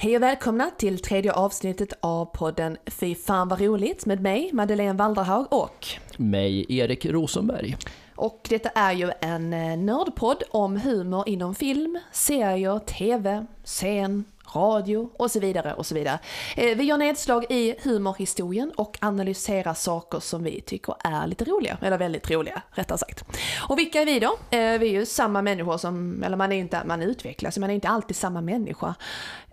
Hej 0.00 0.16
och 0.16 0.22
välkomna 0.22 0.70
till 0.70 0.98
tredje 0.98 1.32
avsnittet 1.32 1.92
av 2.00 2.24
podden 2.24 2.76
Fy 2.86 3.14
fan 3.14 3.48
vad 3.48 3.60
roligt 3.60 4.06
med 4.06 4.20
mig, 4.20 4.50
Madeleine 4.52 4.98
Walderhaug 4.98 5.46
och 5.50 5.86
Mig, 6.16 6.78
Erik 6.78 7.06
Rosenberg. 7.06 7.76
och 8.14 8.46
detta 8.50 8.68
är 8.68 8.92
ju 8.92 9.10
en 9.20 9.52
eh, 9.52 9.78
nördpodd 9.78 10.42
om 10.50 10.76
humor 10.76 11.28
inom 11.28 11.54
film, 11.54 11.98
serier, 12.12 12.78
tv, 12.78 13.46
scen, 13.64 14.24
radio 14.54 15.10
och 15.16 15.30
så 15.30 15.40
vidare 15.40 15.74
och 15.74 15.86
så 15.86 15.94
vidare. 15.94 16.18
Eh, 16.56 16.76
vi 16.76 16.84
gör 16.84 16.96
nedslag 16.96 17.44
i 17.48 17.74
humorhistorien 17.82 18.72
och 18.76 18.98
analyserar 19.00 19.74
saker 19.74 20.20
som 20.20 20.42
vi 20.42 20.60
tycker 20.60 20.94
är 21.04 21.26
lite 21.26 21.44
roliga, 21.44 21.78
eller 21.82 21.98
väldigt 21.98 22.30
roliga 22.30 22.62
rättare 22.70 22.98
sagt. 22.98 23.24
Och 23.68 23.78
vilka 23.78 24.00
är 24.00 24.06
vi 24.06 24.20
då? 24.20 24.38
Eh, 24.50 24.78
vi 24.78 24.88
är 24.88 24.92
ju 24.92 25.06
samma 25.06 25.42
människor 25.42 25.78
som, 25.78 26.22
eller 26.22 26.36
man 26.36 26.52
är 26.52 26.56
ju 26.56 26.62
inte, 26.62 26.82
man 26.84 27.02
utvecklas, 27.02 27.58
man 27.58 27.70
är 27.70 27.74
inte 27.74 27.88
alltid 27.88 28.16
samma 28.16 28.40
människa. 28.40 28.94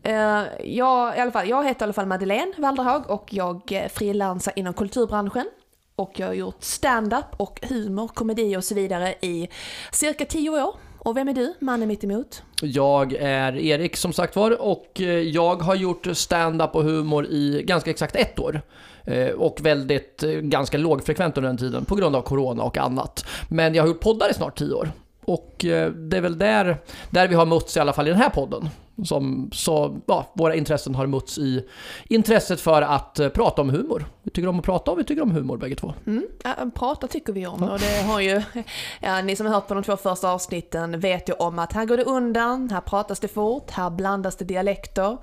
Eh, 0.04 0.44
jag, 0.64 1.18
i 1.18 1.20
alla 1.20 1.32
fall, 1.32 1.50
jag 1.50 1.64
heter 1.64 1.82
i 1.82 1.84
alla 1.84 1.94
fall 1.94 2.06
Madeleine 2.06 2.54
Walderhag 2.58 3.10
och 3.10 3.34
jag 3.34 3.90
frilansar 3.94 4.54
inom 4.56 4.74
kulturbranschen. 4.74 5.50
Och 5.96 6.20
jag 6.20 6.28
har 6.28 6.34
gjort 6.34 6.64
stand-up 6.64 7.26
och 7.38 7.60
humor, 7.64 8.08
komedi 8.08 8.58
och 8.58 8.64
så 8.64 8.76
vidare 8.76 9.16
i 9.22 9.50
cirka 9.92 10.26
tio 10.26 10.50
år. 10.50 10.76
Och 11.06 11.18
vem 11.18 11.28
är 11.28 11.34
du, 11.34 11.54
mannen 11.60 11.88
mitt 11.88 12.04
emot? 12.04 12.44
Jag 12.62 13.14
är 13.14 13.58
Erik 13.58 13.96
som 13.96 14.14
sagt 14.14 14.36
var 14.36 14.62
och 14.62 15.02
eh, 15.02 15.08
jag 15.08 15.56
har 15.56 15.76
gjort 15.76 16.08
stand-up 16.14 16.76
och 16.76 16.84
humor 16.84 17.26
i 17.26 17.64
ganska 17.64 17.90
exakt 17.90 18.16
ett 18.16 18.40
år. 18.40 18.62
Eh, 19.04 19.28
och 19.28 19.60
väldigt, 19.62 20.24
eh, 20.24 20.30
ganska 20.30 20.78
lågfrekvent 20.78 21.38
under 21.38 21.50
den 21.50 21.58
tiden 21.58 21.86
på 21.86 21.96
grund 21.96 22.16
av 22.16 22.22
corona 22.22 22.64
och 22.64 22.78
annat. 22.78 23.26
Men 23.50 23.76
jag 23.76 23.84
har 23.84 23.88
gjort 23.88 24.00
poddar 24.00 24.30
i 24.30 24.34
snart 24.34 24.58
tio 24.58 24.74
år. 24.74 24.92
Och 25.26 25.56
det 25.96 26.18
är 26.18 26.22
väl 26.22 26.38
där, 26.38 26.78
där 27.10 27.28
vi 27.28 27.36
har 27.36 27.46
mötts 27.46 27.78
i 27.78 27.80
alla 27.80 27.94
fall 27.94 28.08
i 28.08 28.10
den 28.10 28.20
här 28.20 28.30
podden. 28.30 28.70
Som, 29.04 29.50
så, 29.54 30.00
ja, 30.06 30.26
våra 30.34 30.56
intressen 30.56 30.96
har 30.96 31.08
mötts 31.08 31.38
i 31.38 31.66
intresset 32.08 32.62
för 32.62 32.82
att 32.82 33.20
eh, 33.20 33.30
prata 33.30 33.62
om 33.62 33.70
humor. 33.70 34.06
Vi 34.24 34.32
tycker 34.32 34.48
om 34.48 34.60
att 34.60 34.66
prata 34.66 34.92
och 34.92 35.00
vi 35.00 35.04
tycker 35.04 35.22
om 35.22 35.32
humor 35.32 35.58
bägge 35.58 35.76
två. 35.76 35.94
Mm, 36.08 36.28
ja, 36.44 36.54
prata 36.76 37.08
tycker 37.08 37.34
vi 37.34 37.48
om 37.48 37.64
och 37.64 37.80
det 37.80 38.02
har 38.02 38.20
ju, 38.20 38.42
ja, 39.02 39.22
ni 39.22 39.36
som 39.36 39.46
har 39.46 39.54
hört 39.54 39.68
på 39.68 39.74
de 39.74 39.84
två 39.84 39.98
första 39.98 40.32
avsnitten 40.32 41.00
vet 41.00 41.30
ju 41.30 41.34
om 41.34 41.60
att 41.60 41.74
här 41.74 41.86
går 41.86 41.98
det 41.98 42.04
undan, 42.04 42.70
här 42.70 42.82
pratas 42.82 43.20
det 43.20 43.28
fort, 43.28 43.72
här 43.72 43.90
blandas 43.90 44.36
det 44.36 44.46
dialekter. 44.46 45.18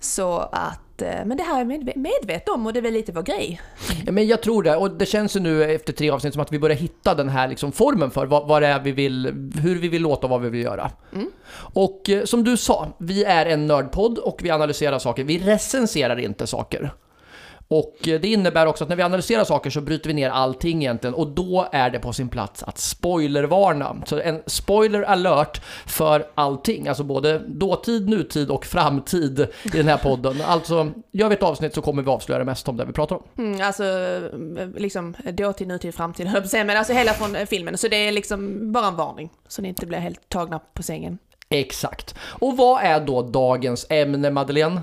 Så 0.00 0.38
att, 0.38 0.80
eh, 1.02 1.24
men 1.24 1.36
det 1.36 1.42
här 1.42 1.60
är 1.60 1.64
medve- 1.64 1.96
medveten 1.98 2.54
om 2.54 2.66
och 2.66 2.72
det 2.72 2.78
är 2.78 2.82
väl 2.82 2.92
lite 2.92 3.12
vår 3.12 3.22
grej. 3.22 3.60
Ja, 4.06 4.12
men 4.12 4.26
jag 4.26 4.42
tror 4.42 4.62
det, 4.62 4.76
och 4.76 4.90
det 4.90 5.06
känns 5.06 5.36
ju 5.36 5.40
nu 5.40 5.64
efter 5.64 5.92
tre 5.92 6.10
avsnitt 6.10 6.32
som 6.32 6.42
att 6.42 6.52
vi 6.52 6.58
börjar 6.58 6.76
hitta 6.76 7.14
den 7.14 7.28
här 7.28 7.48
liksom 7.48 7.72
formen 7.72 8.10
för 8.10 8.26
vad, 8.26 8.48
vad 8.48 8.62
det 8.62 8.68
är 8.68 8.80
vi 8.80 8.92
vill, 8.92 9.50
hur 9.62 9.78
vi 9.78 9.88
vill 9.88 10.02
låta 10.02 10.26
och 10.26 10.30
vad 10.30 10.40
vi 10.42 10.48
vill 10.50 10.62
göra. 10.62 10.90
Och 11.74 12.10
eh, 12.10 12.24
som 12.24 12.44
du 12.44 12.56
sa, 12.56 12.88
vi 12.98 13.24
är 13.24 13.46
en 13.46 13.66
nördpodd 13.66 14.18
och 14.18 14.40
vi 14.42 14.50
analyserar 14.50 14.98
saker, 14.98 15.24
vi 15.24 15.38
recenserar 15.38 16.16
inte 16.18 16.46
saker. 16.46 16.90
Och 17.68 18.08
eh, 18.08 18.20
det 18.20 18.28
innebär 18.28 18.66
också 18.66 18.84
att 18.84 18.88
när 18.88 18.96
vi 18.96 19.02
analyserar 19.02 19.44
saker 19.44 19.70
så 19.70 19.80
bryter 19.80 20.08
vi 20.08 20.14
ner 20.14 20.30
allting 20.30 20.82
egentligen 20.82 21.14
och 21.14 21.26
då 21.26 21.68
är 21.72 21.90
det 21.90 21.98
på 21.98 22.12
sin 22.12 22.28
plats 22.28 22.62
att 22.62 22.78
spoilervarna. 22.78 23.96
Så 24.06 24.20
en 24.20 24.42
spoiler 24.46 25.02
alert 25.02 25.60
för 25.86 26.26
allting, 26.34 26.88
alltså 26.88 27.04
både 27.04 27.38
dåtid, 27.38 28.08
nutid 28.08 28.50
och 28.50 28.66
framtid 28.66 29.46
i 29.64 29.68
den 29.68 29.88
här 29.88 29.96
podden. 29.96 30.40
Alltså, 30.46 30.92
gör 31.12 31.28
vi 31.28 31.34
ett 31.34 31.42
avsnitt 31.42 31.74
så 31.74 31.82
kommer 31.82 32.02
vi 32.02 32.10
avslöja 32.10 32.38
det 32.38 32.44
mest 32.44 32.68
om 32.68 32.76
det 32.76 32.84
vi 32.84 32.92
pratar 32.92 33.16
om. 33.16 33.22
Mm, 33.38 33.60
alltså, 33.60 33.84
eh, 33.84 34.68
liksom 34.76 35.14
dåtid, 35.32 35.68
nutid, 35.68 35.94
framtid 35.94 36.30
men 36.52 36.70
alltså 36.70 36.92
hela 36.92 37.12
från 37.12 37.36
eh, 37.36 37.46
filmen. 37.46 37.78
Så 37.78 37.88
det 37.88 37.96
är 37.96 38.12
liksom 38.12 38.72
bara 38.72 38.86
en 38.86 38.96
varning, 38.96 39.30
så 39.48 39.62
ni 39.62 39.68
inte 39.68 39.86
blir 39.86 39.98
helt 39.98 40.28
tagna 40.28 40.58
på 40.58 40.82
sängen. 40.82 41.18
Exakt. 41.48 42.14
Och 42.20 42.56
vad 42.56 42.82
är 42.82 43.00
då 43.00 43.22
dagens 43.22 43.86
ämne, 43.90 44.30
Madeleine? 44.30 44.80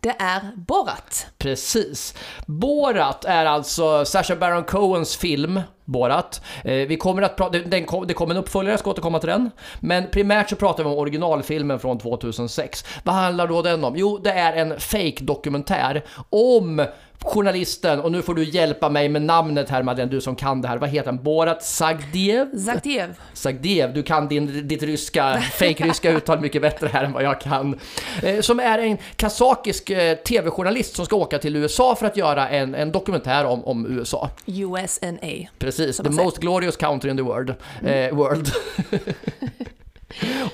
Det 0.00 0.14
är 0.18 0.40
Borat. 0.56 1.26
Precis. 1.38 2.14
Borat 2.46 3.24
är 3.24 3.46
alltså 3.46 4.04
Sacha 4.04 4.36
Baron 4.36 4.64
Cohens 4.64 5.16
film 5.16 5.60
Borat. 5.84 6.42
Eh, 6.64 6.72
vi 6.72 6.96
kommer 6.96 7.22
att 7.22 7.36
prata, 7.36 7.58
den 7.58 7.84
kom, 7.84 8.06
det 8.06 8.14
kommer 8.14 8.34
en 8.34 8.40
uppföljare, 8.40 8.72
jag 8.72 8.80
ska 8.80 8.90
återkomma 8.90 9.18
till 9.18 9.28
den. 9.28 9.50
Men 9.80 10.10
primärt 10.10 10.50
så 10.50 10.56
pratar 10.56 10.84
vi 10.84 10.90
om 10.90 10.98
originalfilmen 10.98 11.78
från 11.78 11.98
2006. 11.98 12.84
Vad 13.02 13.14
handlar 13.14 13.46
då 13.46 13.62
den 13.62 13.84
om? 13.84 13.96
Jo, 13.96 14.18
det 14.18 14.30
är 14.30 14.52
en 14.52 14.80
fake 14.80 15.18
dokumentär 15.20 16.04
om 16.30 16.86
journalisten, 17.24 18.00
och 18.00 18.12
nu 18.12 18.22
får 18.22 18.34
du 18.34 18.44
hjälpa 18.44 18.88
mig 18.88 19.08
med 19.08 19.22
namnet 19.22 19.70
här 19.70 19.82
Madeleine, 19.82 20.10
du 20.12 20.20
som 20.20 20.36
kan 20.36 20.62
det 20.62 20.68
här. 20.68 20.78
Vad 20.78 20.88
heter 20.88 21.06
han? 21.06 21.22
Borat 21.22 21.62
Sagdiev? 21.62 22.58
Zaktiev. 22.58 23.14
Sagdiev, 23.32 23.94
du 23.94 24.02
kan 24.02 24.28
din, 24.28 24.68
ditt 24.68 24.82
ryska, 24.82 25.42
fake-ryska 25.52 26.10
uttal 26.10 26.40
mycket 26.40 26.62
bättre 26.62 26.88
här 26.92 27.04
än 27.04 27.12
vad 27.12 27.22
jag 27.22 27.40
kan. 27.40 27.80
Eh, 28.22 28.40
som 28.40 28.60
är 28.60 28.78
en 28.78 28.98
kazakisk 29.16 29.90
eh, 29.90 30.16
tv-journalist 30.16 30.96
som 30.96 31.04
ska 31.06 31.16
åka 31.16 31.38
till 31.38 31.56
USA 31.56 31.94
för 31.94 32.06
att 32.06 32.16
göra 32.16 32.48
en, 32.48 32.74
en 32.74 32.92
dokumentär 32.92 33.44
om, 33.44 33.64
om 33.64 33.86
USA. 33.86 34.30
USNA. 34.46 35.48
Precis, 35.58 35.96
the 35.96 36.02
man 36.02 36.12
säger. 36.12 36.24
most 36.24 36.38
glorious 36.38 36.76
country 36.76 37.10
in 37.10 37.16
the 37.16 37.22
world. 37.22 37.54
Eh, 37.84 38.14
world. 38.14 38.48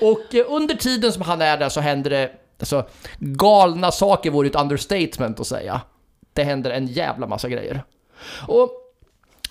och 0.01 0.35
eh, 0.35 0.45
under 0.47 0.75
tiden 0.75 1.11
som 1.11 1.21
han 1.21 1.41
är 1.41 1.57
där 1.57 1.69
så 1.69 1.79
händer 1.79 2.09
det, 2.09 2.31
alltså 2.59 2.87
galna 3.19 3.91
saker 3.91 4.31
vore 4.31 4.47
ett 4.47 4.55
understatement 4.55 5.39
att 5.39 5.47
säga. 5.47 5.81
Det 6.35 6.43
händer 6.43 6.71
en 6.71 6.87
jävla 6.87 7.27
massa 7.27 7.49
grejer. 7.49 7.83
Och 8.47 8.69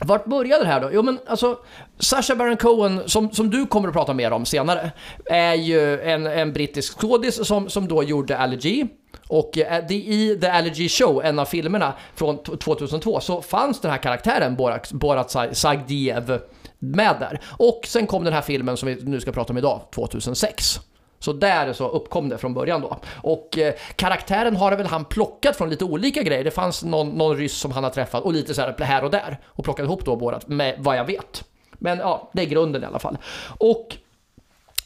vart 0.01 0.25
började 0.25 0.65
det 0.65 0.71
här 0.71 0.81
då? 0.81 0.91
Jo 0.93 1.03
men 1.03 1.19
alltså, 1.27 1.59
Sasha 1.99 2.35
Baron 2.35 2.57
Cohen, 2.57 3.03
som, 3.07 3.31
som 3.31 3.51
du 3.51 3.67
kommer 3.67 3.89
att 3.89 3.95
prata 3.95 4.15
mer 4.15 4.31
om 4.31 4.47
senare, 4.47 4.93
är 5.25 5.55
ju 5.55 6.01
en, 6.01 6.27
en 6.27 6.53
brittisk 6.53 7.01
skådis 7.01 7.47
som, 7.47 7.69
som 7.69 7.89
då 7.89 8.03
gjorde 8.03 8.39
Allergy. 8.39 8.87
Och 9.29 9.57
i 9.57 10.37
The 10.41 10.47
e, 10.47 10.51
Allergy 10.51 10.89
Show, 10.89 11.25
en 11.25 11.39
av 11.39 11.45
filmerna 11.45 11.93
från 12.15 12.43
2002, 12.43 13.21
så 13.21 13.43
fanns 13.43 13.81
den 13.81 13.91
här 13.91 13.99
karaktären 13.99 14.57
Borat, 14.57 14.93
Borat 14.93 15.57
Sagdiev 15.57 16.41
med 16.79 17.17
där. 17.21 17.41
Och 17.51 17.81
sen 17.87 18.07
kom 18.07 18.25
den 18.25 18.33
här 18.33 18.43
filmen 18.43 18.77
som 18.77 18.89
vi 18.89 18.95
nu 19.03 19.21
ska 19.21 19.33
prata 19.33 19.53
om 19.53 19.59
idag, 19.59 19.81
2006. 19.95 20.81
Så 21.25 21.33
där 21.33 21.73
så 21.73 21.89
uppkom 21.89 22.29
det 22.29 22.39
från 22.39 22.55
början 22.55 22.81
då. 22.81 22.99
Och 23.23 23.59
eh, 23.59 23.75
karaktären 23.97 24.57
har 24.57 24.73
väl 24.73 24.87
han 24.87 25.05
plockat 25.05 25.57
från 25.57 25.71
lite 25.71 25.85
olika 25.85 26.23
grejer. 26.23 26.45
Det 26.45 26.51
fanns 26.51 26.85
någon, 26.85 27.09
någon 27.09 27.37
ryss 27.37 27.57
som 27.57 27.73
han 27.73 27.85
har 27.85 27.91
träffat 27.91 28.23
och 28.23 28.33
lite 28.33 28.55
så 28.55 28.61
här 28.61 28.75
här 28.79 29.05
och 29.05 29.11
där. 29.11 29.39
Och 29.45 29.65
plockat 29.65 29.85
ihop 29.85 30.05
då 30.05 30.17
Borat 30.17 30.49
med 30.49 30.75
vad 30.79 30.97
jag 30.97 31.05
vet. 31.05 31.45
Men 31.73 31.99
ja, 31.99 32.31
det 32.33 32.43
är 32.43 32.47
grunden 32.47 32.83
i 32.83 32.87
alla 32.87 32.99
fall. 32.99 33.19
Och 33.59 33.97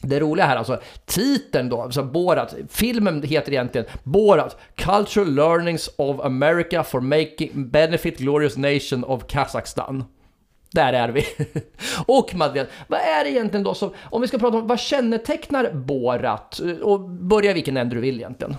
det 0.01 0.19
roliga 0.19 0.45
här 0.45 0.55
alltså, 0.55 0.79
titeln 1.05 1.69
då, 1.69 1.81
alltså 1.81 2.03
Borat, 2.03 2.55
filmen 2.69 3.23
heter 3.23 3.51
egentligen 3.51 3.87
Borat, 4.03 4.57
Cultural 4.75 5.33
Learnings 5.33 5.89
of 5.97 6.19
America 6.19 6.83
for 6.83 6.99
Making 6.99 7.69
Benefit 7.69 8.17
Glorious 8.17 8.57
Nation 8.57 9.03
of 9.03 9.27
Kazakstan. 9.27 10.03
Där 10.71 10.93
är 10.93 11.09
vi. 11.09 11.25
Och 12.05 12.35
Madeleine, 12.35 12.69
vad 12.87 12.99
är 12.99 13.23
det 13.23 13.29
egentligen 13.29 13.63
då 13.63 13.73
som, 13.73 13.93
om 14.03 14.21
vi 14.21 14.27
ska 14.27 14.37
prata 14.37 14.57
om, 14.57 14.67
vad 14.67 14.79
kännetecknar 14.79 15.71
Borat? 15.71 16.59
Och 16.81 16.99
börja 17.09 17.53
vilken 17.53 17.77
ände 17.77 17.95
du 17.95 18.01
vill 18.01 18.15
egentligen. 18.15 18.55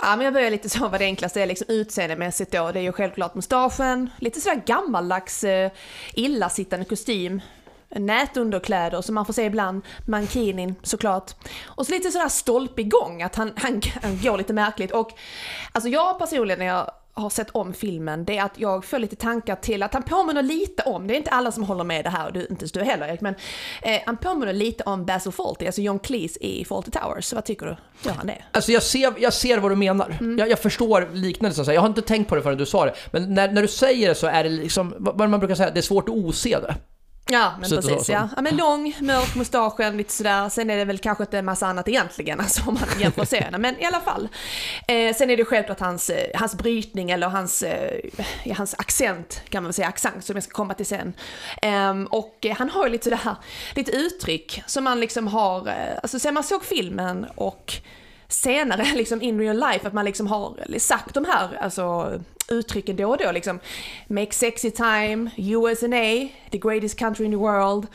Ja, 0.00 0.16
men 0.16 0.24
jag 0.24 0.34
börjar 0.34 0.50
lite 0.50 0.68
så 0.68 0.88
vad 0.88 1.00
det 1.00 1.04
enklaste 1.04 1.42
är 1.42 1.46
liksom 1.46 1.66
utseendemässigt 1.68 2.52
då. 2.52 2.72
Det 2.72 2.78
är 2.78 2.82
ju 2.82 2.92
självklart 2.92 3.34
mustaschen, 3.34 4.10
lite 4.18 4.40
sådär 4.40 4.62
gammaldags 4.66 5.44
eh, 5.44 5.70
illasittande 6.14 6.84
kostym. 6.84 7.40
Nätunderkläder 7.90 9.00
som 9.00 9.14
man 9.14 9.26
får 9.26 9.32
se 9.32 9.44
ibland, 9.44 9.82
mankinin 10.06 10.74
såklart. 10.82 11.30
Och 11.64 11.86
så 11.86 11.92
lite 11.92 12.10
sådär 12.10 12.28
stolpig 12.28 12.90
gång, 12.90 13.22
att 13.22 13.36
han, 13.36 13.52
han, 13.56 13.80
han 14.02 14.18
går 14.22 14.38
lite 14.38 14.52
märkligt. 14.52 14.90
Och 14.90 15.12
alltså 15.72 15.88
jag 15.88 16.18
personligen 16.18 16.58
när 16.58 16.66
jag 16.66 16.90
har 17.18 17.30
sett 17.30 17.50
om 17.50 17.72
filmen, 17.72 18.24
det 18.24 18.38
är 18.38 18.42
att 18.42 18.58
jag 18.58 18.84
får 18.84 18.98
lite 18.98 19.16
tankar 19.16 19.56
till 19.56 19.82
att 19.82 19.94
han 19.94 20.02
påminner 20.02 20.42
lite 20.42 20.82
om, 20.82 21.06
det 21.06 21.14
är 21.14 21.16
inte 21.16 21.30
alla 21.30 21.52
som 21.52 21.62
håller 21.62 21.84
med 21.84 22.04
det 22.04 22.10
här, 22.10 22.26
och 22.26 22.32
du, 22.32 22.46
inte 22.50 22.66
du 22.66 22.82
heller 22.82 23.08
Erik, 23.08 23.20
men 23.20 23.34
eh, 23.82 24.00
han 24.06 24.16
påminner 24.16 24.52
lite 24.52 24.84
om 24.84 25.04
Basil 25.04 25.32
Fawlty, 25.32 25.66
alltså 25.66 25.80
John 25.80 25.98
Cleese 25.98 26.38
i 26.40 26.64
Fawlty 26.64 26.90
Towers. 26.90 27.24
Så 27.24 27.34
vad 27.34 27.44
tycker 27.44 27.66
du? 27.66 27.76
Gör 28.08 28.12
han 28.12 28.26
det? 28.26 28.44
Alltså 28.52 28.72
jag 28.72 28.82
ser, 28.82 29.14
jag 29.18 29.32
ser 29.32 29.58
vad 29.58 29.70
du 29.70 29.76
menar. 29.76 30.18
Jag, 30.38 30.50
jag 30.50 30.58
förstår 30.58 31.08
liknelsen. 31.12 31.74
Jag 31.74 31.80
har 31.80 31.88
inte 31.88 32.02
tänkt 32.02 32.28
på 32.28 32.34
det 32.34 32.42
förrän 32.42 32.58
du 32.58 32.66
sa 32.66 32.84
det. 32.84 32.94
Men 33.10 33.34
när, 33.34 33.52
när 33.52 33.62
du 33.62 33.68
säger 33.68 34.08
det 34.08 34.14
så 34.14 34.26
är 34.26 34.44
det 34.44 34.50
liksom, 34.50 34.94
vad 34.98 35.30
man 35.30 35.40
brukar 35.40 35.54
säga, 35.54 35.70
det 35.70 35.80
är 35.80 35.82
svårt 35.82 36.08
att 36.08 36.14
ose 36.14 36.48
det. 36.48 36.74
Ja, 37.30 37.52
men 37.60 37.70
var 37.70 37.76
precis. 37.76 38.06
så. 38.06 38.12
Ja. 38.12 38.28
ja, 38.36 38.42
men 38.42 38.56
lång, 38.56 38.94
mörk 39.00 39.34
mustaschen, 39.34 39.96
lite 39.96 40.12
sådär. 40.12 40.48
Sen 40.48 40.70
är 40.70 40.76
det 40.76 40.84
väl 40.84 40.98
kanske 40.98 41.24
inte 41.24 41.38
en 41.38 41.44
massa 41.44 41.66
annat 41.66 41.88
egentligen, 41.88 42.40
alltså 42.48 42.68
om 42.68 42.74
man 42.74 43.00
jämför 43.00 43.24
serierna. 43.24 43.58
Men 43.58 43.80
i 43.80 43.84
alla 43.84 44.00
fall. 44.00 44.28
Eh, 44.88 45.14
sen 45.14 45.30
är 45.30 45.36
det 45.36 45.44
självklart 45.44 45.80
hans, 45.80 46.10
eh, 46.10 46.30
hans 46.34 46.54
brytning 46.54 47.10
eller 47.10 47.28
hans, 47.28 47.62
eh, 47.62 48.00
hans 48.56 48.74
accent, 48.74 49.42
kan 49.48 49.62
man 49.62 49.68
väl 49.68 49.74
säga, 49.74 49.88
accent 49.88 50.24
som 50.24 50.36
jag 50.36 50.42
ska 50.42 50.52
komma 50.52 50.74
till 50.74 50.86
sen. 50.86 51.12
Ehm, 51.62 52.06
och 52.06 52.46
eh, 52.46 52.56
han 52.56 52.70
har 52.70 52.86
ju 52.86 52.92
lite 52.92 53.04
sådär, 53.04 53.36
lite 53.74 53.92
uttryck 53.92 54.62
som 54.66 54.84
man 54.84 55.00
liksom 55.00 55.26
har, 55.26 55.68
eh, 55.68 55.74
alltså 56.02 56.18
sen 56.18 56.34
man 56.34 56.44
såg 56.44 56.64
filmen 56.64 57.26
och 57.34 57.72
senare 58.28 58.84
liksom 58.94 59.22
in 59.22 59.40
real 59.40 59.56
life 59.56 59.86
att 59.86 59.92
man 59.92 60.04
liksom 60.04 60.26
har 60.26 60.78
sagt 60.78 61.14
de 61.14 61.24
här 61.24 61.58
alltså, 61.60 62.18
uttrycken 62.48 62.96
då 62.96 63.10
och 63.10 63.18
då 63.18 63.32
liksom. 63.32 63.60
Make 64.06 64.32
sexy 64.32 64.70
time, 64.70 65.30
USA, 65.36 65.86
the 66.50 66.58
greatest 66.58 66.98
country 66.98 67.24
in 67.24 67.30
the 67.30 67.36
world. 67.36 67.86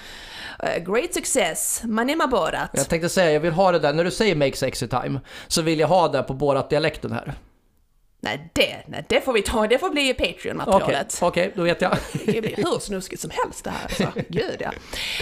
Uh, 0.63 0.93
great 0.93 1.13
success, 1.13 1.81
Manema 1.83 2.27
Borat. 2.27 2.69
Jag 2.73 2.89
tänkte 2.89 3.09
säga, 3.09 3.31
jag 3.31 3.39
vill 3.39 3.53
ha 3.53 3.71
det 3.71 3.79
där, 3.79 3.93
när 3.93 4.03
du 4.03 4.11
säger 4.11 4.35
make 4.35 4.55
sexy 4.55 4.87
time, 4.87 5.19
så 5.47 5.61
vill 5.61 5.79
jag 5.79 5.87
ha 5.87 6.07
det 6.07 6.23
på 6.23 6.33
Borat-dialekten 6.33 7.11
här. 7.11 7.33
Nej 8.23 8.49
det, 8.53 8.83
nej, 8.87 9.05
det 9.09 9.21
får 9.21 9.33
vi 9.33 9.41
ta, 9.41 9.67
det 9.67 9.79
får 9.79 9.89
bli 9.89 10.13
Okej, 10.13 10.33
Patreon-materialet. 10.33 11.19
okej, 11.21 11.51
då 11.55 11.63
vet 11.63 11.81
jag. 11.81 11.97
Det 12.25 12.41
blir 12.41 12.55
hur 12.55 12.79
snuskigt 12.79 13.21
som 13.21 13.31
helst 13.43 13.63
det 13.63 13.69
här. 13.69 13.83
Alltså. 13.83 14.11
Gud 14.29 14.57
ja. 14.59 14.71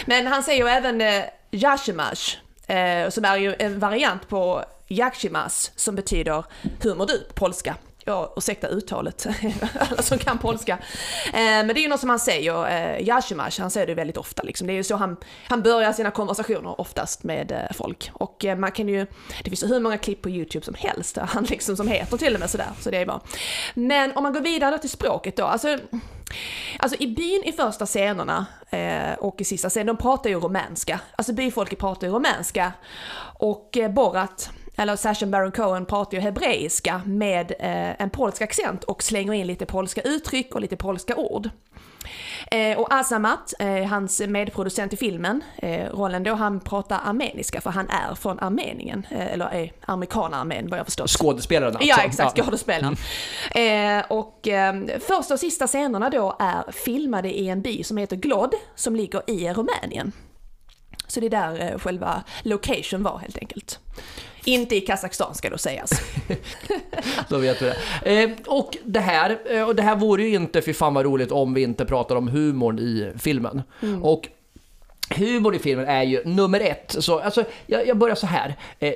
Men 0.06 0.28
han 0.28 0.44
säger 0.44 0.64
ju 0.64 0.70
även 0.70 1.02
eh, 1.02 1.24
Yashimash, 1.52 2.38
eh, 2.68 3.10
som 3.10 3.26
är 3.26 3.38
ju 3.38 3.56
en 3.60 3.80
variant 3.80 4.30
på 4.30 4.64
Yakshimas, 4.88 5.72
som 5.76 5.96
betyder 5.96 6.44
hur 6.82 6.96
mår 6.96 7.06
du 7.06 7.20
på 7.20 7.34
polska. 7.34 7.76
Ja, 8.12 8.34
ursäkta 8.38 8.68
uttalet, 8.68 9.28
alla 9.80 10.02
som 10.02 10.18
kan 10.18 10.38
polska. 10.38 10.74
Eh, 11.26 11.32
men 11.34 11.68
det 11.68 11.80
är 11.80 11.82
ju 11.82 11.88
något 11.88 12.00
som 12.00 12.10
han 12.10 12.20
säger, 12.20 12.68
eh, 13.00 13.22
han 13.60 13.72
säger 13.72 13.88
det 13.88 13.94
väldigt 13.94 14.18
ofta 14.18 14.44
liksom. 14.44 14.68
Det 14.68 14.74
är 14.74 14.76
ju 14.76 14.84
så 14.84 14.96
han, 14.96 15.18
han 15.48 15.62
börjar 15.62 15.94
sina 15.94 16.12
konversationer 16.12 16.82
oftast 16.82 17.24
med 17.24 17.52
eh, 17.52 17.76
folk. 17.76 18.12
Och 18.14 18.46
eh, 18.46 18.58
man 18.58 18.72
kan 18.72 18.88
ju, 18.88 19.06
det 19.44 19.50
finns 19.50 19.64
ju 19.64 19.68
hur 19.68 19.80
många 19.80 19.98
klipp 19.98 20.22
på 20.22 20.30
YouTube 20.30 20.66
som 20.66 20.74
helst 20.74 21.16
där 21.16 21.26
han 21.26 21.44
liksom 21.44 21.78
som 21.78 21.88
heter 21.88 22.18
till 22.18 22.34
och 22.34 22.40
med 22.40 22.50
sådär, 22.50 22.70
så 22.80 22.92
det 22.92 22.98
är 22.98 23.06
bra. 23.06 23.22
Men 23.74 24.12
om 24.16 24.24
man 24.24 24.34
går 24.34 24.42
vidare 24.42 24.78
till 24.78 24.90
språket 24.90 25.36
då, 25.36 25.46
alltså 25.46 25.78
Alltså 26.80 26.98
i 27.00 27.08
byn 27.08 27.44
i 27.46 27.52
första 27.52 27.86
scenerna 27.86 28.46
eh, 28.70 29.14
och 29.20 29.42
i 29.42 29.44
sista 29.44 29.70
scenen, 29.70 29.88
de 29.88 29.98
pratar 29.98 30.30
ju 30.30 30.40
rumänska. 30.40 31.00
Alltså 31.16 31.34
byfolket 31.34 31.80
pratar 31.80 32.08
ju 32.08 32.14
rumänska. 32.14 32.74
Och 33.40 33.78
eh, 33.78 33.92
Borat, 33.92 34.50
eller 34.78 34.96
Sacha 34.96 35.26
Baron 35.26 35.52
Cohen 35.52 35.86
pratar 35.86 36.18
ju 36.18 36.22
hebreiska 36.24 37.02
med 37.06 37.52
eh, 37.60 38.02
en 38.02 38.10
polsk 38.10 38.42
accent 38.42 38.84
och 38.84 39.04
slänger 39.04 39.34
in 39.34 39.48
lite 39.48 39.66
polska 39.66 40.02
uttryck 40.02 40.56
och 40.56 40.62
lite 40.62 40.76
polska 40.76 41.16
ord. 41.16 41.50
Eh, 42.52 42.80
och 42.80 42.94
Azamat, 42.94 43.54
eh, 43.60 43.86
hans 43.86 44.22
medproducent 44.28 44.94
i 44.94 44.98
filmen, 44.98 45.44
eh, 45.58 45.90
rollen 45.92 46.24
då, 46.24 46.34
han 46.34 46.60
pratar 46.60 47.00
armeniska 47.06 47.62
för 47.62 47.70
han 47.70 47.90
är 47.90 48.16
från 48.16 48.40
Armenien, 48.40 49.08
eh, 49.10 49.34
eller 49.34 49.46
är 49.46 49.72
amerikaner-armen 49.86 50.70
vad 50.70 50.80
jag 50.80 50.86
förstått. 50.86 51.10
Skådespelaren 51.10 51.76
alltså. 51.76 51.90
Ja, 51.90 52.04
exakt, 52.04 52.40
skådespelaren. 52.40 52.96
Eh, 53.56 54.06
och 54.10 54.48
eh, 54.48 54.76
första 55.08 55.34
och 55.34 55.40
sista 55.40 55.68
scenerna 55.68 56.10
då 56.10 56.36
är 56.40 56.72
filmade 56.72 57.40
i 57.40 57.50
en 57.50 57.62
by 57.62 57.84
som 57.84 57.98
heter 57.98 58.16
Glod, 58.16 58.54
som 58.76 58.96
ligger 58.96 59.30
i 59.30 59.54
Rumänien. 59.54 60.12
Så 61.12 61.20
det 61.20 61.26
är 61.26 61.30
där 61.30 61.72
eh, 61.72 61.80
själva 61.80 62.24
location 62.44 63.04
var 63.04 63.18
helt 63.18 63.38
enkelt. 63.38 63.80
Inte 64.46 64.76
i 64.76 64.82
Kazakstan 64.82 65.36
ska 65.36 65.50
då 65.50 65.58
sägas. 65.58 65.92
Då 67.30 67.38
vet 67.38 67.60
du 67.60 67.66
det. 67.66 68.24
Eh, 68.24 68.30
och 68.48 68.78
det 68.84 69.00
här, 69.00 69.40
eh, 69.46 69.64
och 69.64 69.76
det 69.76 69.82
här 69.82 69.96
vore 69.96 70.24
ju 70.24 70.36
inte 70.36 70.62
för 70.62 70.74
fan 70.74 70.94
vad 70.94 71.06
roligt 71.06 71.32
om 71.32 71.54
vi 71.54 71.64
inte 71.64 71.86
pratar 71.86 72.16
om 72.16 72.28
humorn 72.28 72.80
i 72.80 73.12
filmen. 73.18 73.62
Och 74.02 74.28
Humor 75.16 75.56
i 75.56 75.60
filmen 75.60 75.88
är 75.88 76.04
ju 76.04 76.24
nummer 76.26 76.60
ett. 76.60 76.96
Så, 77.00 77.20
alltså, 77.20 77.44
jag, 77.66 77.88
jag 77.88 77.98
börjar 77.98 78.16
så 78.16 78.28
här. 78.28 78.56
Eh, 78.80 78.94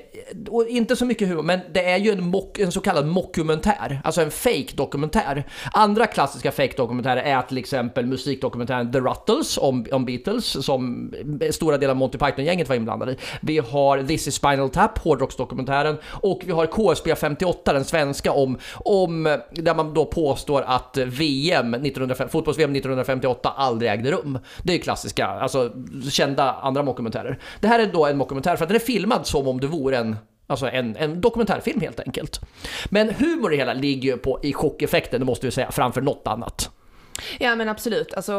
och 0.49 0.67
inte 0.67 0.95
så 0.95 1.05
mycket 1.05 1.27
humor, 1.27 1.43
men 1.43 1.59
det 1.73 1.85
är 1.85 1.97
ju 1.97 2.11
en, 2.11 2.23
mock, 2.23 2.59
en 2.59 2.71
så 2.71 2.79
kallad 2.81 3.07
mockumentär. 3.07 4.01
Alltså 4.03 4.21
en 4.21 4.31
fake 4.31 4.75
dokumentär 4.75 5.43
Andra 5.73 6.07
klassiska 6.07 6.51
fake 6.51 6.73
dokumentärer 6.77 7.21
är 7.21 7.41
till 7.41 7.57
exempel 7.57 8.05
musikdokumentären 8.05 8.91
The 8.91 8.99
Ruttles 8.99 9.57
om, 9.57 9.85
om 9.91 10.05
Beatles, 10.05 10.65
som 10.65 11.13
stora 11.51 11.77
delar 11.77 11.91
av 11.91 11.97
Monty 11.97 12.17
Python-gänget 12.17 12.69
var 12.69 12.75
inblandade 12.75 13.11
i. 13.11 13.15
Vi 13.41 13.57
har 13.57 14.03
This 14.03 14.27
is 14.27 14.35
Spinal 14.35 14.69
Tap, 14.69 14.97
hårdrocksdokumentären. 14.97 15.97
Och 16.05 16.41
vi 16.45 16.51
har 16.51 16.65
KSB 16.65 17.15
58, 17.15 17.73
den 17.73 17.85
svenska, 17.85 18.31
om, 18.31 18.57
om 18.73 19.23
där 19.51 19.75
man 19.75 19.93
då 19.93 20.05
påstår 20.05 20.61
att 20.61 20.97
VM, 20.97 21.73
1905, 21.73 22.29
fotbolls-VM 22.29 22.75
1958 22.75 23.53
aldrig 23.57 23.91
ägde 23.91 24.11
rum. 24.11 24.39
Det 24.63 24.73
är 24.73 24.77
ju 24.77 24.81
klassiska, 24.81 25.25
alltså 25.27 25.71
kända 26.11 26.51
andra 26.51 26.83
mockumentärer. 26.83 27.39
Det 27.59 27.67
här 27.67 27.79
är 27.79 27.87
då 27.87 28.05
en 28.05 28.17
mockumentär 28.17 28.55
för 28.55 28.65
att 28.65 28.69
den 28.69 28.75
är 28.75 28.79
filmad 28.79 29.27
som 29.27 29.47
om 29.47 29.59
det 29.59 29.67
vore 29.67 29.97
en 29.97 30.15
Alltså 30.47 30.69
en, 30.69 30.95
en 30.95 31.21
dokumentärfilm 31.21 31.81
helt 31.81 31.99
enkelt. 31.99 32.41
Men 32.89 33.09
humor 33.13 33.53
i 33.53 33.57
hela 33.57 33.73
ligger 33.73 34.11
ju 34.11 34.17
på 34.17 34.39
i 34.43 34.53
chockeffekten, 34.53 35.19
det 35.19 35.25
måste 35.25 35.45
vi 35.45 35.51
säga, 35.51 35.71
framför 35.71 36.01
något 36.01 36.27
annat. 36.27 36.69
Ja 37.39 37.55
men 37.55 37.69
absolut, 37.69 38.13
alltså, 38.13 38.33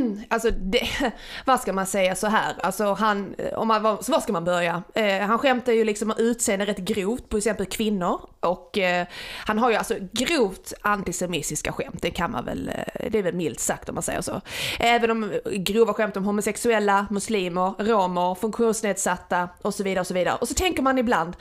alltså 0.28 0.50
det, 0.50 0.88
vad 1.44 1.60
ska 1.60 1.72
man 1.72 1.86
säga 1.86 2.14
så 2.14 2.26
här, 2.26 2.54
alltså 2.62 2.92
han, 2.92 3.34
om 3.54 3.68
man, 3.68 3.82
var 3.82 4.10
var 4.10 4.20
ska 4.20 4.32
man 4.32 4.44
börja? 4.44 4.82
Eh, 4.94 5.20
han 5.20 5.38
skämtar 5.38 5.72
ju 5.72 5.84
liksom 5.84 6.10
om 6.10 6.16
utseende 6.18 6.66
rätt 6.66 6.78
grovt 6.78 7.28
på 7.28 7.36
exempel 7.36 7.66
kvinnor 7.66 8.20
och 8.40 8.78
eh, 8.78 9.06
han 9.46 9.58
har 9.58 9.70
ju 9.70 9.76
alltså 9.76 9.94
grovt 10.12 10.72
antisemitiska 10.82 11.72
skämt, 11.72 12.02
det 12.02 12.10
kan 12.10 12.30
man 12.30 12.44
väl, 12.44 12.68
eh, 12.68 13.10
det 13.10 13.18
är 13.18 13.22
väl 13.22 13.34
milt 13.34 13.60
sagt 13.60 13.88
om 13.88 13.94
man 13.94 14.02
säger 14.02 14.20
så. 14.20 14.40
Även 14.78 15.10
om 15.10 15.32
grova 15.44 15.94
skämt 15.94 16.16
om 16.16 16.24
homosexuella, 16.24 17.06
muslimer, 17.10 17.74
romer, 17.78 18.34
funktionsnedsatta 18.34 19.48
och 19.62 19.74
så 19.74 19.82
vidare 19.82 20.00
och 20.00 20.06
så 20.06 20.14
vidare. 20.14 20.36
Och 20.40 20.48
så 20.48 20.54
tänker 20.54 20.82
man 20.82 20.98
ibland, 20.98 21.36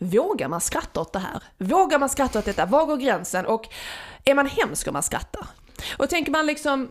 Vågar 0.00 0.48
man 0.48 0.60
skratta 0.60 1.00
åt 1.00 1.12
det 1.12 1.18
här? 1.18 1.42
Vågar 1.58 1.98
man 1.98 2.08
skratta 2.08 2.38
åt 2.38 2.44
detta? 2.44 2.66
Var 2.66 2.86
går 2.86 2.96
gränsen? 2.96 3.46
Och 3.46 3.68
är 4.24 4.34
man 4.34 4.46
hemsk 4.46 4.86
om 4.86 4.92
man 4.92 5.02
skrattar? 5.02 5.46
Och 5.96 6.08
tänker 6.10 6.32
man 6.32 6.46
liksom, 6.46 6.90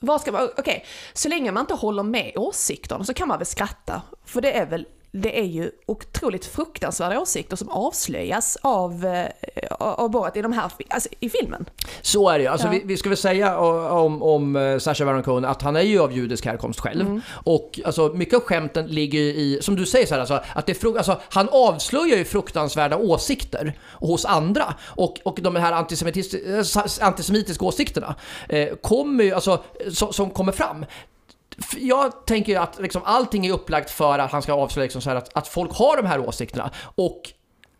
vad 0.00 0.20
ska 0.20 0.32
man, 0.32 0.50
okej, 0.58 0.84
så 1.12 1.28
länge 1.28 1.52
man 1.52 1.60
inte 1.60 1.74
håller 1.74 2.02
med 2.02 2.32
åsikterna 2.36 3.04
så 3.04 3.14
kan 3.14 3.28
man 3.28 3.38
väl 3.38 3.46
skratta. 3.46 4.02
För 4.24 4.40
det 4.40 4.52
är 4.52 4.66
väl, 4.66 4.86
det 5.12 5.38
är 5.40 5.44
ju 5.44 5.70
otroligt 5.86 6.44
fruktansvärda 6.46 7.20
åsikter 7.20 7.56
som 7.56 7.68
avslöjas 7.68 8.58
av, 8.62 9.04
eh, 9.06 9.72
av 9.78 10.10
Borat 10.10 10.36
i 10.36 10.42
de 10.42 10.52
här, 10.52 10.70
alltså 10.88 11.08
i 11.20 11.28
filmen. 11.30 11.64
Så 12.02 12.28
är 12.28 12.38
det 12.38 12.42
ju. 12.42 12.48
Alltså, 12.48 12.66
Ja. 12.66 12.70
vi, 12.70 12.82
vi 12.84 12.96
ska 12.96 13.08
väl 13.08 13.18
säga 13.18 13.58
om, 13.58 14.22
om 14.22 14.56
eh, 14.56 14.78
Sacha 14.78 15.04
Baron 15.04 15.22
Cohen 15.22 15.44
att 15.44 15.62
han 15.62 15.76
är 15.76 15.80
ju 15.80 16.00
av 16.00 16.12
judisk 16.12 16.46
härkomst 16.46 16.80
själv. 16.80 17.00
Mm. 17.00 17.20
Och 17.30 17.80
alltså, 17.84 18.08
mycket 18.08 18.34
av 18.34 18.40
skämten 18.40 18.86
ligger 18.86 19.18
ju 19.18 19.34
i, 19.34 19.58
som 19.62 19.76
du 19.76 19.86
säger 19.86 20.06
så 20.06 20.14
här, 20.14 20.20
alltså, 20.20 20.40
att 20.54 20.66
det 20.66 20.82
är 20.84 20.96
alltså, 20.96 21.20
han 21.28 21.48
avslöjar 21.52 22.16
ju 22.16 22.24
fruktansvärda 22.24 22.96
åsikter 22.96 23.78
hos 23.92 24.24
andra. 24.24 24.74
Och, 24.84 25.20
och 25.24 25.38
de 25.42 25.56
här 25.56 25.72
antisemitis- 25.72 26.98
eh, 27.00 27.06
antisemitiska 27.06 27.64
åsikterna 27.64 28.14
eh, 28.48 28.68
kommer 28.74 29.24
ju, 29.24 29.32
alltså, 29.32 29.62
som, 29.92 30.12
som 30.12 30.30
kommer 30.30 30.52
fram. 30.52 30.84
Jag 31.76 32.26
tänker 32.26 32.52
ju 32.52 32.58
att 32.58 32.78
liksom, 32.80 33.02
allting 33.04 33.46
är 33.46 33.52
upplagt 33.52 33.90
för 33.90 34.18
att 34.18 34.32
han 34.32 34.42
ska 34.42 34.52
avslöja 34.52 34.84
liksom, 34.84 35.02
så 35.02 35.10
här, 35.10 35.16
att, 35.16 35.36
att 35.36 35.48
folk 35.48 35.72
har 35.72 35.96
de 35.96 36.06
här 36.06 36.18
åsikterna. 36.28 36.70
Och 36.94 37.32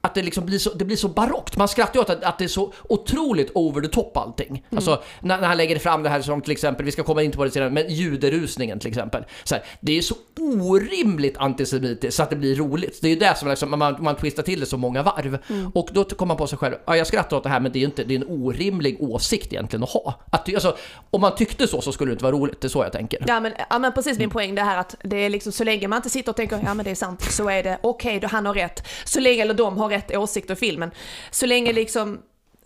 att 0.08 0.14
det 0.14 0.22
liksom 0.22 0.46
blir 0.46 0.58
så, 0.58 0.74
det 0.74 0.84
blir 0.84 0.96
så 0.96 1.08
barockt. 1.08 1.56
Man 1.56 1.68
skrattar 1.68 1.94
ju 1.94 2.00
åt 2.00 2.10
att, 2.10 2.24
att 2.24 2.38
det 2.38 2.44
är 2.44 2.48
så 2.48 2.72
otroligt 2.88 3.50
over 3.54 3.80
the 3.80 3.88
top 3.88 4.16
allting. 4.16 4.66
Alltså 4.76 5.02
när, 5.20 5.40
när 5.40 5.48
han 5.48 5.56
lägger 5.56 5.78
fram 5.78 6.02
det 6.02 6.08
här 6.08 6.20
som 6.20 6.42
till 6.42 6.52
exempel, 6.52 6.86
vi 6.86 6.92
ska 6.92 7.02
komma 7.02 7.22
in 7.22 7.32
på 7.32 7.44
det 7.44 7.50
senare, 7.50 7.70
men 7.70 7.88
juderusningen 7.88 8.78
till 8.78 8.88
exempel. 8.88 9.24
Så 9.44 9.54
här, 9.54 9.64
det 9.80 9.98
är 9.98 10.02
så 10.02 10.14
orimligt 10.40 11.36
antisemitiskt 11.36 12.16
så 12.16 12.22
att 12.22 12.30
det 12.30 12.36
blir 12.36 12.56
roligt. 12.56 12.98
Det 13.02 13.08
är 13.08 13.10
ju 13.10 13.18
det 13.18 13.38
som 13.38 13.48
liksom, 13.48 13.78
man, 13.78 13.96
man 14.00 14.16
twistar 14.16 14.42
till 14.42 14.60
det 14.60 14.66
så 14.66 14.76
många 14.76 15.02
varv. 15.02 15.38
Och 15.74 15.88
då 15.92 16.04
kommer 16.04 16.28
man 16.28 16.36
på 16.36 16.46
sig 16.46 16.58
själv, 16.58 16.74
ja 16.86 16.96
jag 16.96 17.06
skrattar 17.06 17.36
åt 17.36 17.42
det 17.42 17.48
här 17.48 17.60
men 17.60 17.72
det 17.72 17.78
är 17.78 17.80
ju 17.80 17.86
inte, 17.86 18.04
det 18.04 18.14
är 18.14 18.18
en 18.18 18.28
orimlig 18.28 19.02
åsikt 19.02 19.52
egentligen 19.52 19.82
att 19.82 19.90
ha. 19.90 20.20
Att, 20.30 20.54
alltså, 20.54 20.76
om 21.10 21.20
man 21.20 21.34
tyckte 21.36 21.66
så 21.66 21.80
så 21.80 21.92
skulle 21.92 22.10
det 22.10 22.12
inte 22.12 22.24
vara 22.24 22.36
roligt, 22.36 22.60
det 22.60 22.66
är 22.66 22.68
så 22.68 22.82
jag 22.82 22.92
tänker. 22.92 23.24
Ja 23.26 23.40
men, 23.40 23.52
ja 23.70 23.78
men 23.78 23.92
precis 23.92 24.18
min 24.18 24.30
poäng 24.30 24.54
det 24.54 24.62
här 24.62 24.78
att 24.78 24.94
det 25.04 25.16
är 25.16 25.30
liksom 25.30 25.52
så 25.52 25.64
länge 25.64 25.88
man 25.88 25.96
inte 25.96 26.10
sitter 26.10 26.30
och 26.30 26.36
tänker 26.36 26.60
ja 26.64 26.74
men 26.74 26.84
det 26.84 26.90
är 26.90 26.94
sant, 26.94 27.22
så 27.22 27.48
är 27.48 27.62
det, 27.62 27.78
okej 27.82 28.20
då 28.20 28.28
han 28.28 28.46
har 28.46 28.54
rätt. 28.54 28.86
Så 29.04 29.20
länge, 29.20 29.42
eller 29.42 29.54
de 29.54 29.78
har 29.78 29.88
rätt 29.88 29.97
åsikter 30.10 30.54
i 30.54 30.56
filmen. 30.56 30.90
Så 31.30 31.46
länge 31.46 31.72
liksom, 31.72 32.18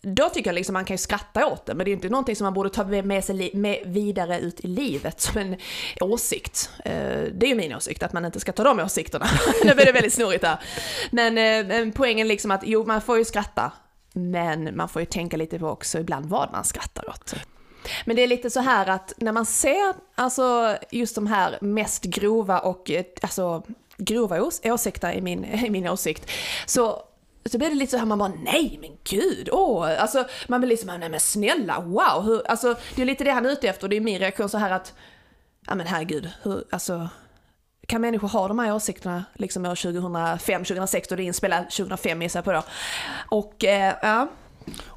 då 0.03 0.29
tycker 0.29 0.51
jag 0.51 0.55
liksom 0.55 0.73
man 0.73 0.85
kan 0.85 0.95
ju 0.95 0.99
skratta 0.99 1.47
åt 1.47 1.67
det, 1.67 1.75
men 1.75 1.85
det 1.85 1.91
är 1.91 1.93
inte 1.93 2.09
någonting 2.09 2.37
som 2.37 2.45
man 2.45 2.55
borde 2.55 2.71
ta 2.71 2.85
med 2.85 3.25
sig 3.25 3.51
med 3.55 3.79
vidare 3.87 4.41
ut 4.41 4.61
i 4.61 4.67
livet 4.69 5.21
som 5.21 5.41
en 5.41 5.57
åsikt. 6.01 6.71
Eh, 6.85 7.23
det 7.33 7.47
är 7.47 7.49
ju 7.49 7.55
min 7.55 7.75
åsikt, 7.75 8.03
att 8.03 8.13
man 8.13 8.25
inte 8.25 8.41
ska 8.41 8.53
ta 8.53 8.65
de 8.65 8.81
åsikterna. 8.81 9.27
nu 9.65 9.75
blir 9.75 9.85
det 9.85 9.93
väldigt 9.93 10.15
snurrigt 10.15 10.43
där. 10.43 10.59
Men, 11.11 11.39
eh, 11.39 11.67
men 11.67 11.93
poängen 11.93 12.29
liksom 12.29 12.51
att, 12.51 12.61
jo 12.65 12.85
man 12.85 13.01
får 13.01 13.19
ju 13.19 13.25
skratta, 13.25 13.73
men 14.13 14.77
man 14.77 14.89
får 14.89 15.03
ju 15.03 15.07
tänka 15.07 15.37
lite 15.37 15.59
på 15.59 15.69
också 15.69 15.99
ibland 15.99 16.27
vad 16.27 16.53
man 16.53 16.65
skrattar 16.65 17.09
åt. 17.09 17.35
Men 18.05 18.17
det 18.17 18.23
är 18.23 18.27
lite 18.27 18.51
så 18.51 18.61
här 18.61 18.87
att 18.87 19.13
när 19.17 19.33
man 19.33 19.47
ser 19.47 19.95
alltså 20.15 20.77
just 20.91 21.15
de 21.15 21.27
här 21.27 21.59
mest 21.61 22.05
grova 22.05 22.59
och 22.59 22.91
eh, 22.91 23.05
alltså 23.23 23.63
grova 23.97 24.51
åsikter 24.65 25.13
i 25.13 25.21
min, 25.21 25.45
i 25.67 25.71
min 25.71 25.89
åsikt 25.89 26.31
så 26.67 27.03
så 27.45 27.59
blir 27.59 27.69
det 27.69 27.75
lite 27.75 27.91
så 27.91 27.99
här 27.99 28.07
man 28.07 28.19
bara 28.19 28.33
nej 28.45 28.79
men 28.81 28.91
gud, 29.05 29.49
åh, 29.53 30.03
alltså 30.03 30.25
man 30.49 30.61
blir 30.61 30.69
liksom 30.69 31.01
nej 31.01 31.09
men 31.09 31.21
snälla, 31.21 31.81
wow, 31.81 32.23
hur, 32.25 32.47
alltså 32.47 32.75
det 32.97 33.03
är 33.03 33.07
lite 33.07 33.25
det 33.25 33.31
han 33.31 33.47
är 33.47 33.51
ute 33.51 33.69
efter, 33.69 33.89
det 33.89 33.97
är 33.97 34.01
min 34.01 34.19
reaktion 34.19 34.49
så 34.49 34.59
här 34.59 34.71
att, 34.71 34.95
ja 35.67 35.75
men 35.75 35.87
herregud, 35.87 36.29
hur, 36.43 36.65
alltså 36.71 37.09
kan 37.87 38.01
människor 38.01 38.29
ha 38.29 38.49
de 38.49 38.59
här 38.59 38.75
åsikterna 38.75 39.25
liksom 39.35 39.67
år 39.67 39.75
2005, 39.75 40.65
2006 40.65 41.09
då 41.09 41.17
det 41.17 41.23
inspelar 41.23 41.65
2005 41.65 42.23
gissar 42.23 42.39
jag 42.39 42.45
på 42.45 42.53
då. 42.53 42.63
Och 43.29 43.65
eh, 43.65 43.95
ja, 44.03 44.29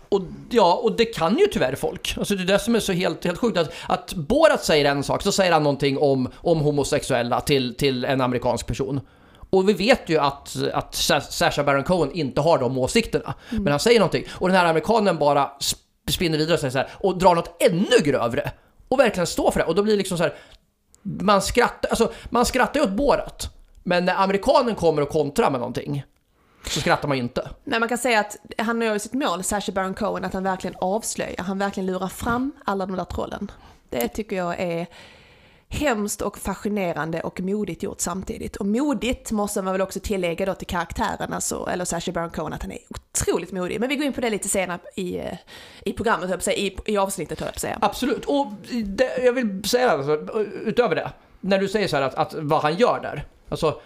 Och, 0.09 0.21
ja, 0.49 0.73
och 0.83 0.97
det 0.97 1.05
kan 1.05 1.37
ju 1.37 1.47
tyvärr 1.47 1.75
folk. 1.75 2.15
Alltså 2.17 2.35
det 2.35 2.43
är 2.43 2.47
det 2.47 2.59
som 2.59 2.75
är 2.75 2.79
så 2.79 2.91
helt, 2.93 3.25
helt 3.25 3.37
sjukt. 3.37 3.57
Att, 3.57 3.73
att 3.87 4.13
Borat 4.13 4.63
säger 4.63 4.85
en 4.85 5.03
sak, 5.03 5.21
så 5.21 5.31
säger 5.31 5.51
han 5.51 5.63
någonting 5.63 5.97
om, 5.97 6.31
om 6.35 6.59
homosexuella 6.59 7.41
till, 7.41 7.75
till 7.75 8.05
en 8.05 8.21
amerikansk 8.21 8.67
person. 8.67 9.01
Och 9.57 9.69
vi 9.69 9.73
vet 9.73 10.09
ju 10.09 10.17
att, 10.17 10.55
att 10.73 10.95
Sa- 10.95 11.21
Sacha 11.21 11.63
Baron 11.63 11.83
Cohen 11.83 12.11
inte 12.11 12.41
har 12.41 12.57
de 12.57 12.77
åsikterna. 12.77 13.33
Men 13.49 13.67
han 13.67 13.79
säger 13.79 13.99
någonting. 13.99 14.25
Och 14.31 14.47
den 14.47 14.57
här 14.57 14.65
amerikanen 14.65 15.17
bara 15.17 15.51
sp- 15.59 16.11
spinner 16.11 16.37
vidare 16.37 16.53
och 16.53 16.59
säger 16.59 16.71
så 16.71 16.77
här, 16.77 16.89
och 16.93 17.17
drar 17.17 17.35
något 17.35 17.61
ännu 17.63 17.97
grövre. 18.03 18.51
Och 18.87 18.99
verkligen 18.99 19.27
står 19.27 19.51
för 19.51 19.59
det. 19.59 19.65
Och 19.65 19.75
då 19.75 19.83
blir 19.83 19.93
det 19.93 19.97
liksom 19.97 20.17
så 20.17 20.23
här, 20.23 20.33
man 21.01 21.41
skrattar, 21.41 21.89
alltså, 21.89 22.11
man 22.29 22.45
skrattar 22.45 22.79
ju 22.79 22.83
åt 22.85 22.91
Borat. 22.91 23.49
Men 23.83 24.05
när 24.05 24.15
amerikanen 24.15 24.75
kommer 24.75 25.01
och 25.01 25.09
kontrar 25.09 25.51
med 25.51 25.59
någonting, 25.59 26.03
så 26.67 26.79
skrattar 26.79 27.07
man 27.07 27.17
ju 27.17 27.23
inte. 27.23 27.49
Nej, 27.63 27.79
man 27.79 27.89
kan 27.89 27.97
säga 27.97 28.19
att 28.19 28.37
han 28.57 28.79
når 28.79 28.93
ju 28.93 28.99
sitt 28.99 29.13
mål, 29.13 29.43
Sacha 29.43 29.71
Baron 29.71 29.93
Cohen, 29.93 30.25
att 30.25 30.33
han 30.33 30.43
verkligen 30.43 30.75
avslöjar, 30.81 31.43
han 31.43 31.59
verkligen 31.59 31.87
lurar 31.87 32.07
fram 32.07 32.51
alla 32.65 32.85
de 32.85 32.95
där 32.95 33.05
trollen. 33.05 33.51
Det 33.89 34.07
tycker 34.07 34.35
jag 34.35 34.59
är 34.59 34.87
hemskt 35.75 36.21
och 36.21 36.37
fascinerande 36.37 37.21
och 37.21 37.39
modigt 37.41 37.83
gjort 37.83 37.99
samtidigt. 37.99 38.55
Och 38.55 38.65
modigt 38.65 39.31
måste 39.31 39.61
man 39.61 39.73
väl 39.73 39.81
också 39.81 39.99
tillägga 39.99 40.45
då 40.45 40.53
till 40.53 40.67
karaktären, 40.67 41.33
alltså, 41.33 41.67
eller 41.71 41.85
Sacha 41.85 42.11
Baron 42.11 42.29
Cohen, 42.29 42.53
att 42.53 42.61
han 42.61 42.71
är 42.71 42.79
otroligt 42.89 43.51
modig. 43.51 43.79
Men 43.79 43.89
vi 43.89 43.95
går 43.95 44.05
in 44.05 44.13
på 44.13 44.21
det 44.21 44.29
lite 44.29 44.49
senare 44.49 44.79
i, 44.95 45.17
eh, 45.17 45.37
i 45.85 45.93
programmet, 45.93 46.29
jag 46.29 46.43
säga, 46.43 46.57
i, 46.57 46.77
i 46.85 46.97
avsnittet 46.97 47.39
höll 47.39 47.47
jag 47.47 47.53
på 47.53 47.57
att 47.57 47.61
säga. 47.61 47.77
Absolut, 47.81 48.25
och 48.25 48.47
det, 48.85 49.23
jag 49.23 49.33
vill 49.33 49.63
säga 49.63 49.91
alltså, 49.91 50.41
utöver 50.65 50.95
det, 50.95 51.11
när 51.41 51.59
du 51.59 51.67
säger 51.67 51.87
så 51.87 51.95
här 51.95 52.03
att, 52.03 52.15
att 52.15 52.33
vad 52.33 52.61
han 52.61 52.75
gör 52.75 52.99
där. 52.99 53.25
Alltså, 53.49 53.81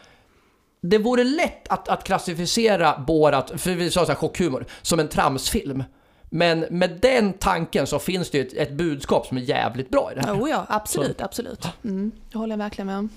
det 0.82 0.98
vore 0.98 1.24
lätt 1.24 1.68
att, 1.68 1.90
att 1.90 2.04
klassificera 2.04 2.98
Borat, 3.08 3.62
för 3.62 3.72
vi 3.72 3.92
sa 3.92 4.06
så 4.06 4.12
här 4.12 4.20
chockhumor, 4.20 4.66
som 4.82 5.00
en 5.00 5.08
tramsfilm. 5.08 5.84
Men 6.30 6.60
med 6.60 7.00
den 7.02 7.34
tanken 7.34 7.88
så 7.88 8.00
finns 8.00 8.30
det 8.30 8.38
ju 8.38 8.48
ett, 8.48 8.54
ett 8.54 8.72
budskap 8.72 9.28
som 9.28 9.38
är 9.38 9.42
jävligt 9.42 9.90
bra 9.90 10.12
i 10.12 10.16
det 10.16 10.22
här. 10.22 10.34
Oh 10.34 10.50
ja, 10.50 10.66
absolut, 10.70 11.22
absolut. 11.22 11.68
Mm, 11.84 12.12
det 12.32 12.38
håller 12.38 12.54
jag 12.54 12.58
verkligen 12.58 12.88
med 12.88 12.98
om. 12.98 13.10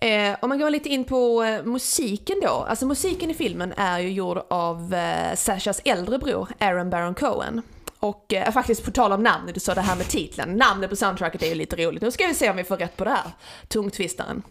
Eh, 0.00 0.36
om 0.42 0.48
man 0.48 0.58
går 0.58 0.70
lite 0.70 0.88
in 0.88 1.04
på 1.04 1.42
eh, 1.42 1.64
musiken 1.64 2.36
då. 2.42 2.66
Alltså 2.68 2.86
musiken 2.86 3.30
i 3.30 3.34
filmen 3.34 3.72
är 3.76 3.98
ju 3.98 4.10
gjord 4.10 4.42
av 4.50 4.94
eh, 4.94 5.34
Sashas 5.34 5.80
äldre 5.84 6.18
bror, 6.18 6.48
Aaron 6.58 6.90
Baron 6.90 7.14
Cohen. 7.14 7.62
Och 8.00 8.34
eh, 8.34 8.52
faktiskt 8.52 8.84
på 8.84 8.90
tal 8.90 9.12
om 9.12 9.22
namnet, 9.22 9.54
du 9.54 9.60
sa 9.60 9.74
det 9.74 9.80
här 9.80 9.96
med 9.96 10.08
titeln. 10.08 10.56
Namnet 10.56 10.90
på 10.90 10.96
soundtracket 10.96 11.42
är 11.42 11.46
ju 11.46 11.54
lite 11.54 11.76
roligt. 11.76 12.02
Nu 12.02 12.10
ska 12.10 12.26
vi 12.26 12.34
se 12.34 12.50
om 12.50 12.56
vi 12.56 12.64
får 12.64 12.76
rätt 12.76 12.96
på 12.96 13.04
det 13.04 13.10
här. 13.10 13.30
Tungtvistaren. 13.68 14.42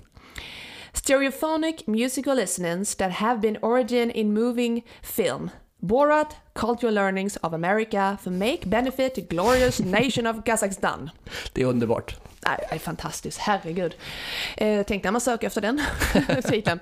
Stereophonic 0.94 1.88
musical 1.88 2.36
listenings 2.36 2.96
that 2.96 3.12
have 3.12 3.40
been 3.40 3.58
origin 3.62 4.12
in 4.12 4.34
moving 4.34 4.86
film. 5.02 5.50
Borat, 5.80 6.36
Cultural 6.54 6.94
Learnings 6.94 7.38
of 7.42 7.54
America 7.54 8.18
for 8.24 8.32
make 8.32 8.60
benefit 8.66 9.16
the 9.16 9.22
glorious 9.22 9.80
nation 9.80 10.28
of 10.28 10.44
Kazakstan. 10.46 11.10
Det 11.54 11.62
är 11.62 11.66
underbart. 11.66 12.16
Det 12.40 12.76
är 12.76 12.80
fantastiskt, 12.80 13.38
herregud. 13.38 13.96
Eh, 14.58 14.84
tänk 14.88 15.04
när 15.04 15.12
man 15.12 15.22
söker 15.22 15.48
efter 15.48 15.62
den 15.62 15.82
titeln. 16.44 16.80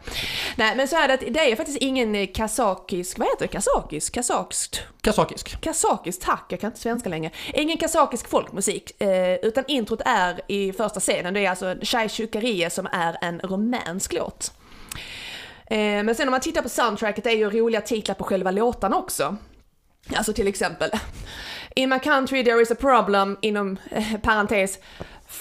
Nej, 0.55 0.75
men 0.75 0.87
så 0.87 0.95
är 0.95 1.07
det 1.07 1.13
att 1.13 1.19
det 1.19 1.51
är 1.51 1.55
faktiskt 1.55 1.77
ingen 1.77 2.15
eh, 2.15 2.27
kazakisk, 2.33 3.17
vad 3.17 3.27
heter 3.27 3.41
det, 3.41 3.47
kazakisk, 3.47 4.13
kazakskt? 4.13 4.83
Kazakisk. 5.01 5.61
Kazakisk, 5.61 6.21
tack, 6.21 6.45
jag 6.49 6.59
kan 6.59 6.67
inte 6.67 6.79
svenska 6.79 7.09
längre. 7.09 7.31
Ingen 7.53 7.77
kazakisk 7.77 8.27
folkmusik, 8.27 9.01
eh, 9.01 9.35
utan 9.35 9.63
introt 9.67 10.01
är 10.05 10.41
i 10.47 10.73
första 10.73 10.99
scenen, 10.99 11.33
det 11.33 11.45
är 11.45 11.49
alltså 11.49 11.75
Shai 11.81 12.09
Shukariye 12.09 12.69
som 12.69 12.87
är 12.91 13.17
en 13.21 13.39
rumänsk 13.39 14.13
låt. 14.13 14.51
Eh, 15.69 16.03
men 16.03 16.15
sen 16.15 16.27
om 16.27 16.31
man 16.31 16.41
tittar 16.41 16.61
på 16.61 16.69
soundtracket, 16.69 17.23
det 17.23 17.29
är 17.29 17.37
ju 17.37 17.49
roliga 17.49 17.81
titlar 17.81 18.15
på 18.15 18.23
själva 18.23 18.51
låtarna 18.51 18.97
också. 18.97 19.35
Alltså 20.15 20.33
till 20.33 20.47
exempel 20.47 20.89
In 21.75 21.89
my 21.89 21.99
country 21.99 22.43
there 22.43 22.61
is 22.61 22.71
a 22.71 22.75
problem, 22.79 23.37
inom 23.41 23.77
eh, 23.91 24.17
parentes, 24.23 24.79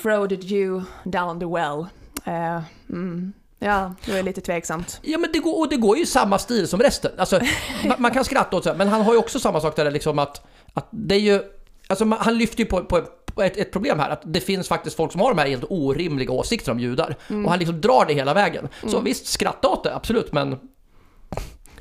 throated 0.02 0.44
you 0.44 0.82
down 1.04 1.40
the 1.40 1.46
well. 1.46 1.86
Eh, 2.24 2.62
mm. 2.90 3.32
Ja, 3.58 3.94
det 4.06 4.18
är 4.18 4.22
lite 4.22 4.40
tveksamt. 4.40 5.00
Ja 5.02 5.18
men 5.18 5.32
det 5.32 5.38
går, 5.38 5.58
och 5.58 5.68
det 5.68 5.76
går 5.76 5.98
ju 5.98 6.06
samma 6.06 6.38
stil 6.38 6.68
som 6.68 6.80
resten. 6.80 7.12
Alltså, 7.18 7.40
man, 7.84 7.96
man 7.98 8.10
kan 8.10 8.24
skratta 8.24 8.56
åt 8.56 8.64
det, 8.64 8.74
men 8.74 8.88
han 8.88 9.00
har 9.02 9.12
ju 9.12 9.18
också 9.18 9.40
samma 9.40 9.60
sak 9.60 9.76
där 9.76 9.90
liksom 9.90 10.18
att, 10.18 10.46
att 10.74 10.88
det 10.90 11.14
är 11.14 11.20
ju, 11.20 11.42
alltså 11.86 12.04
han 12.04 12.38
lyfter 12.38 12.58
ju 12.58 12.64
på, 12.64 12.84
på, 12.84 13.42
ett, 13.42 13.56
ett 13.56 13.72
problem 13.72 13.98
här, 13.98 14.10
att 14.10 14.22
det 14.24 14.40
finns 14.40 14.68
faktiskt 14.68 14.96
folk 14.96 15.12
som 15.12 15.20
har 15.20 15.28
de 15.34 15.38
här 15.38 15.48
helt 15.48 15.64
orimliga 15.68 16.32
åsikter 16.32 16.72
om 16.72 16.80
judar. 16.80 17.16
Och 17.44 17.50
han 17.50 17.58
liksom 17.58 17.80
drar 17.80 18.04
det 18.06 18.14
hela 18.14 18.34
vägen. 18.34 18.68
Så 18.86 19.00
visst, 19.00 19.26
skratta 19.26 19.68
åt 19.68 19.84
det, 19.84 19.94
absolut, 19.94 20.32
men 20.32 20.58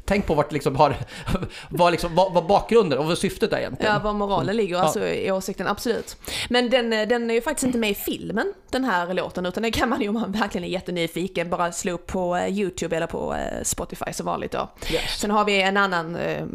tänk 0.05 0.25
på 0.25 0.33
vart 0.33 0.51
liksom 0.51 0.75
har, 0.75 0.95
vad, 1.69 1.91
liksom, 1.91 2.15
vad, 2.15 2.33
vad 2.33 2.45
bakgrunden 2.45 2.99
och 2.99 3.05
vad 3.05 3.17
syftet 3.17 3.53
är 3.53 3.57
egentligen. 3.57 3.93
Ja, 3.93 3.99
var 3.99 4.13
moralen 4.13 4.55
ligger, 4.55 4.77
alltså 4.77 5.07
i 5.07 5.31
åsikten, 5.31 5.67
absolut. 5.67 6.17
Men 6.49 6.69
den, 6.69 6.93
eh, 6.93 7.07
den 7.07 7.29
är 7.29 7.33
ju 7.33 7.41
faktiskt 7.41 7.65
inte 7.65 7.77
med 7.77 7.89
i 7.89 7.95
filmen, 7.95 8.53
den 8.69 8.83
här 8.83 9.13
låten, 9.13 9.45
utan 9.45 9.63
den 9.63 9.71
kan 9.71 9.89
man 9.89 10.01
ju 10.01 10.07
om 10.07 10.13
man 10.13 10.31
verkligen 10.31 10.65
är 10.65 10.71
jättenyfiken 10.71 11.49
bara 11.49 11.71
slå 11.71 11.91
upp 11.91 12.07
på 12.07 12.35
eh, 12.35 12.47
YouTube 12.47 12.97
eller 12.97 13.07
på 13.07 13.35
eh, 13.35 13.63
Spotify 13.63 14.13
som 14.13 14.25
vanligt 14.25 14.51
då. 14.51 14.69
Yes. 14.91 15.19
Sen 15.19 15.31
har 15.31 15.45
vi 15.45 15.61
en 15.61 15.77
annan 15.77 16.15
eh, 16.15 16.45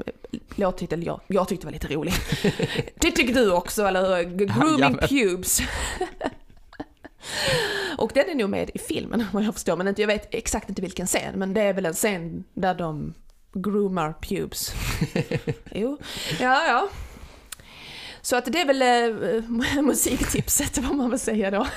låttitel 0.57 1.07
jag, 1.07 1.21
jag 1.27 1.49
tyckte 1.49 1.67
var 1.67 1.73
lite 1.73 1.95
rolig. 1.95 2.13
Det 2.95 3.11
tycker 3.11 3.35
du 3.35 3.53
också, 3.53 3.83
eller 3.83 4.17
hur? 4.17 4.23
Grooming 4.23 4.79
Jajamän. 4.79 5.09
pubes. 5.09 5.61
Och 7.99 8.11
den 8.15 8.31
är 8.31 8.35
nog 8.35 8.51
med 8.51 8.71
i 8.75 8.79
filmen 8.79 9.25
vad 9.33 9.45
jag 9.45 9.55
förstår, 9.55 9.77
men 9.77 9.89
inte, 9.89 10.03
jag 10.03 10.07
vet 10.07 10.35
exakt 10.35 10.69
inte 10.69 10.83
vilken 10.83 11.07
scen, 11.07 11.39
men 11.39 11.55
det 11.55 11.61
är 11.61 11.73
väl 11.73 11.87
en 11.87 11.95
scen 11.95 12.45
där 12.55 12.75
de 12.75 13.15
groomar 13.55 14.15
pubes. 14.23 14.73
jo, 15.75 15.99
ja 16.41 16.67
ja. 16.67 16.89
Så 18.23 18.37
att 18.37 18.45
det 18.45 18.61
är 18.61 18.67
väl 18.67 18.83
eh, 18.83 19.83
musiktipset, 19.83 20.79
vad 20.79 20.97
man 20.97 21.11
vill 21.11 21.19
säga 21.21 21.51
då. 21.51 21.67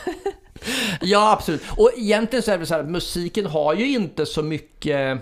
Ja, 1.01 1.32
absolut. 1.32 1.62
Och 1.78 1.92
egentligen 1.98 2.44
så 2.44 2.51
är 2.51 2.58
det 2.58 2.66
så 2.66 2.74
här, 2.74 2.84
musiken 2.84 3.46
har 3.46 3.74
ju 3.74 3.88
inte 3.88 4.25
så 4.25 4.44
mycket 4.44 5.20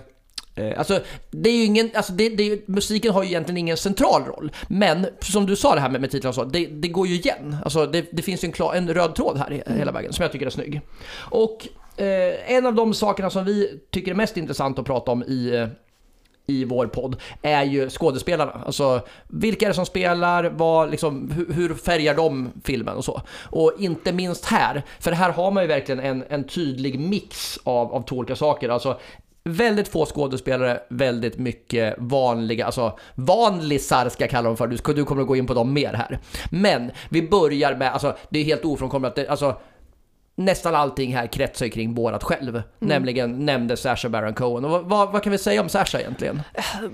eh, 0.56 0.80
Alltså, 0.80 1.00
det 1.32 1.50
är 1.50 1.54
ju 1.54 1.64
ingen, 1.64 1.90
alltså 1.94 2.14
det, 2.14 2.30
det 2.30 2.68
musiken 2.68 3.14
har 3.14 3.24
ju 3.24 3.30
egentligen 3.30 3.58
ingen 3.58 3.78
central 3.78 4.24
roll. 4.26 4.52
Men 4.68 5.08
som 5.22 5.46
du 5.46 5.56
sa 5.56 5.76
det 5.76 5.82
här 5.82 5.90
med, 5.90 6.02
med 6.02 6.12
titlarna 6.12 6.34
så, 6.34 6.44
det, 6.44 6.66
det 6.66 6.88
går 6.88 7.08
ju 7.08 7.16
igen. 7.16 7.58
Alltså 7.64 7.86
det, 7.86 8.06
det 8.12 8.22
finns 8.22 8.44
ju 8.44 8.46
en, 8.46 8.52
klar, 8.52 8.74
en 8.74 8.94
röd 8.94 9.16
tråd 9.16 9.38
här 9.38 9.50
he- 9.50 9.78
hela 9.78 9.92
vägen 9.92 10.14
som 10.14 10.24
jag 10.24 10.32
tycker 10.32 10.46
är 10.46 10.50
snygg. 10.50 10.82
Och 11.18 11.68
eh, 11.98 12.54
en 12.54 12.66
av 12.66 12.76
de 12.76 12.94
sakerna 12.94 13.30
som 13.30 13.46
vi 13.46 13.80
tycker 13.92 14.12
är 14.12 14.16
mest 14.16 14.38
intressant 14.38 14.80
att 14.80 14.86
prata 14.86 15.12
om 15.12 15.24
i 15.24 15.56
eh, 15.56 15.68
i 16.50 16.66
vår 16.66 16.88
podd 16.88 17.16
är 17.42 17.64
ju 17.64 17.90
skådespelarna. 17.90 18.62
Alltså 18.66 19.02
vilka 19.28 19.66
är 19.66 19.70
det 19.70 19.76
som 19.76 19.86
spelar, 19.86 20.44
vad, 20.44 20.92
liksom, 20.92 21.32
hur, 21.32 21.54
hur 21.54 21.74
färgar 21.74 22.16
de 22.16 22.50
filmen 22.64 22.96
och 22.96 23.06
så. 23.06 23.22
Och 23.44 23.74
inte 23.80 24.14
minst 24.14 24.46
här, 24.46 24.84
för 25.00 25.12
här 25.12 25.32
har 25.32 25.52
man 25.52 25.64
ju 25.64 25.68
verkligen 25.68 26.00
en, 26.00 26.24
en 26.30 26.44
tydlig 26.44 27.00
mix 27.00 27.60
av, 27.64 27.94
av 27.94 28.02
två 28.02 28.16
olika 28.16 28.36
saker. 28.36 28.70
Alltså 28.70 29.00
väldigt 29.44 29.88
få 29.88 30.06
skådespelare, 30.06 30.80
väldigt 30.90 31.38
mycket 31.38 31.96
vanliga, 31.98 32.66
alltså 32.66 32.98
vanlisar 33.16 34.10
ska 34.10 34.24
jag 34.24 34.32
kalla 34.32 34.48
dem 34.48 34.58
för. 34.58 34.68
Du, 34.68 34.94
du 34.94 35.06
kommer 35.06 35.22
att 35.22 35.28
gå 35.28 35.36
in 35.36 35.48
på 35.48 35.54
dem 35.54 35.74
mer 35.74 35.94
här. 35.94 36.20
Men 36.52 36.92
vi 37.10 37.22
börjar 37.22 37.76
med, 37.76 37.94
alltså 37.94 38.16
det 38.30 38.40
är 38.40 38.44
helt 38.44 38.66
ofrånkomligt 38.66 39.10
att 39.10 39.16
det, 39.16 39.28
alltså 39.28 39.56
nästan 40.40 40.76
allting 40.76 41.16
här 41.16 41.28
kretsar 41.28 41.66
ju 41.66 41.72
kring 41.72 41.94
Borat 41.94 42.24
själv. 42.24 42.62
Nämligen 42.80 43.46
nämnde 43.46 43.78
Sacha 43.78 44.10
Baron 44.10 44.34
Cohen. 44.34 44.66
Och 44.66 44.72
vad, 44.72 44.86
vad, 44.86 45.12
vad 45.12 45.24
kan 45.24 45.32
vi 45.32 45.38
säga 45.38 45.62
om 45.62 45.70
Sacha 45.70 46.00
egentligen? 46.00 46.42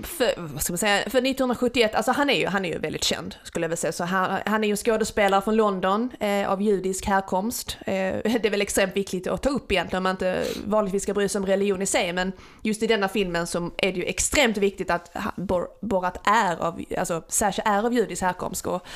För, 0.02 0.32
vad 0.36 0.62
ska 0.62 0.72
man 0.72 0.78
säga, 0.78 1.02
för 1.02 1.18
1971, 1.18 1.94
alltså 1.94 2.12
han 2.12 2.30
är 2.30 2.34
ju, 2.34 2.46
han 2.46 2.64
är 2.64 2.72
ju 2.72 2.78
väldigt 2.78 3.04
känd 3.04 3.34
skulle 3.42 3.64
jag 3.64 3.68
vilja 3.68 3.76
säga. 3.76 3.92
Så 3.92 4.04
han, 4.04 4.40
han 4.46 4.64
är 4.64 4.68
ju 4.68 4.76
skådespelare 4.76 5.42
från 5.42 5.56
London 5.56 6.10
eh, 6.20 6.50
av 6.50 6.62
judisk 6.62 7.06
härkomst. 7.06 7.76
Eh, 7.80 7.92
det 8.22 8.44
är 8.44 8.50
väl 8.50 8.62
extremt 8.62 8.96
viktigt 8.96 9.26
att 9.26 9.42
ta 9.42 9.50
upp 9.50 9.72
egentligen 9.72 9.98
om 9.98 10.02
man 10.02 10.10
inte 10.10 10.44
vanligtvis 10.64 11.02
ska 11.02 11.14
bry 11.14 11.28
sig 11.28 11.38
om 11.38 11.46
religion 11.46 11.82
i 11.82 11.86
sig. 11.86 12.12
Men 12.12 12.32
just 12.62 12.82
i 12.82 12.86
denna 12.86 13.08
filmen 13.08 13.46
så 13.46 13.70
är 13.78 13.92
det 13.92 13.98
ju 13.98 14.04
extremt 14.04 14.56
viktigt 14.56 14.90
att 14.90 15.16
Bor, 15.36 15.68
Borat 15.80 16.26
är 16.26 16.56
av, 16.56 16.84
alltså 16.98 17.22
Sacha 17.28 17.62
är 17.62 17.84
av 17.84 17.92
judisk 17.92 18.22
härkomst. 18.22 18.66
Och 18.66 18.86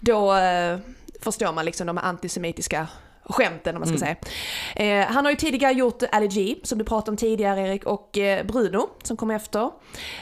då 0.00 0.34
eh, 0.34 0.78
förstår 1.20 1.52
man 1.52 1.64
liksom 1.64 1.86
de 1.86 1.98
antisemitiska 1.98 2.88
skämten 3.32 3.76
om 3.76 3.80
man 3.80 3.88
ska 3.88 3.98
säga. 3.98 4.16
Eh, 4.76 5.06
han 5.06 5.24
har 5.24 5.32
ju 5.32 5.36
tidigare 5.36 5.72
gjort 5.72 6.02
Ali 6.12 6.28
G, 6.28 6.56
som 6.62 6.78
du 6.78 6.84
pratade 6.84 7.10
om 7.10 7.16
tidigare 7.16 7.60
Erik, 7.60 7.84
och 7.84 8.18
eh, 8.18 8.46
Bruno, 8.46 8.88
som 9.02 9.16
kom 9.16 9.30
efter. 9.30 9.70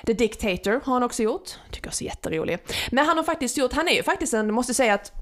The 0.07 0.13
Dictator 0.13 0.81
har 0.85 0.93
han 0.93 1.03
också 1.03 1.23
gjort. 1.23 1.49
Tycker 1.71 1.87
jag 1.87 1.93
är 1.93 1.97
så 1.97 2.05
jätterolig. 2.05 2.59
Men 2.91 3.07
han 3.07 3.17
har 3.17 3.25
faktiskt 3.25 3.57
gjort, 3.57 3.73
han 3.73 3.89
är 3.89 3.93
ju 3.93 4.03
faktiskt 4.03 4.35
en, 4.35 4.55
måste 4.55 4.75
säga 4.75 4.95
att 4.95 5.13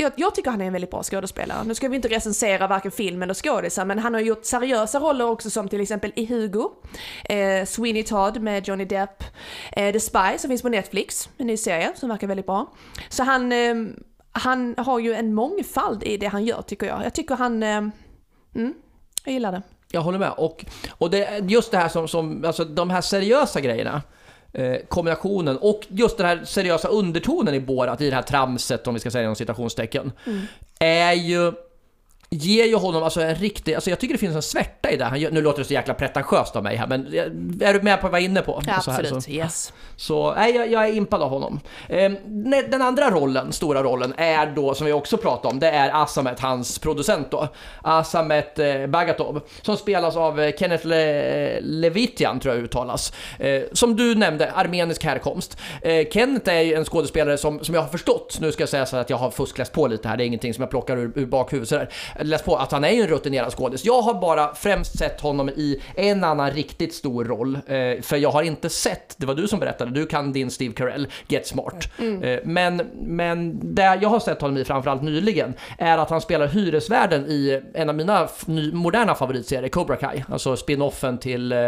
jag, 0.00 0.12
jag 0.16 0.34
tycker 0.34 0.50
han 0.50 0.60
är 0.60 0.66
en 0.66 0.72
väldigt 0.72 0.90
bra 0.90 1.02
skådespelare. 1.02 1.64
Nu 1.64 1.74
ska 1.74 1.88
vi 1.88 1.96
inte 1.96 2.08
recensera 2.08 2.66
varken 2.66 2.90
film 2.90 3.22
eller 3.22 3.34
skådisar, 3.34 3.84
men 3.84 3.98
han 3.98 4.14
har 4.14 4.20
gjort 4.20 4.44
seriösa 4.44 4.98
roller 4.98 5.24
också 5.24 5.50
som 5.50 5.68
till 5.68 5.80
exempel 5.80 6.12
i 6.16 6.26
Hugo, 6.26 6.70
eh, 7.24 7.66
Sweeney 7.66 8.02
Todd 8.02 8.42
med 8.42 8.68
Johnny 8.68 8.84
Depp, 8.84 9.24
eh, 9.72 9.92
The 9.92 10.00
Spy 10.00 10.38
som 10.38 10.48
finns 10.48 10.62
på 10.62 10.68
Netflix, 10.68 11.28
en 11.38 11.46
ny 11.46 11.56
serie 11.56 11.92
som 11.94 12.08
verkar 12.08 12.26
väldigt 12.26 12.46
bra. 12.46 12.72
Så 13.08 13.22
han, 13.22 13.52
eh, 13.52 13.74
han 14.32 14.74
har 14.78 14.98
ju 14.98 15.14
en 15.14 15.34
mångfald 15.34 16.02
i 16.02 16.16
det 16.16 16.26
han 16.26 16.44
gör 16.44 16.62
tycker 16.62 16.86
jag. 16.86 17.04
Jag 17.04 17.14
tycker 17.14 17.36
han, 17.36 17.62
eh, 17.62 17.76
mm, 18.54 18.74
jag 19.24 19.32
gillar 19.32 19.52
det. 19.52 19.62
Jag 19.90 20.00
håller 20.00 20.18
med. 20.18 20.32
Och, 20.36 20.64
och 20.90 21.10
det, 21.10 21.42
just 21.48 21.70
det 21.70 21.78
här 21.78 21.88
som, 21.88 22.08
som, 22.08 22.44
alltså 22.44 22.64
de 22.64 22.90
här 22.90 23.00
seriösa 23.00 23.60
grejerna, 23.60 24.02
eh, 24.52 24.76
kombinationen 24.88 25.58
och 25.58 25.86
just 25.88 26.16
den 26.16 26.26
här 26.26 26.44
seriösa 26.44 26.88
undertonen 26.88 27.54
i 27.54 27.60
Borat, 27.60 28.00
i 28.00 28.10
det 28.10 28.16
här 28.16 28.22
tramset 28.22 28.86
om 28.86 28.94
vi 28.94 29.00
ska 29.00 29.10
säga 29.10 29.22
inom 29.22 29.36
citationstecken, 29.36 30.12
är 30.78 31.12
ju 31.12 31.52
ger 32.32 32.64
ju 32.64 32.74
honom 32.76 33.02
alltså 33.02 33.20
en 33.20 33.34
riktig, 33.34 33.74
alltså 33.74 33.90
jag 33.90 34.00
tycker 34.00 34.14
det 34.14 34.18
finns 34.18 34.36
en 34.36 34.42
svärta 34.42 34.90
i 34.90 34.96
det 34.96 35.04
han. 35.04 35.18
Nu 35.20 35.42
låter 35.42 35.58
det 35.58 35.64
så 35.64 35.72
jäkla 35.72 35.94
pretentiöst 35.94 36.56
av 36.56 36.62
mig 36.62 36.76
här, 36.76 36.86
men 36.86 37.06
är 37.62 37.72
du 37.74 37.82
med 37.82 38.00
på 38.00 38.08
vad 38.08 38.20
jag 38.20 38.24
är 38.24 38.28
inne 38.28 38.42
på? 38.42 38.62
Ja, 38.66 38.74
absolut, 38.76 39.22
så. 39.24 39.30
yes. 39.30 39.72
Så 39.96 40.34
nej, 40.34 40.54
jag, 40.56 40.70
jag 40.70 40.84
är 40.88 40.92
impad 40.92 41.22
av 41.22 41.30
honom. 41.30 41.60
Eh, 41.88 41.94
ne- 41.96 42.70
den 42.70 42.82
andra 42.82 43.10
rollen, 43.10 43.52
stora 43.52 43.82
rollen, 43.82 44.14
är 44.16 44.46
då, 44.46 44.74
som 44.74 44.86
vi 44.86 44.92
också 44.92 45.16
pratade 45.16 45.48
om, 45.54 45.60
det 45.60 45.70
är 45.70 46.02
Asamet, 46.02 46.40
hans 46.40 46.78
producent 46.78 47.30
då. 47.30 47.48
Asamet 47.82 48.58
eh, 48.58 48.86
Bagatov, 48.86 49.40
som 49.62 49.76
spelas 49.76 50.16
av 50.16 50.40
eh, 50.40 50.52
Kenneth 50.58 50.86
Le- 50.86 51.60
Levitian, 51.60 52.40
tror 52.40 52.54
jag 52.54 52.64
uttalas. 52.64 53.12
Eh, 53.38 53.62
som 53.72 53.96
du 53.96 54.14
nämnde, 54.14 54.50
armenisk 54.50 55.04
härkomst. 55.04 55.58
Kenneth 56.12 56.50
är 56.50 56.60
ju 56.60 56.74
en 56.74 56.84
skådespelare 56.84 57.38
som, 57.38 57.64
som 57.64 57.74
jag 57.74 57.82
har 57.82 57.88
förstått, 57.88 58.38
nu 58.40 58.52
ska 58.52 58.62
jag 58.62 58.68
säga 58.68 58.86
så 58.86 58.96
att 58.96 59.10
jag 59.10 59.16
har 59.16 59.30
fuskläst 59.30 59.72
på 59.72 59.86
lite 59.86 60.08
här, 60.08 60.16
det 60.16 60.24
är 60.24 60.26
ingenting 60.26 60.54
som 60.54 60.62
jag 60.62 60.70
plockar 60.70 60.96
ur, 60.96 61.12
ur 61.14 61.26
bakhuvudet 61.26 61.68
sådär. 61.68 61.88
Läst 62.22 62.44
på 62.44 62.56
att 62.56 62.72
han 62.72 62.84
är 62.84 62.90
ju 62.90 63.02
en 63.02 63.08
rutinerad 63.08 63.52
skådis. 63.52 63.84
Jag 63.84 64.02
har 64.02 64.14
bara 64.14 64.54
främst 64.54 64.98
sett 64.98 65.20
honom 65.20 65.48
i 65.48 65.82
en 65.96 66.24
annan 66.24 66.50
riktigt 66.50 66.94
stor 66.94 67.24
roll, 67.24 67.54
eh, 67.54 68.02
för 68.02 68.16
jag 68.16 68.30
har 68.30 68.42
inte 68.42 68.68
sett, 68.68 69.14
det 69.16 69.26
var 69.26 69.34
du 69.34 69.48
som 69.48 69.60
berättade, 69.60 69.90
du 69.90 70.06
kan 70.06 70.32
din 70.32 70.50
Steve 70.50 70.74
Carell, 70.74 71.08
Get 71.28 71.46
Smart. 71.46 71.88
Eh, 71.98 72.38
men, 72.44 72.76
men 72.94 73.60
det 73.74 73.98
jag 74.02 74.08
har 74.08 74.20
sett 74.20 74.40
honom 74.40 74.56
i 74.56 74.64
framförallt 74.64 75.02
nyligen 75.02 75.54
är 75.78 75.98
att 75.98 76.10
han 76.10 76.20
spelar 76.20 76.46
hyresvärden 76.46 77.26
i 77.26 77.60
en 77.74 77.88
av 77.88 77.94
mina 77.94 78.28
moderna 78.72 79.14
favoritserier, 79.14 79.68
Cobra 79.68 79.96
Kai, 79.96 80.24
alltså 80.28 80.56
spin-offen 80.56 81.18
till, 81.18 81.52
eh, 81.52 81.58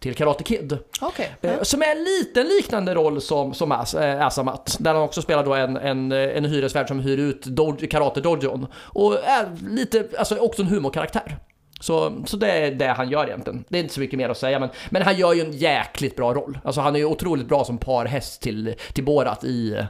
till 0.00 0.14
Karate 0.14 0.44
Kid. 0.44 0.78
Okej. 1.00 1.30
Eh, 1.42 1.62
Som 1.62 1.82
är 1.82 1.92
en 1.96 2.04
liten 2.04 2.46
liknande 2.46 2.94
roll 2.94 3.20
som, 3.20 3.54
som 3.54 3.72
As, 3.72 3.94
äh, 3.94 4.26
Asamat. 4.26 4.76
Där 4.80 4.94
han 4.94 5.02
också 5.02 5.22
spelar 5.22 5.44
då 5.44 5.54
en, 5.54 5.76
en, 5.76 6.12
eh, 6.12 6.18
en 6.36 6.44
hyresvärd 6.44 6.88
som 6.88 7.00
hyr 7.00 7.18
ut 7.18 7.42
doj, 7.46 7.88
karate-dojon. 7.90 8.66
Och 8.74 9.14
är 9.24 9.48
lite, 9.70 10.01
alltså 10.18 10.36
också 10.36 10.62
en 10.62 10.68
humorkaraktär. 10.68 11.38
Så, 11.80 12.22
så 12.26 12.36
det 12.36 12.50
är 12.50 12.70
det 12.70 12.86
han 12.86 13.08
gör 13.10 13.26
egentligen. 13.26 13.64
Det 13.68 13.78
är 13.78 13.82
inte 13.82 13.94
så 13.94 14.00
mycket 14.00 14.16
mer 14.16 14.28
att 14.28 14.38
säga, 14.38 14.58
men, 14.58 14.68
men 14.90 15.02
han 15.02 15.16
gör 15.16 15.32
ju 15.32 15.40
en 15.40 15.52
jäkligt 15.52 16.16
bra 16.16 16.34
roll. 16.34 16.58
Alltså 16.64 16.80
han 16.80 16.94
är 16.94 16.98
ju 16.98 17.04
otroligt 17.04 17.48
bra 17.48 17.64
som 17.64 17.78
parhäst 17.78 18.42
till, 18.42 18.74
till 18.92 19.04
Borat 19.04 19.44
i... 19.44 19.86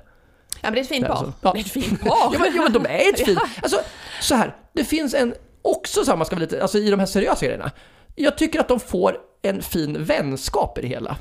Ja 0.61 0.71
men 0.71 0.73
det 0.73 0.78
är 0.78 0.83
ett 0.83 0.88
fint 0.88 1.07
par. 1.07 1.14
alltså, 1.14 1.33
ja. 1.40 1.52
Det 1.52 1.59
är 1.59 1.61
ett 1.61 1.71
fint 1.71 2.00
par. 2.00 2.09
Ja 2.33 2.38
men, 2.38 2.57
ja, 2.57 2.62
men 2.62 2.73
de 2.73 2.87
är 2.87 3.09
ett 3.09 3.21
fint... 3.26 3.40
Alltså, 3.62 3.81
så 4.21 4.35
här, 4.35 4.57
det 4.73 4.85
finns 4.85 5.14
en... 5.14 5.35
Också 5.62 6.04
samma 6.04 6.25
ska 6.25 6.37
vi 6.37 6.40
lite... 6.40 6.62
Alltså 6.62 6.78
i 6.78 6.90
de 6.90 7.00
här 7.00 7.07
seriösa 7.07 7.47
grejerna. 7.47 7.71
Jag 8.14 8.38
tycker 8.38 8.61
att 8.61 8.69
de 8.69 8.81
får 8.81 9.16
en 9.42 9.62
fin 9.62 10.04
vänskap 10.04 10.78
i 10.78 10.83
det 10.83 10.88
hela. 10.88 11.16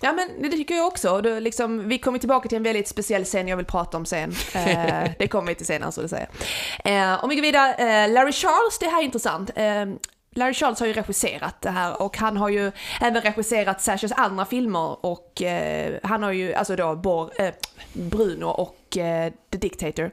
Ja 0.00 0.12
men 0.12 0.42
det 0.42 0.48
tycker 0.48 0.74
jag 0.74 0.86
också. 0.86 1.20
Det, 1.20 1.30
är 1.30 1.40
liksom, 1.40 1.88
vi 1.88 1.98
kommer 1.98 2.18
tillbaka 2.18 2.48
till 2.48 2.56
en 2.56 2.62
väldigt 2.62 2.88
speciell 2.88 3.24
scen 3.24 3.48
jag 3.48 3.56
vill 3.56 3.66
prata 3.66 3.96
om 3.96 4.06
sen. 4.06 4.32
Eh, 4.54 5.10
det 5.18 5.28
kommer 5.28 5.48
vi 5.48 5.54
till 5.54 5.66
senare 5.66 5.92
så 5.92 6.04
att 6.04 6.10
säga. 6.10 6.26
Eh, 6.84 7.24
om 7.24 7.30
vi 7.30 7.36
går 7.36 7.42
vidare, 7.42 7.74
eh, 7.74 8.12
Larry 8.12 8.32
Charles, 8.32 8.78
det 8.80 8.86
här 8.86 9.00
är 9.00 9.04
intressant. 9.04 9.50
Eh, 9.54 9.86
Larry 10.30 10.54
Charles 10.54 10.80
har 10.80 10.86
ju 10.86 10.92
regisserat 10.92 11.60
det 11.60 11.70
här 11.70 12.02
och 12.02 12.16
han 12.16 12.36
har 12.36 12.48
ju 12.48 12.72
även 13.00 13.22
regisserat 13.22 13.82
Sashas 13.82 14.12
andra 14.12 14.44
filmer 14.44 15.06
och 15.06 15.42
eh, 15.42 15.98
han 16.02 16.22
har 16.22 16.32
ju, 16.32 16.54
alltså 16.54 16.76
då 16.76 16.96
Bor, 16.96 17.30
eh, 17.40 17.54
Bruno 17.92 18.44
och 18.44 18.76
The 19.50 19.58
Dictator. 19.58 20.10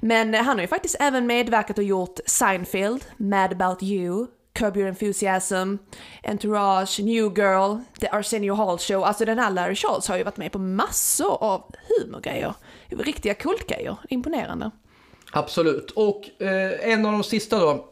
Men 0.00 0.34
han 0.34 0.56
har 0.56 0.60
ju 0.60 0.66
faktiskt 0.66 0.96
även 1.00 1.26
medverkat 1.26 1.78
och 1.78 1.84
gjort 1.84 2.18
Seinfeld, 2.26 3.04
Mad 3.16 3.52
About 3.52 3.82
You, 3.82 4.26
Curb 4.56 4.76
Your 4.76 4.88
Enthusiasm, 4.88 5.76
Entourage, 6.24 7.00
New 7.00 7.32
Girl, 7.36 7.76
The 8.00 8.08
Arsenio 8.08 8.54
Hall 8.54 8.78
Show. 8.78 9.04
Alltså 9.04 9.24
den 9.24 9.38
här 9.38 9.50
Larry 9.50 9.74
Charles 9.74 10.08
har 10.08 10.16
ju 10.16 10.24
varit 10.24 10.36
med 10.36 10.52
på 10.52 10.58
massor 10.58 11.42
av 11.44 11.74
humorgrejer. 11.88 12.54
Riktiga 12.88 13.34
kultgrejer. 13.34 13.96
Imponerande. 14.08 14.70
Absolut. 15.32 15.90
Och 15.90 16.42
eh, 16.42 16.92
en 16.92 17.06
av 17.06 17.12
de 17.12 17.24
sista 17.24 17.58
då, 17.58 17.88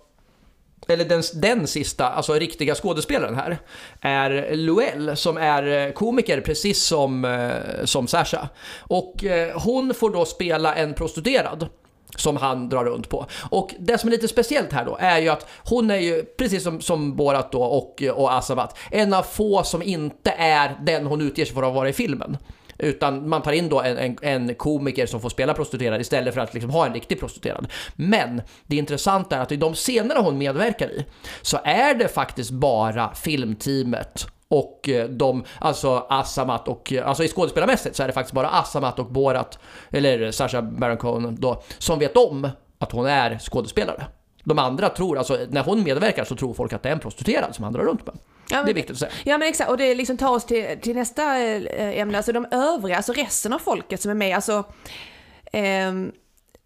eller 0.88 1.04
den, 1.04 1.22
den 1.34 1.66
sista, 1.66 2.08
alltså 2.08 2.32
riktiga 2.32 2.74
skådespelaren 2.74 3.34
här, 3.34 3.58
är 4.00 4.56
Luell 4.56 5.16
som 5.16 5.36
är 5.36 5.86
eh, 5.86 5.92
komiker 5.92 6.40
precis 6.40 6.82
som, 6.82 7.24
eh, 7.24 7.84
som 7.84 8.06
Sasha. 8.06 8.48
Och 8.78 9.24
eh, 9.24 9.60
hon 9.60 9.94
får 9.94 10.10
då 10.10 10.24
spela 10.24 10.74
en 10.74 10.94
prostituerad 10.94 11.68
som 12.16 12.36
han 12.36 12.68
drar 12.68 12.84
runt 12.84 13.08
på. 13.08 13.26
Och 13.50 13.74
det 13.78 13.98
som 13.98 14.08
är 14.08 14.12
lite 14.12 14.28
speciellt 14.28 14.72
här 14.72 14.84
då 14.84 14.96
är 15.00 15.18
ju 15.18 15.28
att 15.28 15.46
hon 15.64 15.90
är 15.90 15.98
ju, 15.98 16.22
precis 16.22 16.62
som, 16.62 16.80
som 16.80 17.16
Borat 17.16 17.52
då 17.52 17.62
och, 17.62 18.02
och 18.02 18.34
Asabat, 18.34 18.78
en 18.90 19.14
av 19.14 19.22
få 19.22 19.62
som 19.62 19.82
inte 19.82 20.30
är 20.30 20.76
den 20.82 21.06
hon 21.06 21.20
utger 21.20 21.44
sig 21.44 21.54
för 21.54 21.62
att 21.62 21.74
vara 21.74 21.88
i 21.88 21.92
filmen. 21.92 22.36
Utan 22.78 23.28
man 23.28 23.42
tar 23.42 23.52
in 23.52 23.68
då 23.68 23.80
en, 23.80 23.98
en, 23.98 24.16
en 24.22 24.54
komiker 24.54 25.06
som 25.06 25.20
får 25.20 25.28
spela 25.28 25.54
prostituerad 25.54 26.00
istället 26.00 26.34
för 26.34 26.40
att 26.40 26.54
liksom 26.54 26.70
ha 26.70 26.86
en 26.86 26.94
riktig 26.94 27.20
prostituerad. 27.20 27.66
Men 27.94 28.42
det 28.66 28.76
intressanta 28.76 29.36
är 29.36 29.40
att 29.40 29.52
i 29.52 29.56
de 29.56 29.74
scenerna 29.74 30.20
hon 30.20 30.38
medverkar 30.38 30.88
i 30.88 31.04
så 31.42 31.58
är 31.64 31.94
det 31.94 32.08
faktiskt 32.08 32.50
bara 32.50 33.14
filmteamet 33.14 34.26
och 34.58 34.88
eh, 34.88 35.08
de, 35.08 35.44
alltså 35.58 36.06
Asamat 36.10 36.68
och, 36.68 36.92
eh, 36.92 37.08
alltså 37.08 37.24
i 37.24 37.28
skådespelarmässigt 37.28 37.96
så 37.96 38.02
är 38.02 38.06
det 38.06 38.12
faktiskt 38.12 38.34
bara 38.34 38.48
Asamat 38.48 38.98
och 38.98 39.06
Borat, 39.06 39.58
eller 39.90 40.30
Sasha 40.30 40.62
Baron 40.62 40.96
Cohen 40.96 41.36
då, 41.40 41.62
som 41.78 41.98
vet 41.98 42.16
om 42.16 42.48
att 42.78 42.92
hon 42.92 43.06
är 43.06 43.38
skådespelare. 43.38 44.06
De 44.44 44.58
andra 44.58 44.88
tror, 44.88 45.18
alltså 45.18 45.38
när 45.50 45.62
hon 45.62 45.82
medverkar 45.82 46.24
så 46.24 46.36
tror 46.36 46.54
folk 46.54 46.72
att 46.72 46.82
det 46.82 46.88
är 46.88 46.92
en 46.92 47.00
prostituerad 47.00 47.54
som 47.54 47.64
han 47.64 47.72
drar 47.72 47.82
runt 47.82 48.06
med. 48.06 48.14
Ja, 48.50 48.56
men- 48.56 48.64
Det 48.66 48.72
är 48.72 48.74
viktigt 48.74 48.92
att 48.92 48.98
säga. 48.98 49.10
Ja 49.24 49.38
men 49.38 49.48
exakt, 49.48 49.70
och 49.70 49.76
det 49.76 49.94
liksom 49.94 50.16
tar 50.16 50.30
oss 50.30 50.44
till, 50.44 50.66
till 50.82 50.96
nästa 50.96 51.38
eh, 51.40 51.98
ämne, 52.00 52.16
alltså 52.18 52.32
de 52.32 52.46
övriga, 52.50 52.96
alltså 52.96 53.12
resten 53.12 53.52
av 53.52 53.58
folket 53.58 54.00
som 54.02 54.10
är 54.10 54.14
med, 54.14 54.34
alltså 54.36 54.64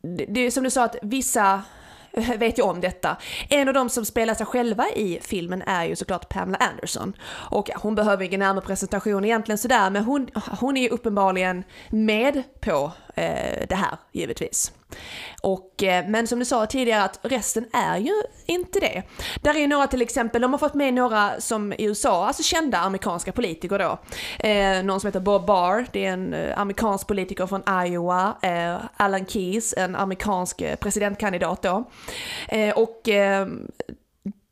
det, 0.02 0.24
det 0.28 0.40
är 0.40 0.50
som 0.50 0.64
du 0.64 0.70
sa 0.70 0.84
att 0.84 0.96
vissa 1.02 1.62
vet 2.38 2.58
ju 2.58 2.62
om 2.62 2.80
detta. 2.80 3.16
En 3.48 3.68
av 3.68 3.74
de 3.74 3.88
som 3.88 4.04
spelar 4.04 4.34
sig 4.34 4.46
själva 4.46 4.84
i 4.96 5.18
filmen 5.22 5.62
är 5.62 5.84
ju 5.84 5.96
såklart 5.96 6.28
Pamela 6.28 6.56
Anderson. 6.56 7.12
Och 7.30 7.70
hon 7.76 7.94
behöver 7.94 8.24
ingen 8.24 8.40
närmare 8.40 8.64
presentation 8.64 9.24
egentligen 9.24 9.58
sådär, 9.58 9.90
men 9.90 10.04
hon, 10.04 10.28
hon 10.60 10.76
är 10.76 10.82
ju 10.82 10.88
uppenbarligen 10.88 11.64
med 11.88 12.42
på 12.60 12.92
eh, 13.14 13.66
det 13.68 13.74
här 13.74 13.96
givetvis. 14.12 14.72
Och, 15.42 15.82
eh, 15.82 16.08
men 16.08 16.26
som 16.26 16.38
du 16.38 16.44
sa 16.44 16.66
tidigare 16.66 17.02
att 17.02 17.20
resten 17.22 17.66
är 17.72 17.98
ju 17.98 18.12
inte 18.46 18.80
det. 18.80 19.02
Där 19.42 19.54
är 19.54 19.58
ju 19.58 19.66
några 19.66 19.86
till 19.86 20.02
exempel, 20.02 20.42
de 20.42 20.52
har 20.52 20.58
fått 20.58 20.74
med 20.74 20.94
några 20.94 21.40
som 21.40 21.72
i 21.72 21.84
USA, 21.84 22.26
alltså 22.26 22.42
kända 22.42 22.78
amerikanska 22.78 23.32
politiker 23.32 23.78
då. 23.78 23.98
Eh, 24.48 24.82
någon 24.82 25.00
som 25.00 25.08
heter 25.08 25.20
Bob 25.20 25.46
Barr, 25.46 25.86
det 25.92 26.06
är 26.06 26.12
en 26.12 26.34
eh, 26.34 26.60
amerikansk 26.60 27.06
politiker 27.06 27.46
från 27.46 27.62
Iowa. 27.86 28.36
Eh, 28.42 28.76
Alan 28.96 29.26
Keyes, 29.26 29.74
en 29.76 29.96
amerikansk 29.96 30.60
eh, 30.60 30.76
presidentkandidat 30.76 31.62
då. 31.62 31.84
Eh, 32.48 32.78
och 32.78 33.08
eh, 33.08 33.46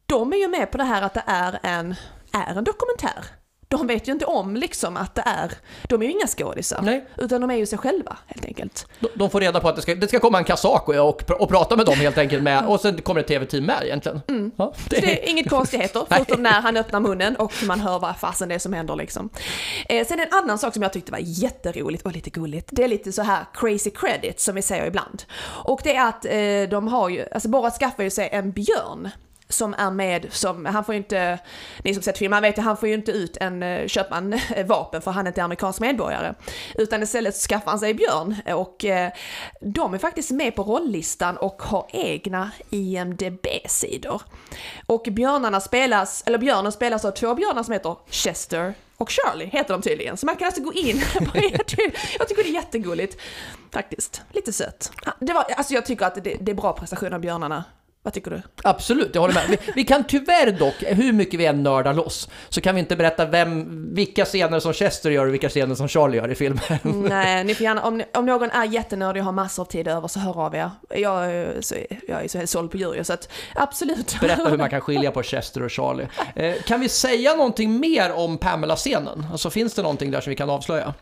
de 0.07 0.33
är 0.33 0.37
ju 0.37 0.49
med 0.49 0.71
på 0.71 0.79
det 0.79 0.85
här 0.85 1.03
att 1.03 1.15
det 1.15 1.25
är 1.27 1.59
en, 1.63 1.95
är 2.33 2.59
en 2.59 2.65
dokumentär. 2.65 3.25
De 3.69 3.87
vet 3.87 4.09
ju 4.09 4.13
inte 4.13 4.25
om 4.25 4.57
liksom 4.57 4.97
att 4.97 5.15
det 5.15 5.23
är, 5.27 5.53
de 5.89 6.03
är 6.03 6.07
ju 6.07 6.13
inga 6.13 6.27
skådisar. 6.27 6.81
Nej. 6.83 7.05
Utan 7.17 7.41
de 7.41 7.51
är 7.51 7.55
ju 7.55 7.67
sig 7.67 7.79
själva 7.79 8.17
helt 8.27 8.45
enkelt. 8.45 8.87
De- 9.01 9.09
De 9.15 9.31
får 9.31 9.41
reda 9.41 9.61
på 9.61 9.69
att 9.69 9.77
det 9.77 9.83
ska, 9.83 9.95
det 9.95 10.09
ska 10.09 10.21
komma 10.21 10.39
en 10.39 10.45
kazak 10.45 10.89
och, 10.89 10.95
och, 11.09 11.31
och 11.31 11.49
prata 11.49 11.77
med 11.77 11.87
dem 11.87 11.95
helt 11.95 12.19
enkelt 12.19 12.43
med, 12.43 12.67
och 12.67 12.81
sen 12.81 13.03
kommer 13.03 13.21
ett 13.21 13.27
tv-team 13.27 13.65
med 13.65 13.77
egentligen. 13.83 14.21
Ja, 14.57 14.73
det, 14.91 14.97
Mm. 14.97 15.11
Det 15.11 15.23
är 15.27 15.31
inget 15.31 15.51
konstigheter, 15.51 16.07
förutom 16.11 16.43
när 16.43 16.61
han 16.61 16.77
öppnar 16.77 17.01
munnen 17.01 17.37
och 17.37 17.53
man 17.65 17.81
hör 17.81 17.99
vad 17.99 18.17
fasen 18.17 18.49
det 18.49 18.55
är 18.55 18.59
som 18.59 18.73
händer 18.73 18.97
liksom. 18.97 19.31
Eh, 19.89 20.07
sen 20.07 20.21
en 20.21 20.29
annan 20.33 20.59
sak 20.59 20.75
som 20.75 20.83
jag 20.83 20.93
tyckte 20.93 21.13
var 21.13 21.19
jätteroligt 21.23 22.07
och 22.07 22.13
lite 22.13 22.31
gulligt, 22.31 22.69
det 22.73 22.85
är 22.85 22.89
lite 22.89 23.13
så 23.13 23.23
här 23.23 23.45
crazy 23.55 23.91
credit 23.91 24.41
som 24.41 24.55
vi 24.55 24.63
säger 24.63 24.87
ibland. 24.87 25.23
Och 25.65 25.81
det 25.85 25.97
är 25.97 26.09
att 26.09 26.25
eh, 26.25 26.71
de 26.71 26.89
har 26.89 27.09
ju, 27.09 27.25
alltså 27.33 27.49
Borat 27.49 27.79
skaffar 27.79 28.03
ju 28.03 28.11
sig 28.11 28.29
en 28.33 28.53
björn 28.53 29.11
som 29.49 29.75
är 29.75 29.91
med 29.91 30.27
som, 30.31 30.67
han 30.67 30.85
får 30.85 30.95
ju 30.95 30.99
inte, 30.99 31.39
ni 31.85 31.95
som 31.95 32.03
sett 32.03 32.19
filmen 32.19 32.43
vet 32.43 32.59
ju, 32.59 32.63
han 32.63 32.77
får 32.77 32.89
ju 32.89 32.95
inte 32.95 33.13
ut 33.13 33.37
en, 33.37 33.63
eh, 33.63 33.87
köpman 33.87 34.39
köpa 34.39 34.61
en 34.61 34.67
vapen 34.67 35.03
för 35.03 35.11
han 35.11 35.27
är 35.27 35.31
inte 35.31 35.43
amerikansk 35.43 35.81
medborgare. 35.81 36.35
Utan 36.75 37.03
istället 37.03 37.35
skaffar 37.35 37.71
han 37.71 37.79
sig 37.79 37.95
björn 37.95 38.37
och 38.47 38.85
eh, 38.85 39.13
de 39.61 39.95
är 39.95 39.99
faktiskt 39.99 40.31
med 40.31 40.55
på 40.55 40.63
rolllistan 40.63 41.37
och 41.37 41.63
har 41.63 41.87
egna 41.93 42.51
IMDB-sidor. 42.71 44.23
Och 44.87 45.03
björnarna 45.11 45.61
spelas, 45.61 46.23
eller 46.27 46.39
björnen 46.39 46.73
spelas 46.73 47.05
av 47.05 47.11
två 47.11 47.35
björnar 47.35 47.63
som 47.63 47.73
heter 47.73 47.97
Chester 48.11 48.75
och 48.97 49.11
Shirley 49.11 49.47
heter 49.47 49.73
de 49.73 49.83
tydligen. 49.83 50.17
Så 50.17 50.27
man 50.27 50.37
kan 50.37 50.47
alltså 50.47 50.63
gå 50.63 50.73
in 50.73 51.01
på 51.15 51.41
typ. 51.67 51.95
jag 52.19 52.29
tycker 52.29 52.43
det 52.43 52.49
är 52.49 52.55
jättegulligt. 52.55 53.21
Faktiskt. 53.73 54.23
Lite 54.33 54.53
sött. 54.53 54.93
Det 55.21 55.33
var, 55.33 55.43
alltså 55.43 55.75
jag 55.75 55.87
tycker 55.87 56.07
att 56.07 56.25
det, 56.25 56.37
det 56.41 56.51
är 56.53 56.55
bra 56.55 56.73
prestation 56.73 57.13
av 57.13 57.21
björnarna. 57.21 57.65
Vad 58.07 58.13
tycker 58.13 58.31
du? 58.31 58.43
Absolut, 58.65 59.11
jag 59.15 59.21
håller 59.21 59.35
med. 59.35 59.45
Vi, 59.49 59.59
vi 59.75 59.85
kan 59.85 60.05
tyvärr 60.05 60.51
dock, 60.53 60.75
hur 60.87 61.13
mycket 61.13 61.41
vi 61.41 61.47
än 61.47 61.63
nördar 61.63 61.95
loss, 61.95 62.29
så 62.49 62.61
kan 62.61 62.75
vi 62.75 62.79
inte 62.81 62.97
berätta 62.97 63.25
vem, 63.27 63.95
vilka 63.95 64.25
scener 64.25 64.61
som 64.61 64.73
Chester 64.73 65.11
gör 65.11 65.27
och 65.27 65.33
vilka 65.33 65.49
scener 65.49 65.75
som 65.75 65.89
Charlie 65.89 66.17
gör 66.17 66.31
i 66.31 66.35
filmen. 66.35 66.61
Nej, 67.09 67.45
ni 67.45 67.55
får 67.55 67.65
gärna, 67.65 67.83
om, 67.83 67.99
ni- 67.99 68.05
om 68.15 68.27
någon 68.27 68.51
är 68.51 68.65
jättenördig 68.65 69.21
och 69.23 69.25
har 69.25 69.33
massor 69.33 69.63
av 69.63 69.67
tid 69.67 69.89
över 69.89 70.09
så 70.09 70.21
hör 70.21 70.41
av 70.47 70.55
er. 70.55 70.71
Jag, 70.91 71.25
är 71.35 71.61
så, 71.61 71.75
jag 72.09 72.25
är 72.25 72.29
så 72.29 72.39
helt 72.39 72.51
såld 72.51 72.71
på 72.71 72.77
djur 72.77 73.03
så 73.03 73.13
att 73.13 73.29
absolut. 73.55 74.17
Berätta 74.21 74.49
hur 74.49 74.59
man 74.59 74.71
kan 74.71 74.81
skilja 74.87 75.11
på 75.11 75.23
Chester 75.23 75.63
och 75.63 75.73
Charlie. 75.73 76.07
Eh, 76.35 76.55
kan 76.67 76.81
vi 76.81 76.89
säga 76.89 77.35
någonting 77.35 77.81
mer 77.81 78.13
om 78.13 78.39
Pamela-scenen? 78.39 79.27
Alltså 79.33 79.51
finns 79.51 79.75
det 79.75 79.83
någonting 79.83 80.11
där 80.11 80.21
som 80.21 80.31
vi 80.31 80.37
kan 80.37 80.51
avslöja? 80.51 80.95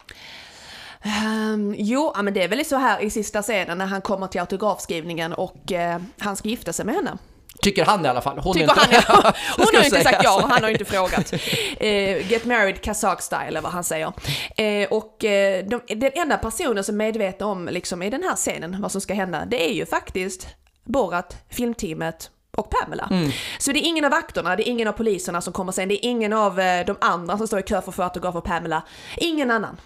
Ehm, 1.05 1.75
jo, 1.79 2.13
ja, 2.15 2.23
men 2.23 2.35
det 2.35 2.43
är 2.43 2.49
väl 2.49 2.65
så 2.65 2.77
här 2.77 3.01
i 3.01 3.11
sista 3.11 3.43
scenen 3.43 3.79
när 3.79 3.87
han 3.87 4.03
kommer 4.03 4.27
till 4.27 4.41
autografskrivningen 4.41 5.33
och 5.33 5.73
eh, 5.73 6.01
han 6.19 6.37
ska 6.37 6.49
gifta 6.49 6.73
sig 6.73 6.85
med 6.85 6.95
henne. 6.95 7.19
Tycker 7.63 7.85
han 7.85 8.07
i 8.07 8.09
alla 8.09 8.21
fall. 8.21 8.39
Hon 8.39 8.55
Tycker 8.55 8.69
inte, 8.69 8.81
han, 8.81 9.03
ja. 9.09 9.35
Hon 9.57 9.67
har 9.75 9.81
ju 9.81 9.87
inte 9.87 10.03
sagt 10.03 10.25
ja, 10.25 10.43
och 10.43 10.49
han 10.49 10.63
har 10.63 10.69
ju 10.69 10.75
inte 10.75 10.85
frågat. 10.85 11.33
Eh, 11.77 12.31
get 12.31 12.45
married 12.45 12.83
Kazakh 12.83 13.23
style, 13.23 13.45
eller 13.47 13.61
vad 13.61 13.73
han 13.73 13.85
säger. 13.85 14.13
Eh, 14.57 14.89
och 14.91 15.25
eh, 15.25 15.65
de, 15.67 15.81
den 15.95 16.11
enda 16.15 16.39
personen 16.39 16.85
som 16.85 16.95
är 16.95 17.05
medveten 17.05 17.47
om, 17.47 17.69
liksom, 17.73 18.03
i 18.03 18.11
den 18.11 18.23
här 18.23 18.37
scenen, 18.37 18.81
vad 18.81 18.93
som 18.93 19.01
ska 19.01 19.15
hända, 19.15 19.45
det 19.45 19.71
är 19.71 19.73
ju 19.73 19.87
faktiskt 19.87 20.49
Borat, 20.85 21.37
filmteamet 21.51 22.31
och 22.57 22.71
Pamela. 22.71 23.09
Mm. 23.11 23.31
Så 23.59 23.73
det 23.73 23.79
är 23.79 23.89
ingen 23.89 24.05
av 24.05 24.11
vakterna, 24.11 24.57
det 24.57 24.69
är 24.69 24.71
ingen 24.71 24.89
av 24.89 24.93
poliserna 24.93 25.41
som 25.41 25.53
kommer 25.53 25.73
sen, 25.73 25.89
det 25.89 26.07
är 26.07 26.09
ingen 26.09 26.33
av 26.33 26.61
eh, 26.61 26.87
de 26.87 26.97
andra 27.01 27.39
som 27.39 27.47
står 27.47 27.59
i 27.59 27.63
kö 27.63 27.81
för 27.81 27.89
att 27.89 27.95
få 27.95 28.03
autograf 28.03 28.37
av 28.37 28.41
Pamela. 28.41 28.83
Ingen 29.17 29.51
annan. 29.51 29.77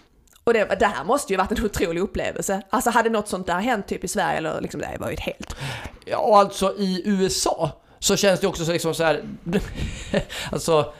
Och 0.49 0.55
det, 0.55 0.77
det 0.79 0.87
här 0.87 1.05
måste 1.05 1.33
ju 1.33 1.37
varit 1.37 1.59
en 1.59 1.65
otrolig 1.65 2.01
upplevelse. 2.01 2.63
Alltså 2.71 2.91
hade 2.91 3.11
något 3.11 3.29
sånt 3.29 3.47
där 3.47 3.59
hänt 3.59 3.87
typ 3.87 4.05
i 4.05 4.09
Sverige, 4.09 4.39
eller 4.39 4.61
liksom, 4.61 4.81
det 4.81 4.97
var 5.01 5.09
ju 5.09 5.15
ett 5.15 5.21
helt... 5.21 5.57
Ja, 6.05 6.41
alltså 6.41 6.75
i 6.79 7.03
USA 7.05 7.71
så 7.99 8.17
känns 8.17 8.41
det 8.41 8.47
också 8.47 8.65
så 8.65 8.73
liksom 8.73 8.95
så 8.95 9.05
här. 9.05 9.23
alltså, 10.53 10.93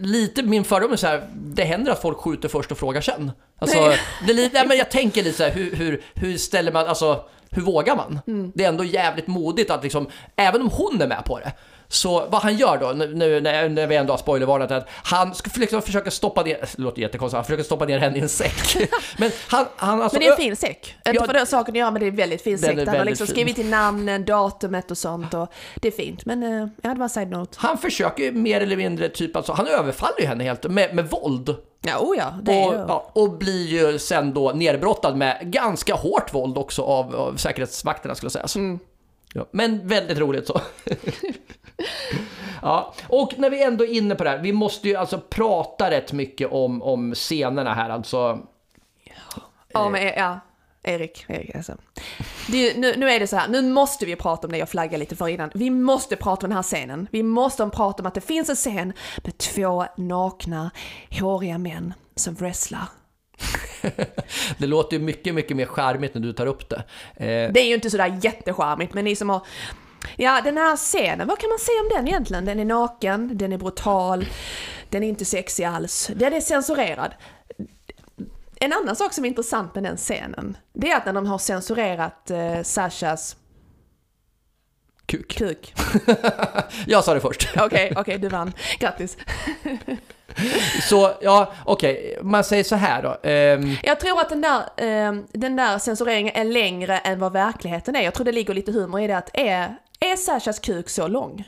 lite 0.00 0.42
min 0.42 0.64
fördom 0.64 0.92
är 0.92 0.96
så 0.96 1.06
här, 1.06 1.28
det 1.34 1.64
händer 1.64 1.92
att 1.92 2.02
folk 2.02 2.18
skjuter 2.18 2.48
först 2.48 2.72
och 2.72 2.78
frågar 2.78 3.00
sen. 3.00 3.32
Alltså, 3.58 3.80
Nej. 3.80 3.98
det 4.26 4.32
är 4.32 4.36
lite, 4.36 4.58
nej, 4.58 4.68
men 4.68 4.76
jag 4.76 4.90
tänker 4.90 5.22
lite 5.22 5.36
så 5.36 5.42
här, 5.42 5.50
hur, 5.50 5.74
hur, 5.74 6.02
hur 6.14 6.38
ställer 6.38 6.72
man, 6.72 6.86
alltså, 6.86 7.24
hur 7.50 7.62
vågar 7.62 7.96
man? 7.96 8.20
Mm. 8.26 8.52
Det 8.54 8.64
är 8.64 8.68
ändå 8.68 8.84
jävligt 8.84 9.26
modigt 9.26 9.70
att 9.70 9.82
liksom, 9.82 10.06
även 10.36 10.60
om 10.60 10.70
hon 10.72 11.02
är 11.02 11.06
med 11.06 11.24
på 11.24 11.38
det, 11.38 11.52
så 11.94 12.26
vad 12.28 12.42
han 12.42 12.56
gör 12.56 12.78
då, 12.78 12.92
nu, 13.06 13.40
när, 13.40 13.68
när 13.68 13.86
vi 13.86 13.96
ändå 13.96 14.12
har 14.12 14.18
spoilervarnat, 14.18 14.70
är 14.70 14.76
att 14.76 14.88
han 14.90 15.34
ska 15.34 15.50
liksom 15.60 15.82
försöka 15.82 16.10
stoppa 16.10 16.42
ner, 16.42 16.58
det 16.76 16.82
låter 16.82 17.02
jättekonstigt, 17.02 17.36
han 17.36 17.44
försöker 17.44 17.62
stoppa 17.64 17.84
ner 17.84 17.98
henne 17.98 18.18
i 18.18 18.20
en 18.20 18.28
säck. 18.28 18.76
Men 19.18 19.30
han, 19.48 19.66
han 19.76 20.02
alltså, 20.02 20.18
Men 20.18 20.20
det 20.20 20.28
är 20.28 20.30
en 20.30 20.36
fin 20.36 20.56
säck. 20.56 20.94
Inte 21.06 21.20
Ja, 21.20 21.26
för 21.26 21.32
det 21.32 21.46
saken 21.46 21.74
att 21.74 21.78
göra, 21.78 21.90
men 21.90 22.00
det 22.00 22.06
är 22.06 22.10
en 22.10 22.16
väldigt 22.16 22.42
fin 22.42 22.52
Den 22.52 22.60
säck. 22.60 22.78
är 22.78 22.86
han 22.86 22.96
har 22.96 23.04
liksom 23.04 23.26
fin. 23.26 23.34
skrivit 23.34 23.58
in 23.58 23.70
namnen, 23.70 24.24
datumet 24.24 24.90
och 24.90 24.98
sånt. 24.98 25.34
Och 25.34 25.48
det 25.76 25.88
är 25.88 25.92
fint. 25.92 26.24
Men 26.24 26.42
eh, 26.42 26.68
ja, 26.82 26.90
det 26.90 26.98
var 26.98 27.04
en 27.04 27.10
side-note. 27.10 27.56
han 27.60 27.78
försöker 27.78 28.32
mer 28.32 28.60
eller 28.60 28.76
mindre 28.76 29.08
typ 29.08 29.36
alltså, 29.36 29.52
han 29.52 29.66
överfaller 29.66 30.20
ju 30.20 30.26
henne 30.26 30.44
helt 30.44 30.64
med, 30.64 30.94
med 30.94 31.10
våld. 31.10 31.56
Ja, 31.86 31.98
oh 31.98 32.16
ja. 32.18 32.34
Det 32.42 32.52
är 32.52 32.68
Och, 32.68 32.74
ju... 32.74 32.78
ja, 32.78 33.10
och 33.12 33.30
blir 33.30 33.66
ju 33.66 33.98
sen 33.98 34.34
då 34.34 34.52
nerbrottad 34.52 35.16
med 35.16 35.38
ganska 35.42 35.94
hårt 35.94 36.34
våld 36.34 36.58
också 36.58 36.82
av, 36.82 37.16
av 37.16 37.36
säkerhetsvakterna 37.36 38.14
skulle 38.14 38.30
sägas. 38.30 38.56
Mm. 38.56 38.78
Ja, 39.36 39.46
men 39.50 39.88
väldigt 39.88 40.18
roligt 40.18 40.46
så. 40.46 40.60
ja, 42.62 42.94
och 43.08 43.38
när 43.38 43.50
vi 43.50 43.62
ändå 43.62 43.84
är 43.84 43.88
inne 43.88 44.14
på 44.14 44.24
det 44.24 44.30
här, 44.30 44.38
vi 44.38 44.52
måste 44.52 44.88
ju 44.88 44.96
alltså 44.96 45.20
prata 45.20 45.90
rätt 45.90 46.12
mycket 46.12 46.52
om, 46.52 46.82
om 46.82 47.14
scenerna 47.14 47.74
här 47.74 47.90
alltså. 47.90 48.38
Ja, 49.72 49.88
men 49.88 50.02
ja. 50.02 50.40
Erik, 50.82 51.24
Erik 51.28 51.54
alltså. 51.54 51.76
Det, 52.48 52.76
nu, 52.76 52.94
nu 52.96 53.10
är 53.10 53.20
det 53.20 53.26
så 53.26 53.36
här, 53.36 53.48
nu 53.48 53.62
måste 53.62 54.06
vi 54.06 54.16
prata 54.16 54.46
om 54.46 54.52
det 54.52 54.58
jag 54.58 54.68
flaggade 54.68 54.98
lite 54.98 55.16
för 55.16 55.28
innan. 55.28 55.50
Vi 55.54 55.70
måste 55.70 56.16
prata 56.16 56.46
om 56.46 56.50
den 56.50 56.56
här 56.56 56.62
scenen. 56.62 57.08
Vi 57.10 57.22
måste 57.22 57.70
prata 57.70 58.02
om 58.02 58.06
att 58.06 58.14
det 58.14 58.20
finns 58.20 58.48
en 58.48 58.56
scen 58.56 58.92
med 59.24 59.38
två 59.38 59.86
nakna, 59.96 60.70
håriga 61.20 61.58
män 61.58 61.94
som 62.16 62.34
wrestlar. 62.34 62.88
Det 64.58 64.66
låter 64.66 64.96
ju 64.96 65.02
mycket, 65.02 65.34
mycket 65.34 65.56
mer 65.56 65.66
charmigt 65.66 66.14
när 66.14 66.20
du 66.22 66.32
tar 66.32 66.46
upp 66.46 66.68
det. 66.68 66.76
Eh, 67.16 67.52
Det 67.52 67.60
är 67.60 67.66
ju 67.66 67.74
inte 67.74 67.90
sådär 67.90 68.18
jättecharmigt, 68.22 68.94
men 68.94 69.04
ni 69.04 69.16
som 69.16 69.28
har... 69.28 69.46
Ja, 70.16 70.40
den 70.44 70.56
här 70.56 70.76
scenen, 70.76 71.28
vad 71.28 71.38
kan 71.38 71.48
man 71.50 71.58
säga 71.58 71.80
om 71.80 71.88
den 71.88 72.08
egentligen? 72.08 72.44
Den 72.44 72.60
är 72.60 72.64
naken, 72.64 73.38
den 73.38 73.52
är 73.52 73.58
brutal, 73.58 74.26
den 74.90 75.02
är 75.02 75.08
inte 75.08 75.24
sexig 75.24 75.64
alls, 75.64 76.10
den 76.16 76.32
är 76.32 76.40
censurerad. 76.40 77.14
En 78.56 78.72
annan 78.72 78.96
sak 78.96 79.12
som 79.12 79.24
är 79.24 79.28
intressant 79.28 79.74
med 79.74 79.84
den 79.84 79.96
scenen, 79.96 80.56
det 80.72 80.90
är 80.90 80.96
att 80.96 81.06
när 81.06 81.12
de 81.12 81.26
har 81.26 81.38
censurerat 81.38 82.30
eh, 82.30 82.62
Sashas 82.62 83.36
kuk. 85.06 85.32
kuk. 85.32 85.74
Jag 86.86 87.04
sa 87.04 87.14
det 87.14 87.20
först. 87.20 87.48
Okej, 87.56 87.92
okej, 87.96 88.18
du 88.18 88.28
vann. 88.28 88.52
Grattis. 88.78 89.16
Så, 90.88 91.10
ja, 91.20 91.52
okej, 91.64 92.18
man 92.22 92.44
säger 92.44 92.64
så 92.64 92.76
här 92.76 93.02
då. 93.02 93.16
Ehm, 93.22 93.76
Jag 93.82 94.00
tror 94.00 94.20
att 94.20 94.28
den 94.28 94.40
där, 94.40 94.58
eh, 94.76 95.12
den 95.32 95.56
där 95.56 95.78
censureringen 95.78 96.34
är 96.36 96.44
längre 96.44 96.98
än 96.98 97.18
vad 97.18 97.32
verkligheten 97.32 97.96
är. 97.96 98.02
Jag 98.02 98.14
tror 98.14 98.24
det 98.24 98.32
ligger 98.32 98.54
lite 98.54 98.72
humor 98.72 99.00
i 99.00 99.06
det 99.06 99.16
att 99.16 99.30
är, 99.32 99.76
är 100.00 100.16
Sashas 100.16 100.58
kuk 100.58 100.88
så 100.88 101.08
lång? 101.08 101.44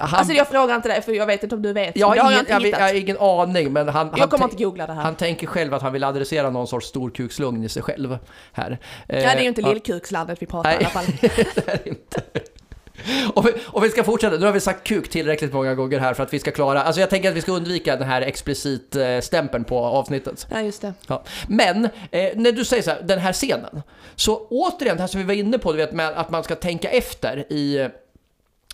han, 0.00 0.18
Alltså 0.18 0.34
jag 0.34 0.48
frågar 0.48 0.76
inte 0.76 0.88
dig 0.88 1.02
för 1.02 1.12
jag 1.12 1.26
vet 1.26 1.42
inte 1.42 1.54
om 1.54 1.62
du 1.62 1.72
vet. 1.72 1.96
jag, 1.96 2.06
har 2.06 2.16
jag 2.16 2.32
ingen, 2.32 2.44
jag, 2.48 2.60
hittat. 2.60 2.80
jag 2.80 2.86
har 2.86 2.94
ingen 2.94 3.18
aning, 3.18 3.72
men 3.72 3.88
han... 3.88 4.08
han 4.08 4.18
Jag 4.18 4.30
kommer 4.30 4.44
inte 4.44 4.56
googla 4.56 4.86
det 4.86 4.92
här. 4.92 5.02
Han 5.02 5.14
tänker 5.14 5.46
själv 5.46 5.74
att 5.74 5.82
han 5.82 5.92
vill 5.92 6.04
adressera 6.04 6.50
någon 6.50 6.66
sorts 6.66 6.86
storkukslugn 6.86 7.64
i 7.64 7.68
sig 7.68 7.82
själv 7.82 8.18
här. 8.52 8.78
Eh, 9.08 9.18
Ja, 9.22 9.30
det 9.30 9.38
är 9.38 9.42
ju 9.42 9.48
inte 9.48 9.60
ja, 9.60 9.68
lillkukslandet 9.72 10.42
vi 10.42 10.46
pratar 10.46 10.70
Nej. 10.70 10.78
i 10.80 10.84
alla 10.84 10.90
fall. 10.90 11.04
det 11.54 11.68
är 11.68 11.88
inte. 11.88 12.20
Och 13.34 13.46
vi, 13.46 13.52
och 13.66 13.84
vi 13.84 13.90
ska 13.90 14.04
fortsätta, 14.04 14.36
nu 14.36 14.46
har 14.46 14.52
vi 14.52 14.60
sagt 14.60 14.86
kuk 14.86 15.10
tillräckligt 15.10 15.52
många 15.52 15.74
gånger 15.74 15.98
här 15.98 16.14
för 16.14 16.22
att 16.22 16.34
vi 16.34 16.38
ska 16.38 16.50
klara, 16.50 16.82
alltså 16.82 17.00
jag 17.00 17.10
tänker 17.10 17.28
att 17.28 17.36
vi 17.36 17.40
ska 17.40 17.52
undvika 17.52 17.96
den 17.96 18.08
här 18.08 18.22
explicit 18.22 18.96
eh, 18.96 19.20
stämpeln 19.20 19.64
på 19.64 19.78
avsnittet. 19.78 20.46
Ja, 20.50 20.60
just 20.60 20.82
det. 20.82 20.94
Ja. 21.06 21.22
Men 21.48 21.84
eh, 21.84 22.30
när 22.34 22.52
du 22.52 22.64
säger 22.64 22.82
så 22.82 22.90
här, 22.90 23.02
den 23.02 23.18
här 23.18 23.32
scenen, 23.32 23.82
så 24.14 24.46
återigen 24.50 24.96
det 24.96 25.02
här 25.02 25.08
som 25.08 25.20
vi 25.20 25.26
var 25.26 25.34
inne 25.34 25.58
på, 25.58 25.72
du 25.72 25.78
vet 25.78 25.92
med 25.92 26.08
att 26.08 26.30
man 26.30 26.44
ska 26.44 26.54
tänka 26.54 26.90
efter 26.90 27.52
i 27.52 27.88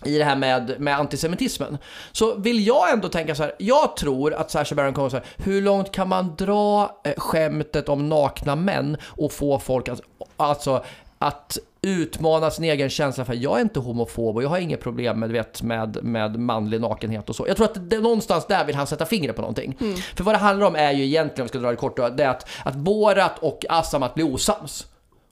i 0.05 0.17
det 0.17 0.23
här 0.23 0.35
med, 0.35 0.79
med 0.79 0.95
antisemitismen. 0.95 1.77
Så 2.11 2.35
vill 2.35 2.67
jag 2.67 2.93
ändå 2.93 3.09
tänka 3.09 3.35
så 3.35 3.43
här, 3.43 3.55
jag 3.57 3.97
tror 3.97 4.33
att 4.33 4.51
Sacha 4.51 4.75
Baron 4.75 4.93
Cohen 4.93 5.11
säger 5.11 5.25
hur 5.37 5.61
långt 5.61 5.91
kan 5.91 6.09
man 6.09 6.35
dra 6.35 6.99
eh, 7.03 7.13
skämtet 7.17 7.89
om 7.89 8.09
nakna 8.09 8.55
män 8.55 8.97
och 9.03 9.31
få 9.31 9.59
folk 9.59 9.89
att, 9.89 10.01
alltså, 10.37 10.83
att 11.17 11.57
utmana 11.87 12.51
sin 12.51 12.65
egen 12.65 12.89
känsla 12.89 13.25
för 13.25 13.33
jag 13.33 13.57
är 13.57 13.61
inte 13.61 13.79
homofob 13.79 14.35
och 14.35 14.43
jag 14.43 14.49
har 14.49 14.57
inget 14.57 14.81
problem 14.81 15.19
med, 15.19 15.31
vet, 15.31 15.61
med, 15.61 16.03
med 16.03 16.39
manlig 16.39 16.81
nakenhet 16.81 17.29
och 17.29 17.35
så. 17.35 17.47
Jag 17.47 17.57
tror 17.57 17.65
att 17.65 17.89
det, 17.89 17.99
någonstans 17.99 18.47
där 18.47 18.65
vill 18.65 18.75
han 18.75 18.87
sätta 18.87 19.05
fingret 19.05 19.35
på 19.35 19.41
någonting. 19.41 19.77
För 20.15 20.23
vad 20.23 20.35
det 20.35 20.39
handlar 20.39 20.67
om 20.67 20.75
är 20.75 20.91
ju 20.91 21.03
egentligen, 21.03 21.41
om 21.41 21.45
vi 21.45 21.49
ska 21.49 21.59
dra 21.59 21.69
det 21.69 21.75
kort, 21.75 21.97
då, 21.97 22.09
det 22.09 22.23
är 22.23 22.29
att, 22.29 22.49
att 22.63 22.75
Borat 22.75 23.39
och 23.39 23.65
Asamat 23.69 24.13
blir 24.13 24.33
osams. 24.33 24.87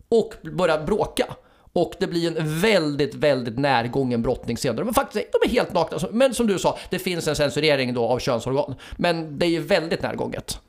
Och 0.09 0.33
börjar 0.41 0.83
bråka. 0.83 1.25
Och 1.73 1.93
det 1.99 2.07
blir 2.07 2.37
en 2.39 2.59
väldigt, 2.59 3.15
väldigt 3.15 3.59
närgången 3.59 4.21
brottningsscen. 4.21 4.75
De 4.75 4.87
är 4.87 4.93
faktiskt 4.93 5.25
de 5.31 5.49
är 5.49 5.51
helt 5.51 5.73
nakna. 5.73 5.97
Men 6.11 6.33
som 6.33 6.47
du 6.47 6.59
sa, 6.59 6.77
det 6.89 6.99
finns 6.99 7.27
en 7.27 7.35
censurering 7.35 7.93
då 7.93 8.05
av 8.05 8.19
könsorgan. 8.19 8.75
Men 8.97 9.39
det 9.39 9.45
är 9.45 9.49
ju 9.49 9.59
väldigt 9.59 10.01
närgånget. 10.01 10.59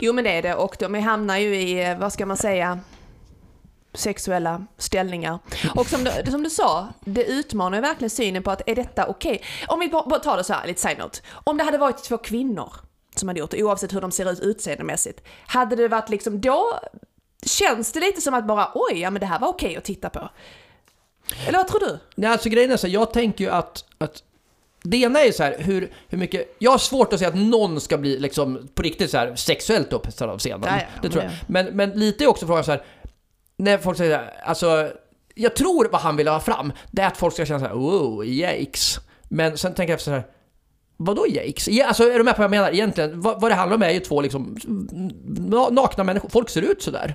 Jo 0.00 0.12
men 0.12 0.24
det 0.24 0.30
är 0.30 0.42
det 0.42 0.54
och 0.54 0.76
de 0.78 0.94
hamnar 0.94 1.36
ju 1.36 1.56
i, 1.56 1.90
eh, 1.90 1.98
vad 1.98 2.12
ska 2.12 2.26
man 2.26 2.36
säga, 2.36 2.80
sexuella 3.94 4.66
ställningar. 4.78 5.38
Och 5.74 5.86
som 5.86 6.04
du, 6.04 6.30
som 6.30 6.42
du 6.42 6.50
sa, 6.50 6.88
det 7.00 7.24
utmanar 7.24 7.78
ju 7.78 7.82
verkligen 7.82 8.10
synen 8.10 8.42
på 8.42 8.50
att 8.50 8.62
är 8.66 8.74
detta 8.74 9.06
okej? 9.06 9.42
Om 9.68 9.80
vi 9.80 9.88
bara 9.88 10.18
tar 10.18 10.36
det 10.36 10.44
så 10.44 10.52
här, 10.52 10.66
lite 10.66 10.80
side-note. 10.80 11.18
Om 11.44 11.56
det 11.56 11.64
hade 11.64 11.78
varit 11.78 12.02
två 12.02 12.18
kvinnor 12.18 12.72
som 13.14 13.28
hade 13.28 13.40
gjort 13.40 13.50
det, 13.50 13.62
oavsett 13.62 13.94
hur 13.94 14.00
de 14.00 14.10
ser 14.10 14.32
ut 14.32 14.40
utseendemässigt, 14.40 15.22
hade 15.46 15.76
det 15.76 15.88
varit 15.88 16.08
liksom 16.08 16.40
då 16.40 16.80
känns 17.46 17.92
det 17.92 18.00
lite 18.00 18.20
som 18.20 18.34
att 18.34 18.46
bara 18.46 18.68
oj, 18.74 18.98
ja 18.98 19.10
men 19.10 19.20
det 19.20 19.26
här 19.26 19.38
var 19.38 19.48
okej 19.48 19.76
att 19.76 19.84
titta 19.84 20.10
på. 20.10 20.30
Eller 21.46 21.58
vad 21.58 21.68
tror 21.68 21.80
du? 21.80 21.98
Nej, 22.14 22.30
alltså 22.30 22.48
grejen 22.48 22.72
är 22.72 22.76
så 22.76 22.86
här, 22.86 22.94
jag 22.94 23.12
tänker 23.12 23.44
ju 23.44 23.50
att, 23.50 23.84
att 23.98 24.22
det 24.82 24.96
ena 24.96 25.20
är 25.20 25.32
så 25.32 25.42
här, 25.42 25.56
hur, 25.58 25.92
hur 26.08 26.18
mycket... 26.18 26.56
Jag 26.58 26.70
har 26.70 26.78
svårt 26.78 27.12
att 27.12 27.18
säga 27.18 27.28
att 27.28 27.36
någon 27.36 27.80
ska 27.80 27.98
bli 27.98 28.18
liksom 28.18 28.68
på 28.74 28.82
riktigt 28.82 29.10
så 29.10 29.18
här 29.18 29.36
sexuellt 29.36 29.92
upphetsad 29.92 30.30
av 30.30 30.38
scenen. 30.38 30.62
Ja, 30.64 30.76
ja, 30.76 30.86
det 31.02 31.08
tror 31.08 31.24
jag. 31.24 31.32
Men, 31.46 31.66
men 31.66 31.90
lite 31.90 32.24
är 32.24 32.28
också 32.28 32.46
frågan 32.46 32.64
så 32.64 32.70
här, 32.70 32.84
när 33.60 33.78
folk 33.78 33.98
säger 33.98 34.18
så 34.18 34.24
här, 34.24 34.42
alltså... 34.44 34.90
Jag 35.34 35.56
tror 35.56 35.88
vad 35.92 36.00
han 36.00 36.16
vill 36.16 36.28
ha 36.28 36.40
fram, 36.40 36.72
det 36.90 37.02
är 37.02 37.06
att 37.06 37.16
folk 37.16 37.34
ska 37.34 37.46
känna 37.46 37.60
så 37.60 37.66
här, 37.66 37.74
wow, 37.74 38.24
yikes. 38.24 38.98
Men 39.28 39.58
sen 39.58 39.74
tänker 39.74 39.92
jag 39.92 40.00
så 40.00 40.10
här, 40.10 40.24
Vadå 40.96 41.26
yikes? 41.26 41.68
Ja, 41.68 41.86
alltså 41.86 42.10
är 42.10 42.18
du 42.18 42.24
med 42.24 42.34
på 42.36 42.42
vad 42.42 42.44
jag 42.44 42.50
menar? 42.50 42.72
Egentligen, 42.72 43.20
vad, 43.20 43.40
vad 43.40 43.50
det 43.50 43.54
handlar 43.54 43.76
om 43.76 43.82
är 43.82 43.90
ju 43.90 44.00
två 44.00 44.20
liksom 44.20 44.56
na- 45.26 45.72
nakna 45.72 46.04
människor. 46.04 46.28
Folk 46.28 46.48
ser 46.50 46.62
ut 46.62 46.82
sådär. 46.82 47.14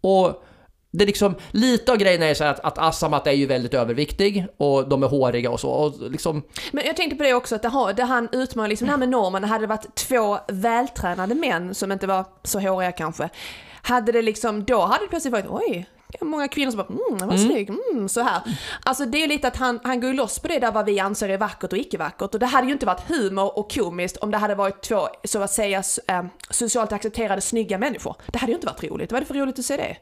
Och 0.00 0.44
det 0.90 1.04
är 1.04 1.06
liksom, 1.06 1.34
lite 1.50 1.92
av 1.92 1.98
grejen 1.98 2.22
är 2.22 2.34
så 2.34 2.44
att, 2.44 2.60
att 2.60 2.78
Asamat 2.78 3.26
är 3.26 3.32
ju 3.32 3.46
väldigt 3.46 3.74
överviktig 3.74 4.46
och 4.56 4.88
de 4.88 5.02
är 5.02 5.06
håriga 5.06 5.50
och 5.50 5.60
så. 5.60 5.70
Och 5.70 6.10
liksom, 6.10 6.42
Men 6.72 6.86
jag 6.86 6.96
tänkte 6.96 7.16
på 7.16 7.22
det 7.22 7.34
också, 7.34 7.54
att 7.54 7.62
det, 7.62 7.68
har, 7.68 7.92
det 7.92 8.02
han 8.02 8.28
utmanar 8.32 8.68
liksom 8.68 8.86
det 8.86 8.90
här 8.90 8.98
med 8.98 9.08
normen, 9.08 9.44
hade 9.44 9.62
det 9.62 9.68
varit 9.68 9.94
två 9.94 10.38
vältränade 10.48 11.34
män 11.34 11.74
som 11.74 11.92
inte 11.92 12.06
var 12.06 12.24
så 12.42 12.60
håriga 12.60 12.92
kanske, 12.92 13.28
hade 13.82 14.12
det 14.12 14.22
liksom, 14.22 14.64
då 14.64 14.80
hade 14.80 15.04
det 15.04 15.08
plötsligt 15.08 15.32
varit 15.32 15.46
oj, 15.48 15.88
många 16.20 16.48
kvinnor 16.48 16.70
som 16.70 16.78
bara 16.78 17.12
mm, 17.12 17.28
vad 17.28 17.40
snygg, 17.40 17.70
mm, 17.70 18.08
så 18.08 18.20
här. 18.20 18.42
Alltså 18.82 19.04
det 19.04 19.18
är 19.18 19.20
ju 19.20 19.26
lite 19.26 19.48
att 19.48 19.56
han, 19.56 19.80
han 19.84 20.00
går 20.00 20.10
ju 20.10 20.16
loss 20.16 20.38
på 20.38 20.48
det 20.48 20.58
där 20.58 20.72
vad 20.72 20.86
vi 20.86 21.00
anser 21.00 21.28
är 21.28 21.38
vackert 21.38 21.72
och 21.72 21.78
icke 21.78 21.98
vackert 21.98 22.34
och 22.34 22.40
det 22.40 22.46
hade 22.46 22.66
ju 22.66 22.72
inte 22.72 22.86
varit 22.86 23.08
humor 23.08 23.58
och 23.58 23.72
komiskt 23.72 24.16
om 24.16 24.30
det 24.30 24.38
hade 24.38 24.54
varit 24.54 24.82
två, 24.82 25.08
så 25.24 25.42
att 25.42 25.52
säga, 25.52 25.82
eh, 26.06 26.24
socialt 26.50 26.92
accepterade 26.92 27.40
snygga 27.40 27.78
människor. 27.78 28.16
Det 28.26 28.38
hade 28.38 28.52
ju 28.52 28.56
inte 28.56 28.66
varit 28.66 28.84
roligt, 28.84 29.12
vad 29.12 29.16
är 29.16 29.20
det 29.20 29.26
för 29.26 29.34
roligt 29.34 29.58
att 29.58 29.64
se 29.64 29.76
det? 29.76 29.96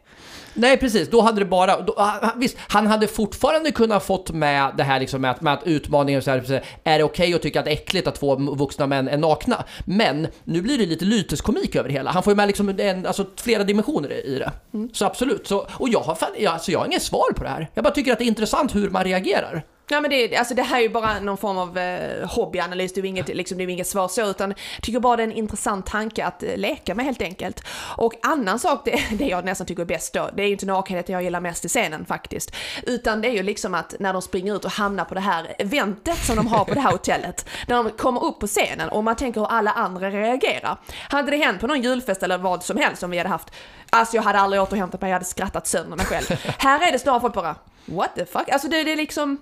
Nej 0.56 0.76
precis, 0.76 1.10
då 1.10 1.20
hade 1.20 1.38
det 1.40 1.44
bara... 1.44 1.80
Då, 1.80 1.94
han- 1.98 2.40
visst, 2.40 2.56
han 2.68 2.86
hade 2.86 3.06
fortfarande 3.06 3.70
kunnat 3.70 4.06
fått 4.06 4.30
med 4.30 4.72
det 4.76 4.82
här 4.82 5.00
liksom 5.00 5.20
med 5.20 5.30
att, 5.30 5.40
med 5.40 5.52
att 5.52 5.62
utmaningen 5.66 6.22
så 6.22 6.30
här, 6.30 6.62
är 6.84 6.98
det 6.98 7.04
okej 7.04 7.34
att 7.34 7.42
tycka 7.42 7.58
att 7.58 7.64
det 7.64 7.70
är 7.70 7.76
äckligt 7.76 8.06
att 8.06 8.14
två 8.14 8.34
vuxna 8.36 8.86
män 8.86 9.08
är 9.08 9.16
nakna? 9.16 9.64
Men 9.84 10.26
nu 10.44 10.62
blir 10.62 10.78
det 10.78 10.86
lite 10.86 11.04
lyteskomik 11.04 11.76
över 11.76 11.88
det 11.88 11.94
hela. 11.94 12.10
Han 12.10 12.22
får 12.22 12.30
ju 12.30 12.36
med 12.36 12.46
liksom 12.46 12.68
en, 12.78 13.06
alltså, 13.06 13.24
flera 13.36 13.64
dimensioner 13.64 14.12
i 14.26 14.38
det. 14.38 14.52
Så 14.92 15.04
absolut. 15.04 15.46
Så, 15.46 15.66
och 15.72 15.88
jag 15.88 16.00
har, 16.00 16.14
fan, 16.14 16.28
jag, 16.38 16.52
alltså, 16.52 16.72
jag 16.72 16.78
har 16.78 16.86
inget 16.86 17.02
svar 17.02 17.32
på 17.36 17.42
det 17.44 17.50
här. 17.50 17.70
Jag 17.74 17.84
bara 17.84 17.94
tycker 17.94 18.12
att 18.12 18.18
det 18.18 18.24
är 18.24 18.28
intressant 18.28 18.74
hur 18.74 18.90
man 18.90 19.04
reagerar. 19.04 19.62
Ja, 19.88 20.00
men 20.00 20.10
det, 20.10 20.36
alltså 20.36 20.54
det 20.54 20.62
här 20.62 20.78
är 20.78 20.82
ju 20.82 20.88
bara 20.88 21.20
någon 21.20 21.36
form 21.36 21.58
av 21.58 21.78
eh, 21.78 22.28
hobbyanalys, 22.28 22.92
det 22.92 23.00
är 23.00 23.02
ju 23.02 23.08
inget, 23.08 23.28
liksom, 23.28 23.58
det 23.58 23.64
är 23.64 23.68
inget 23.68 23.86
svar 23.86 24.08
så, 24.08 24.30
utan 24.30 24.50
jag 24.50 24.82
tycker 24.82 25.00
bara 25.00 25.16
det 25.16 25.22
är 25.22 25.26
en 25.26 25.32
intressant 25.32 25.86
tanke 25.86 26.24
att 26.24 26.42
eh, 26.42 26.56
leka 26.56 26.94
med 26.94 27.04
helt 27.04 27.22
enkelt. 27.22 27.64
Och 27.96 28.14
annan 28.22 28.58
sak, 28.58 28.84
det, 28.84 29.02
det 29.18 29.24
jag 29.24 29.44
nästan 29.44 29.66
tycker 29.66 29.82
är 29.82 29.86
bäst 29.86 30.12
då, 30.12 30.30
det 30.36 30.42
är 30.42 30.46
ju 30.46 30.52
inte 30.52 30.66
nakenheten 30.66 31.12
jag 31.12 31.22
gillar 31.22 31.40
mest 31.40 31.64
i 31.64 31.68
scenen 31.68 32.06
faktiskt, 32.06 32.56
utan 32.82 33.20
det 33.20 33.28
är 33.28 33.32
ju 33.32 33.42
liksom 33.42 33.74
att 33.74 33.94
när 33.98 34.12
de 34.12 34.22
springer 34.22 34.56
ut 34.56 34.64
och 34.64 34.70
hamnar 34.70 35.04
på 35.04 35.14
det 35.14 35.20
här 35.20 35.54
eventet 35.58 36.18
som 36.18 36.36
de 36.36 36.46
har 36.46 36.64
på 36.64 36.74
det 36.74 36.80
här 36.80 36.92
hotellet, 36.92 37.48
när 37.68 37.76
de 37.76 37.90
kommer 37.90 38.24
upp 38.24 38.40
på 38.40 38.46
scenen 38.46 38.88
och 38.88 39.04
man 39.04 39.16
tänker 39.16 39.40
hur 39.40 39.48
alla 39.48 39.70
andra 39.70 40.10
reagerar. 40.10 40.76
Hade 41.08 41.30
det 41.30 41.36
hänt 41.36 41.60
på 41.60 41.66
någon 41.66 41.82
julfest 41.82 42.22
eller 42.22 42.38
vad 42.38 42.64
som 42.64 42.76
helst 42.76 43.00
som 43.00 43.10
vi 43.10 43.18
hade 43.18 43.30
haft, 43.30 43.50
alltså 43.90 44.16
jag 44.16 44.22
hade 44.22 44.38
aldrig 44.38 44.62
återhämtat 44.62 45.00
mig, 45.00 45.10
jag 45.10 45.14
hade 45.14 45.24
skrattat 45.24 45.66
sönder 45.66 45.96
mig 45.96 46.06
själv. 46.06 46.26
här 46.58 46.88
är 46.88 46.92
det 46.92 46.98
snarare 46.98 47.20
folk 47.20 47.34
bara, 47.34 47.56
what 47.84 48.14
the 48.14 48.26
fuck? 48.26 48.48
Alltså 48.48 48.68
det, 48.68 48.84
det 48.84 48.92
är 48.92 48.96
liksom, 48.96 49.38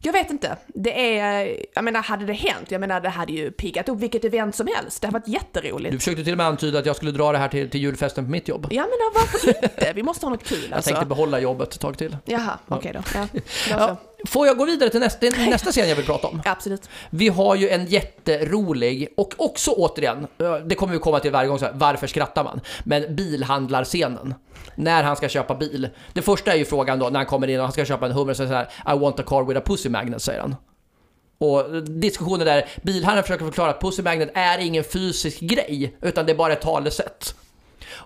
jag 0.00 0.12
vet 0.12 0.30
inte. 0.30 0.56
Det 0.66 1.18
är, 1.18 1.56
jag 1.74 1.84
menar 1.84 2.02
hade 2.02 2.26
det 2.26 2.32
hänt, 2.32 2.70
jag 2.70 2.80
menar 2.80 3.00
det 3.00 3.08
hade 3.08 3.32
ju 3.32 3.50
piggat 3.50 3.88
upp 3.88 3.98
vilket 3.98 4.24
event 4.24 4.54
som 4.54 4.68
helst. 4.76 5.00
Det 5.00 5.06
hade 5.06 5.18
varit 5.18 5.28
jätteroligt. 5.28 5.92
Du 5.92 5.98
försökte 5.98 6.24
till 6.24 6.32
och 6.32 6.36
med 6.36 6.46
antyda 6.46 6.78
att 6.78 6.86
jag 6.86 6.96
skulle 6.96 7.10
dra 7.12 7.32
det 7.32 7.38
här 7.38 7.48
till, 7.48 7.70
till 7.70 7.80
julfesten 7.80 8.24
på 8.24 8.30
mitt 8.30 8.48
jobb. 8.48 8.66
Ja 8.70 8.82
men 8.82 9.20
varför 9.22 9.48
inte? 9.64 9.92
Vi 9.94 10.02
måste 10.02 10.26
ha 10.26 10.30
något 10.30 10.44
kul 10.44 10.58
Jag 10.68 10.76
alltså. 10.76 10.90
tänkte 10.90 11.06
behålla 11.06 11.40
jobbet 11.40 11.74
ett 11.74 11.80
tag 11.80 11.98
till. 11.98 12.16
Jaha, 12.24 12.58
okej 12.68 12.92
då. 12.94 13.00
Ja, 13.14 13.26
då 13.32 13.40
Ja. 13.70 13.96
Får 14.26 14.46
jag 14.46 14.58
gå 14.58 14.64
vidare 14.64 14.90
till 14.90 15.00
nästa, 15.00 15.26
nästa 15.26 15.70
scen 15.70 15.88
jag 15.88 15.96
vill 15.96 16.06
prata 16.06 16.28
om? 16.28 16.42
Absolut. 16.44 16.88
Vi 17.10 17.28
har 17.28 17.54
ju 17.54 17.68
en 17.68 17.86
jätterolig, 17.86 19.08
och 19.16 19.34
också 19.36 19.70
återigen, 19.70 20.26
eh, 20.38 20.54
det 20.54 20.74
kommer 20.74 20.92
vi 20.92 20.98
komma 20.98 21.20
till 21.20 21.30
varje 21.30 21.48
gång, 21.48 21.58
så 21.58 21.64
här, 21.64 21.72
varför 21.74 22.06
skrattar 22.06 22.44
man? 22.44 22.60
Men 22.84 23.16
bilhandlarscenen. 23.16 24.34
När 24.74 25.02
han 25.02 25.16
ska 25.16 25.28
köpa 25.28 25.54
bil. 25.54 25.88
Det 26.12 26.22
första 26.22 26.52
är 26.52 26.56
ju 26.56 26.64
frågan 26.64 26.98
då, 26.98 27.08
när 27.08 27.18
han 27.18 27.26
kommer 27.26 27.48
in 27.48 27.58
och 27.58 27.64
han 27.64 27.72
ska 27.72 27.84
köpa 27.84 28.06
en 28.06 28.12
Hummer, 28.12 28.34
så 28.34 28.44
här, 28.44 28.68
I 28.94 28.98
want 28.98 29.20
a 29.20 29.22
car 29.26 29.44
with 29.44 29.58
a 29.58 29.62
pussy 29.66 29.88
magnet, 29.88 30.22
säger 30.22 30.40
han. 30.40 30.56
Och 31.38 31.82
diskussionen 31.82 32.46
där, 32.46 32.68
bilhandlaren 32.82 33.22
försöker 33.22 33.44
förklara 33.44 33.70
att 33.70 33.80
pussy 33.80 34.02
magnet 34.02 34.30
är 34.34 34.58
ingen 34.58 34.84
fysisk 34.84 35.40
grej, 35.40 35.96
utan 36.02 36.26
det 36.26 36.32
är 36.32 36.36
bara 36.36 36.52
ett 36.52 36.60
talesätt. 36.60 37.34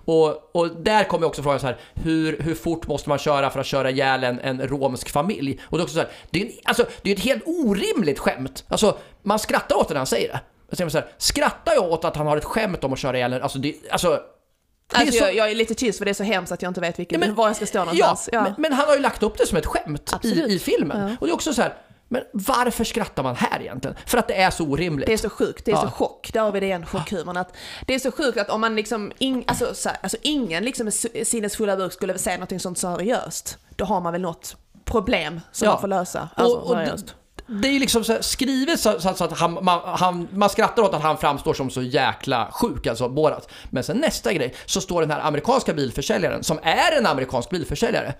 Och, 0.05 0.55
och 0.55 0.69
där 0.69 1.03
kommer 1.03 1.27
också 1.27 1.43
frågan 1.43 1.59
så 1.59 1.65
här, 1.67 1.77
hur, 1.93 2.37
hur 2.39 2.55
fort 2.55 2.87
måste 2.87 3.09
man 3.09 3.17
köra 3.17 3.49
för 3.49 3.59
att 3.59 3.65
köra 3.65 3.89
ihjäl 3.89 4.23
en, 4.23 4.39
en 4.39 4.67
romsk 4.67 5.09
familj? 5.09 5.59
Och 5.65 5.77
det 5.77 5.81
är 5.81 5.83
också 5.83 5.93
så 5.95 5.99
här, 5.99 6.09
det 6.29 6.41
är, 6.41 6.45
en- 6.45 6.51
alltså, 6.63 6.85
det 7.01 7.11
är 7.11 7.15
ett 7.15 7.23
helt 7.23 7.43
orimligt 7.45 8.19
skämt. 8.19 8.65
Alltså, 8.67 8.97
man 9.23 9.39
skrattar 9.39 9.75
åt 9.75 9.87
det 9.87 9.93
när 9.93 9.99
han 9.99 10.07
säger 10.07 10.27
det. 10.27 10.39
Jag 10.69 10.77
säger 10.77 10.89
så 10.89 10.97
här, 10.97 11.07
skrattar 11.17 11.73
jag 11.73 11.91
åt 11.91 12.05
att 12.05 12.15
han 12.15 12.27
har 12.27 12.37
ett 12.37 12.43
skämt 12.45 12.83
om 12.83 12.93
att 12.93 12.99
köra 12.99 13.17
ihjäl 13.17 13.33
en, 13.33 13.41
alltså, 13.41 13.59
det, 13.59 13.75
alltså 13.91 14.19
Alltså, 14.95 15.11
så- 15.19 15.23
jag, 15.25 15.35
jag 15.35 15.51
är 15.51 15.55
lite 15.55 15.73
tyst 15.73 15.97
för 15.97 16.05
det 16.05 16.11
är 16.11 16.13
så 16.13 16.23
hemskt 16.23 16.51
att 16.51 16.61
jag 16.61 16.69
inte 16.69 16.81
vet 16.81 16.99
vilken, 16.99 17.21
Ja, 17.21 17.27
men- 17.27 17.35
var 17.35 17.47
jag 17.47 17.55
ska 17.55 17.65
stå 17.65 17.77
Ja, 17.79 17.83
någonstans. 17.85 18.29
Ja, 18.33 18.41
Men, 18.43 18.53
men 18.57 18.73
han 18.73 18.87
har 18.87 18.95
ju 18.95 19.01
lagt 19.01 19.23
upp 19.23 19.37
det 19.37 19.47
som 19.47 19.57
ett 19.57 19.65
skämt 19.65 20.13
i, 20.23 20.27
i 20.41 20.59
filmen. 20.59 21.09
Ja. 21.09 21.15
Och 21.19 21.27
det 21.27 21.31
är 21.31 21.35
också 21.35 21.53
så 21.53 21.61
här, 21.61 21.73
men 22.13 22.23
varför 22.33 22.83
skrattar 22.83 23.23
man 23.23 23.35
här 23.35 23.61
egentligen? 23.61 23.97
För 24.05 24.17
att 24.17 24.27
det 24.27 24.41
är 24.41 24.49
så 24.51 24.63
orimligt. 24.65 25.07
Det 25.07 25.13
är 25.13 25.17
så 25.17 25.29
sjukt, 25.29 25.65
det 25.65 25.71
är 25.71 25.75
Ja. 25.75 25.81
så 25.81 25.87
chock. 25.87 26.29
Där 26.33 26.41
har 26.41 26.51
vi 26.51 26.59
det 26.59 26.65
igen, 26.65 26.85
chockhumorn. 26.85 27.37
Att 27.37 27.55
det 27.87 27.95
är 27.95 27.99
så 27.99 28.11
sjukt 28.11 28.37
att 28.37 28.49
om 28.49 28.61
man 28.61 28.75
liksom, 28.75 29.11
ing, 29.17 29.43
alltså, 29.47 29.73
så 29.75 29.89
här, 29.89 29.97
alltså 30.01 30.17
ingen 30.21 30.63
liksom 30.63 30.91
sinnesfulla 31.23 31.75
burk 31.77 31.93
skulle 31.93 32.17
säga 32.17 32.35
någonting 32.37 32.59
sånt 32.59 32.77
seriöst. 32.77 33.57
Då 33.75 33.85
har 33.85 34.01
man 34.01 34.11
väl 34.13 34.21
något 34.21 34.55
problem 34.85 35.39
som 35.51 35.65
Ja. 35.65 35.71
man 35.71 35.81
får 35.81 35.87
lösa. 35.87 36.29
Alltså, 36.35 36.57
och, 36.57 36.69
och 36.69 36.75
det, 36.77 36.85
seriöst. 36.85 37.15
det 37.61 37.67
är 37.67 37.71
ju 37.71 37.79
liksom 37.79 38.03
så 38.03 38.17
skrivet 38.21 38.79
så, 38.79 38.99
så, 39.01 39.13
så 39.13 39.23
att 39.23 39.39
han, 39.39 39.57
man, 39.61 39.79
han, 39.85 40.27
man 40.31 40.49
skrattar 40.49 40.83
åt 40.83 40.93
att 40.93 41.01
han 41.01 41.17
framstår 41.17 41.53
som 41.53 41.69
så 41.69 41.81
jäkla 41.81 42.49
sjuk, 42.51 42.87
alltså 42.87 43.09
Borat. 43.09 43.49
Men 43.69 43.83
sen 43.83 43.97
nästa 43.97 44.33
grej 44.33 44.55
så 44.65 44.81
står 44.81 45.01
den 45.01 45.11
här 45.11 45.19
amerikanska 45.19 45.73
bilförsäljaren, 45.73 46.43
som 46.43 46.59
är 46.63 46.97
en 46.97 47.05
amerikansk 47.05 47.49
bilförsäljare, 47.49 48.13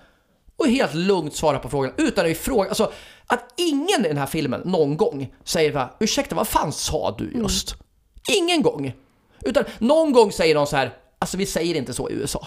och 0.56 0.66
helt 0.66 0.94
lugnt 0.94 1.36
svarar 1.36 1.58
på 1.58 1.68
frågan 1.68 1.92
utan 1.96 2.24
att 2.24 2.30
ifråga, 2.30 2.68
alltså 2.68 2.92
att 3.26 3.52
ingen 3.56 4.04
i 4.04 4.08
den 4.08 4.16
här 4.16 4.26
filmen 4.26 4.62
någon 4.64 4.96
gång 4.96 5.34
säger 5.44 5.72
va, 5.72 5.90
ursäkta 6.00 6.34
vad 6.34 6.48
fan 6.48 6.72
sa 6.72 7.14
du 7.18 7.30
just? 7.34 7.74
Ingen 8.28 8.62
gång! 8.62 8.92
Utan 9.44 9.64
någon 9.78 10.12
gång 10.12 10.32
säger 10.32 10.54
de 10.54 10.66
så 10.66 10.76
här, 10.76 10.92
alltså 11.18 11.36
vi 11.36 11.46
säger 11.46 11.74
inte 11.74 11.94
så 11.94 12.10
i 12.10 12.12
USA. 12.12 12.46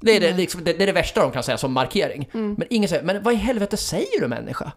Det 0.00 0.16
är 0.16 0.20
det, 0.20 0.32
liksom, 0.32 0.64
det, 0.64 0.72
det 0.72 0.84
är 0.84 0.86
det 0.86 0.92
värsta 0.92 1.20
de 1.20 1.32
kan 1.32 1.42
säga 1.42 1.58
som 1.58 1.72
markering. 1.72 2.28
Men 2.32 2.66
ingen 2.70 2.88
säger, 2.88 3.02
men 3.02 3.22
vad 3.22 3.34
i 3.34 3.36
helvete 3.36 3.76
säger 3.76 4.20
du 4.20 4.28
människa? 4.28 4.72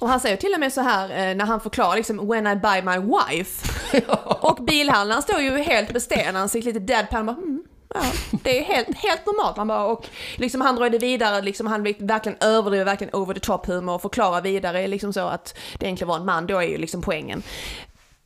Och 0.00 0.08
han 0.08 0.20
säger 0.20 0.36
till 0.36 0.54
och 0.54 0.60
med 0.60 0.72
så 0.72 0.80
här 0.80 1.04
eh, 1.10 1.36
när 1.36 1.44
han 1.44 1.60
förklarar 1.60 1.96
liksom 1.96 2.28
“When 2.28 2.46
I 2.46 2.56
buy 2.56 2.82
my 2.82 2.98
wife” 2.98 3.68
och 4.40 4.64
bilhandlaren 4.64 5.22
står 5.22 5.40
ju 5.40 5.58
helt 5.58 5.92
besten, 5.92 6.34
han 6.34 6.48
ser 6.48 6.62
lite 6.62 6.78
deadpan 6.78 7.26
bara 7.26 7.36
mm, 7.36 7.62
Ja, 7.94 8.02
det 8.44 8.58
är 8.58 8.64
helt, 8.64 8.96
helt 8.96 9.26
normalt. 9.26 9.56
Man 9.56 9.68
bara, 9.68 9.84
och 9.84 10.06
liksom 10.36 10.60
han 10.60 10.76
drar 10.76 10.90
det 10.90 10.98
vidare, 10.98 11.42
liksom 11.42 11.66
han 11.66 11.82
verkligen 11.82 12.38
överdriver, 12.40 12.84
verkligen 12.84 13.14
over 13.14 13.34
the 13.34 13.40
top 13.40 13.66
humor 13.66 13.94
och 13.94 14.02
förklarar 14.02 14.40
vidare 14.40 14.86
liksom 14.86 15.12
så 15.12 15.20
att 15.20 15.58
det 15.78 15.86
egentligen 15.86 16.08
var 16.08 16.16
en 16.16 16.24
man, 16.24 16.46
då 16.46 16.58
är 16.58 16.68
ju 16.68 16.78
liksom 16.78 17.02
poängen. 17.02 17.42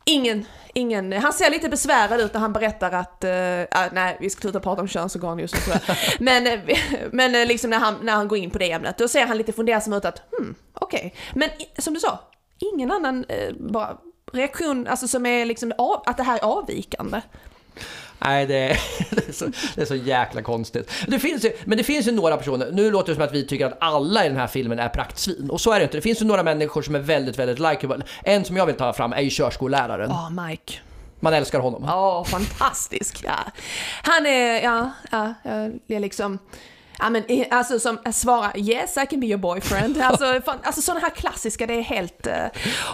Ingen, 0.04 0.44
ingen, 0.74 1.12
han 1.12 1.32
ser 1.32 1.50
lite 1.50 1.68
besvärad 1.68 2.20
ut 2.20 2.34
när 2.34 2.40
han 2.40 2.52
berättar 2.52 2.92
att, 2.92 3.24
uh, 3.24 3.92
nej 3.94 4.16
vi 4.20 4.30
ska 4.30 4.40
sluta 4.40 4.60
prata 4.60 4.80
om 4.82 4.88
könsorgan 4.88 5.38
just 5.38 5.54
nu 5.54 5.60
tror 5.60 5.76
jag. 5.86 5.96
Men, 6.20 6.46
eh, 6.46 6.60
men 7.12 7.34
eh, 7.34 7.46
liksom 7.46 7.70
när 7.70 7.78
han, 7.78 7.94
när 8.02 8.12
han 8.12 8.28
går 8.28 8.38
in 8.38 8.50
på 8.50 8.58
det 8.58 8.72
ämnet, 8.72 8.98
då 8.98 9.08
ser 9.08 9.26
han 9.26 9.36
lite 9.38 9.52
fundersam 9.52 9.92
ut 9.92 10.04
att, 10.04 10.22
hmm, 10.38 10.54
okej. 10.74 11.14
Men 11.34 11.48
i- 11.48 11.80
som 11.80 11.94
du 11.94 12.00
sa, 12.00 12.18
ingen 12.74 12.90
annan 12.90 13.24
uh, 13.24 13.52
bara 13.70 13.96
reaktion, 14.32 14.86
alltså 14.86 15.08
som 15.08 15.26
är 15.26 15.44
liksom 15.44 15.72
av, 15.78 16.02
att 16.06 16.16
det 16.16 16.22
här 16.22 16.38
är 16.38 16.44
avvikande. 16.44 17.20
Nej, 18.24 18.46
det 18.46 18.54
är, 18.56 18.80
det, 19.10 19.28
är 19.28 19.32
så, 19.32 19.46
det 19.74 19.82
är 19.82 19.86
så 19.86 19.94
jäkla 19.94 20.42
konstigt. 20.42 20.90
Det 21.06 21.18
finns 21.18 21.44
ju, 21.44 21.52
men 21.64 21.78
det 21.78 21.84
finns 21.84 22.08
ju 22.08 22.12
några 22.12 22.36
personer, 22.36 22.70
nu 22.72 22.90
låter 22.90 23.08
det 23.08 23.14
som 23.14 23.24
att 23.24 23.32
vi 23.32 23.46
tycker 23.46 23.66
att 23.66 23.78
alla 23.80 24.24
i 24.24 24.28
den 24.28 24.36
här 24.36 24.46
filmen 24.46 24.78
är 24.78 24.88
praktsvin. 24.88 25.50
Och 25.50 25.60
så 25.60 25.72
är 25.72 25.78
det 25.78 25.82
inte. 25.82 25.96
Det 25.96 26.02
finns 26.02 26.22
ju 26.22 26.26
några 26.26 26.42
människor 26.42 26.82
som 26.82 26.94
är 26.94 26.98
väldigt, 26.98 27.38
väldigt 27.38 27.58
likeable. 27.58 28.04
En 28.24 28.44
som 28.44 28.56
jag 28.56 28.66
vill 28.66 28.76
ta 28.76 28.92
fram 28.92 29.12
är 29.12 29.20
ju 29.20 29.30
körskolläraren. 29.30 30.10
Åh, 30.10 30.30
Mike. 30.30 30.72
Man 31.20 31.34
älskar 31.34 31.60
honom. 31.60 31.84
Åh, 31.84 32.24
fantastisk. 32.24 33.24
Ja. 33.24 33.52
Han 34.02 34.26
är, 34.26 34.62
ja, 34.62 34.90
ja, 35.10 35.34
ja, 35.42 35.68
det 35.86 35.94
är 35.94 36.00
liksom, 36.00 36.38
ja 37.02 37.10
men 37.10 37.24
eh, 37.28 37.46
alltså 37.50 37.78
som 37.78 37.98
svarar 38.12 38.58
yes 38.58 38.96
I 38.96 39.06
can 39.06 39.20
be 39.20 39.26
your 39.26 39.38
boyfriend. 39.38 40.02
Alltså, 40.02 40.40
fan, 40.44 40.58
alltså 40.62 40.82
sådana 40.82 41.00
här 41.00 41.10
klassiska, 41.10 41.66
det 41.66 41.74
är 41.74 41.82
helt, 41.82 42.26
eh, 42.26 42.46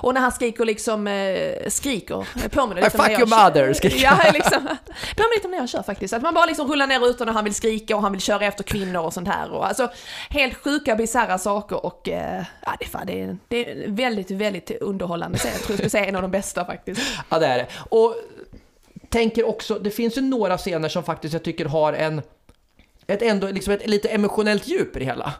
och 0.02 0.14
när 0.14 0.20
han 0.20 0.32
skriker 0.32 0.64
liksom, 0.64 1.06
eh, 1.06 1.68
skriker, 1.68 2.26
eh, 2.44 2.48
påminner 2.48 2.80
I 2.80 2.84
lite 2.84 2.98
om 2.98 3.04
fuck 3.04 3.18
your 3.18 3.44
mother, 3.44 3.72
skriker 3.72 4.02
Ja, 4.02 4.18
liksom, 4.34 4.62
påminner 5.16 5.36
lite 5.36 5.46
om 5.46 5.50
när 5.50 5.58
jag 5.58 5.68
kör 5.68 5.82
faktiskt. 5.82 6.14
Att 6.14 6.22
man 6.22 6.34
bara 6.34 6.46
liksom 6.46 6.68
rullar 6.68 6.86
ner 6.86 7.00
rutan 7.00 7.28
och 7.28 7.34
han 7.34 7.44
vill 7.44 7.54
skrika 7.54 7.96
och 7.96 8.02
han 8.02 8.12
vill 8.12 8.20
köra 8.20 8.46
efter 8.46 8.64
kvinnor 8.64 9.00
och 9.00 9.12
sånt 9.12 9.28
här. 9.28 9.50
Och 9.50 9.66
alltså 9.66 9.90
helt 10.30 10.54
sjuka, 10.54 10.96
bisarra 10.96 11.38
saker 11.38 11.86
och 11.86 12.08
eh, 12.08 12.44
ja, 12.66 12.76
det, 12.78 12.84
är 12.84 12.88
fan, 12.88 13.06
det, 13.06 13.22
är, 13.22 13.36
det 13.48 13.70
är 13.70 13.90
väldigt, 13.90 14.30
väldigt 14.30 14.70
underhållande 14.70 15.38
scen. 15.38 15.50
Jag 15.52 15.60
tror 15.60 15.70
jag 15.70 15.78
skulle 15.78 15.90
säga 15.90 16.04
en 16.04 16.16
av 16.16 16.22
de 16.22 16.30
bästa 16.30 16.64
faktiskt. 16.64 17.00
Ja, 17.28 17.38
det 17.38 17.46
är 17.46 17.58
det. 17.58 17.66
Och 17.88 18.14
tänker 19.08 19.48
också, 19.48 19.78
det 19.78 19.90
finns 19.90 20.16
ju 20.16 20.20
några 20.20 20.58
scener 20.58 20.88
som 20.88 21.04
faktiskt 21.04 21.32
jag 21.32 21.42
tycker 21.42 21.64
har 21.64 21.92
en, 21.92 22.22
ett 23.08 23.22
ändå 23.22 23.50
liksom 23.50 23.72
ett 23.72 23.86
lite 23.86 24.08
emotionellt 24.08 24.68
djup 24.68 24.96
i 24.96 24.98
det 24.98 25.04
hela. 25.04 25.32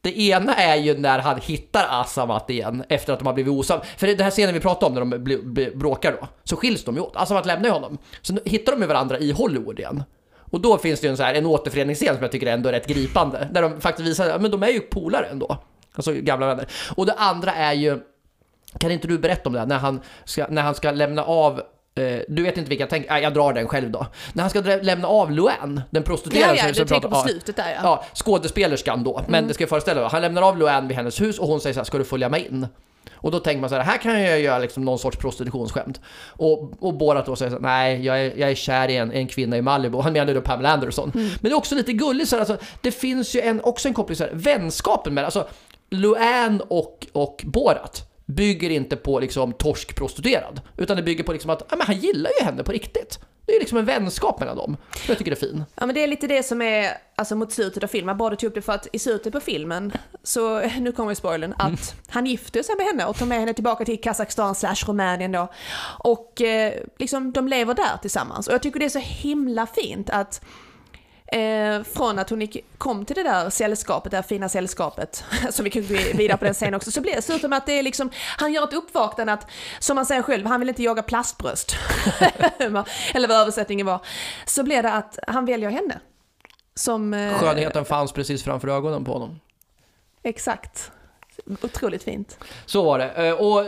Det 0.00 0.20
ena 0.20 0.54
är 0.54 0.76
ju 0.76 0.98
när 0.98 1.18
han 1.18 1.40
hittar 1.40 1.86
Asamat 1.90 2.50
igen 2.50 2.84
efter 2.88 3.12
att 3.12 3.18
de 3.18 3.26
har 3.26 3.34
blivit 3.34 3.52
osams. 3.52 3.82
För 3.96 4.06
det 4.06 4.22
här 4.22 4.30
scenen 4.30 4.54
vi 4.54 4.60
pratade 4.60 5.02
om 5.02 5.10
när 5.10 5.16
de 5.16 5.70
bråkar 5.78 6.12
då, 6.12 6.28
så 6.44 6.56
skiljs 6.56 6.84
de 6.84 6.94
ju 6.94 7.00
åt. 7.00 7.16
Asamat 7.16 7.46
lämnar 7.46 7.68
ju 7.68 7.72
honom. 7.72 7.98
Så 8.22 8.38
hittar 8.44 8.72
de 8.72 8.80
ju 8.80 8.86
varandra 8.86 9.18
i 9.18 9.32
Hollywood 9.32 9.78
igen. 9.78 10.02
Och 10.50 10.60
då 10.60 10.78
finns 10.78 11.00
det 11.00 11.06
ju 11.06 11.10
en, 11.10 11.16
så 11.16 11.22
här, 11.22 11.34
en 11.34 11.46
återföreningsscen 11.46 12.14
som 12.14 12.22
jag 12.22 12.32
tycker 12.32 12.46
ändå 12.46 12.68
är 12.68 12.72
rätt 12.72 12.86
gripande. 12.86 13.48
Där 13.52 13.62
de 13.62 13.80
faktiskt 13.80 14.08
visar 14.08 14.30
att 14.30 14.52
de 14.52 14.62
är 14.62 14.68
ju 14.68 14.80
polare 14.80 15.26
ändå. 15.26 15.58
Alltså 15.94 16.12
gamla 16.12 16.46
vänner. 16.46 16.66
Och 16.96 17.06
det 17.06 17.12
andra 17.12 17.54
är 17.54 17.72
ju, 17.72 18.00
kan 18.78 18.90
inte 18.90 19.08
du 19.08 19.18
berätta 19.18 19.48
om 19.48 19.52
det 19.52 19.58
här, 19.58 19.66
när 19.66 19.78
han 19.78 20.00
ska, 20.24 20.46
när 20.48 20.62
han 20.62 20.74
ska 20.74 20.90
lämna 20.90 21.24
av 21.24 21.62
eh, 22.00 22.20
du 22.28 22.42
vet 22.42 22.56
inte 22.56 22.68
vilka 22.68 22.82
jag 22.82 22.90
tänker, 22.90 23.12
äh, 23.16 23.18
jag 23.22 23.34
drar 23.34 23.52
den 23.52 23.68
själv 23.68 23.90
då. 23.90 24.06
När 24.32 24.42
han 24.42 24.50
ska 24.50 24.60
lämna 24.60 25.08
av 25.08 25.30
Luann, 25.32 25.80
den 25.90 26.02
prostituerade 26.02 26.56
Ja, 26.56 26.66
ja, 26.68 26.74
som- 26.74 26.86
tänker 26.86 27.08
pratar- 27.08 27.22
på 27.22 27.28
slutet 27.28 27.56
där 27.56 27.70
ja. 27.70 27.80
Ja, 27.82 28.04
skådespelerskan 28.14 29.04
då. 29.04 29.22
Men 29.28 29.48
det 29.48 29.54
ska 29.54 29.62
jag 29.62 29.68
föreställa 29.68 30.00
dig. 30.00 30.10
Han 30.10 30.22
lämnar 30.22 30.42
av 30.42 30.58
Luann 30.58 30.88
vid 30.88 30.96
hennes 30.96 31.20
hus 31.20 31.38
och 31.38 31.48
hon 31.48 31.60
säger 31.60 31.74
så 31.74 31.80
här, 31.80 31.84
ska 31.84 31.98
du 31.98 32.04
följa 32.04 32.28
med 32.28 32.40
in? 32.46 32.66
Och 33.14 33.30
då 33.30 33.38
tänker 33.40 33.60
man 33.60 33.70
så 33.70 33.76
här, 33.76 33.82
här 33.82 33.98
kan 33.98 34.22
jag 34.22 34.40
göra 34.40 34.58
liksom 34.58 34.84
någon 34.84 34.98
sorts 34.98 35.16
prostitutionsskämt. 35.16 36.00
Och, 36.28 36.72
och 36.82 36.94
Borat 36.94 37.26
då 37.26 37.36
säger 37.36 37.50
så 37.50 37.56
här, 37.56 37.62
nej, 37.62 38.04
jag 38.04 38.20
är, 38.20 38.32
jag 38.36 38.50
är 38.50 38.54
kär 38.54 38.88
i 38.88 38.96
en, 38.96 39.12
en 39.12 39.26
kvinna 39.26 39.56
i 39.56 39.62
Malibu. 39.62 39.98
Han 40.00 40.12
menar 40.12 40.34
då 40.34 40.40
Pamela 40.40 40.68
Anderson. 40.72 41.10
Men 41.14 41.38
det 41.40 41.48
är 41.48 41.54
också 41.54 41.74
lite 41.74 41.92
gulligt 41.92 42.28
så 42.30 42.36
här, 42.36 42.40
alltså, 42.40 42.56
det 42.80 42.90
finns 42.90 43.36
ju 43.36 43.40
en, 43.40 43.60
också 43.64 43.88
en 43.88 43.94
koppling 43.94 44.16
så 44.16 44.24
här, 44.24 44.30
vänskapen 44.34 45.14
med, 45.14 45.24
alltså 45.24 45.46
Luann 45.90 46.60
och, 46.68 47.06
och 47.12 47.42
Borat 47.44 48.02
bygger 48.26 48.70
inte 48.70 48.96
på 48.96 49.20
liksom 49.20 49.52
torsk 49.52 49.96
prostituerad. 49.96 50.60
Utan 50.76 50.96
det 50.96 51.02
bygger 51.02 51.24
på 51.24 51.32
liksom 51.32 51.50
att, 51.50 51.62
ja 51.70 51.76
men 51.76 51.86
han 51.86 51.96
gillar 51.96 52.30
ju 52.40 52.44
henne 52.44 52.64
på 52.64 52.72
riktigt. 52.72 53.18
Det 53.46 53.52
är 53.56 53.60
liksom 53.60 53.78
en 53.78 53.84
vänskap 53.84 54.40
mellan 54.40 54.56
dem. 54.56 54.76
Som 54.92 55.04
jag 55.06 55.18
tycker 55.18 55.32
är 55.32 55.36
fin. 55.36 55.64
Ja 55.74 55.86
men 55.86 55.94
det 55.94 56.02
är 56.02 56.06
lite 56.06 56.26
det 56.26 56.42
som 56.42 56.62
är, 56.62 56.90
alltså 57.16 57.36
mot 57.36 57.52
slutet 57.52 57.82
av 57.84 57.88
filmen, 57.88 58.16
bara 58.16 58.36
tog 58.36 58.48
upp 58.48 58.54
det 58.54 58.62
för 58.62 58.72
att 58.72 58.86
i 58.92 58.98
slutet 58.98 59.32
på 59.32 59.40
filmen, 59.40 59.92
så 60.22 60.60
nu 60.60 60.92
kommer 60.92 61.10
ju 61.10 61.14
spoilern, 61.14 61.54
att 61.58 61.94
han 62.08 62.26
gifter 62.26 62.62
sig 62.62 62.76
med 62.76 62.86
henne 62.86 63.04
och 63.04 63.16
tar 63.16 63.26
med 63.26 63.38
henne 63.38 63.54
tillbaka 63.54 63.84
till 63.84 64.00
Kazakstan 64.00 64.54
slash 64.54 64.76
Rumänien 64.86 65.32
då. 65.32 65.48
Och 65.98 66.40
eh, 66.40 66.72
liksom 66.98 67.32
de 67.32 67.48
lever 67.48 67.74
där 67.74 67.96
tillsammans. 68.02 68.48
Och 68.48 68.54
jag 68.54 68.62
tycker 68.62 68.80
det 68.80 68.86
är 68.86 68.90
så 68.90 68.98
himla 68.98 69.66
fint 69.66 70.10
att 70.10 70.44
Eh, 71.32 71.82
från 71.82 72.18
att 72.18 72.30
hon 72.30 72.40
gick, 72.40 72.78
kom 72.78 73.04
till 73.04 73.16
det 73.16 73.22
där 73.22 73.50
sällskapet, 73.50 74.10
det 74.10 74.16
där 74.16 74.22
fina 74.22 74.48
sällskapet, 74.48 75.24
som 75.50 75.64
vi 75.64 75.70
kan 75.70 75.82
gå 75.82 75.94
vidare 76.14 76.38
på 76.38 76.44
den 76.44 76.54
scenen 76.54 76.74
också, 76.74 76.90
så 76.90 77.00
blir 77.00 77.40
det 77.40 77.48
med 77.48 77.56
att 77.56 77.66
det 77.66 77.78
är 77.78 77.82
liksom, 77.82 78.10
han 78.38 78.52
gör 78.52 78.64
ett 78.64 78.72
uppvaknande 78.72 79.32
att, 79.32 79.46
som 79.78 79.96
han 79.96 80.06
säger 80.06 80.22
själv, 80.22 80.46
han 80.46 80.60
vill 80.60 80.68
inte 80.68 80.82
jaga 80.82 81.02
plastbröst. 81.02 81.76
Eller 83.14 83.28
vad 83.28 83.36
översättningen 83.40 83.86
var. 83.86 84.00
Så 84.46 84.62
blir 84.62 84.82
det 84.82 84.92
att 84.92 85.18
han 85.26 85.44
väljer 85.44 85.70
henne. 85.70 86.00
Som... 86.74 87.14
Eh, 87.14 87.38
Skönheten 87.38 87.84
fanns 87.84 88.12
precis 88.12 88.44
framför 88.44 88.68
ögonen 88.68 89.04
på 89.04 89.12
honom. 89.12 89.40
Exakt. 90.22 90.90
Otroligt 91.62 92.02
fint. 92.02 92.38
Så 92.66 92.82
var 92.82 92.98
det. 92.98 93.10
Eh, 93.28 93.32
Och 93.34 93.64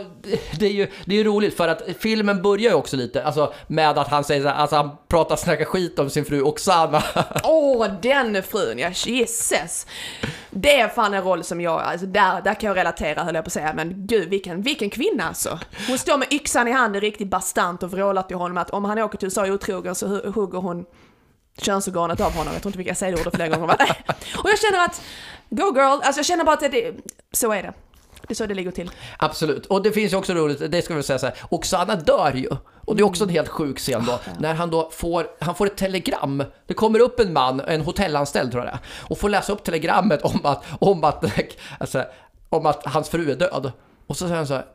det 0.59 0.65
är 0.65 0.71
ju 0.71 0.87
det 1.05 1.19
är 1.19 1.23
roligt 1.23 1.57
för 1.57 1.67
att 1.67 1.81
filmen 1.99 2.41
börjar 2.41 2.69
ju 2.69 2.73
också 2.75 2.95
lite 2.97 3.23
alltså, 3.23 3.53
med 3.67 3.97
att 3.97 4.07
han 4.07 4.23
säger 4.23 4.41
så 4.41 4.47
här, 4.47 4.55
alltså 4.55 4.75
han 4.75 4.89
pratar 5.07 5.35
snacka 5.35 5.65
skit 5.65 5.99
om 5.99 6.09
sin 6.09 6.25
fru 6.25 6.41
Oksana. 6.41 7.03
Åh, 7.43 7.87
den 8.01 8.43
frun, 8.43 8.79
ja 8.79 8.89
gisses! 8.93 9.87
Det 10.49 10.79
är 10.79 10.87
fan 10.87 11.13
en 11.13 11.23
roll 11.23 11.43
som 11.43 11.61
jag, 11.61 11.81
alltså 11.81 12.05
där, 12.05 12.41
där 12.41 12.53
kan 12.53 12.67
jag 12.67 12.77
relatera 12.77 13.23
höll 13.23 13.35
jag 13.35 13.43
på 13.43 13.47
att 13.47 13.53
säga, 13.53 13.73
men 13.75 13.93
gud 14.07 14.29
vilken, 14.29 14.61
vilken 14.61 14.89
kvinna 14.89 15.23
alltså. 15.27 15.59
Hon 15.87 15.97
står 15.97 16.17
med 16.17 16.27
yxan 16.33 16.67
i 16.67 16.71
handen 16.71 17.01
riktigt 17.01 17.27
bastant 17.27 17.83
och 17.83 17.91
vrålar 17.91 18.23
till 18.23 18.37
honom 18.37 18.57
att 18.57 18.69
om 18.69 18.85
han 18.85 18.99
åker 18.99 19.17
till 19.17 19.25
USA 19.25 19.47
otrogen 19.47 19.95
så 19.95 20.07
hu- 20.07 20.31
hugger 20.33 20.59
hon 20.59 20.85
könsorganet 21.57 22.21
av 22.21 22.33
honom. 22.33 22.53
Jag 22.53 22.61
tror 22.61 22.69
inte 22.69 22.77
vi 22.77 22.85
kan 22.85 22.95
säga 22.95 23.15
det 23.15 23.21
ordet 23.21 23.35
flera 23.35 23.57
gånger. 23.57 23.73
Och 24.43 24.49
jag 24.49 24.59
känner 24.59 24.85
att, 24.85 25.01
go 25.49 25.75
girl, 25.75 25.99
alltså 26.03 26.19
jag 26.19 26.25
känner 26.25 26.43
bara 26.43 26.53
att 26.53 26.59
det, 26.59 26.67
det, 26.67 26.93
så 27.31 27.51
är 27.51 27.63
det. 27.63 27.73
Det 28.27 28.33
är 28.33 28.35
så 28.35 28.45
det 28.45 28.53
ligger 28.53 28.71
till. 28.71 28.91
Absolut. 29.19 29.65
Och 29.65 29.83
det 29.83 29.91
finns 29.91 30.13
ju 30.13 30.17
också 30.17 30.33
roligt, 30.33 30.71
det 30.71 30.81
ska 30.81 30.95
vi 30.95 31.03
säga 31.03 31.19
så 31.19 31.25
här, 31.25 31.35
Oksana 31.49 31.95
dör 31.95 32.33
ju. 32.35 32.49
Och 32.85 32.95
det 32.95 33.01
är 33.01 33.05
också 33.05 33.23
en 33.23 33.29
helt 33.29 33.47
sjuk 33.47 33.79
scen 33.79 34.05
då, 34.05 34.19
när 34.39 34.53
han 34.53 34.69
då 34.69 34.89
får, 34.93 35.27
han 35.39 35.55
får 35.55 35.65
ett 35.65 35.77
telegram. 35.77 36.43
Det 36.67 36.73
kommer 36.73 36.99
upp 36.99 37.19
en 37.19 37.33
man, 37.33 37.59
en 37.59 37.81
hotellanställd 37.81 38.51
tror 38.51 38.63
jag 38.63 38.73
det 38.73 38.77
är, 38.77 39.09
och 39.09 39.17
får 39.17 39.29
läsa 39.29 39.53
upp 39.53 39.63
telegrammet 39.63 40.21
om 40.21 40.39
att, 40.43 40.63
om 40.79 41.03
att, 41.03 41.25
alltså, 41.79 42.03
om 42.49 42.65
att 42.65 42.85
hans 42.85 43.09
fru 43.09 43.31
är 43.31 43.35
död. 43.35 43.71
Och 44.07 44.17
så 44.17 44.25
säger 44.25 44.35
han 44.35 44.47
så 44.47 44.53
här, 44.53 44.65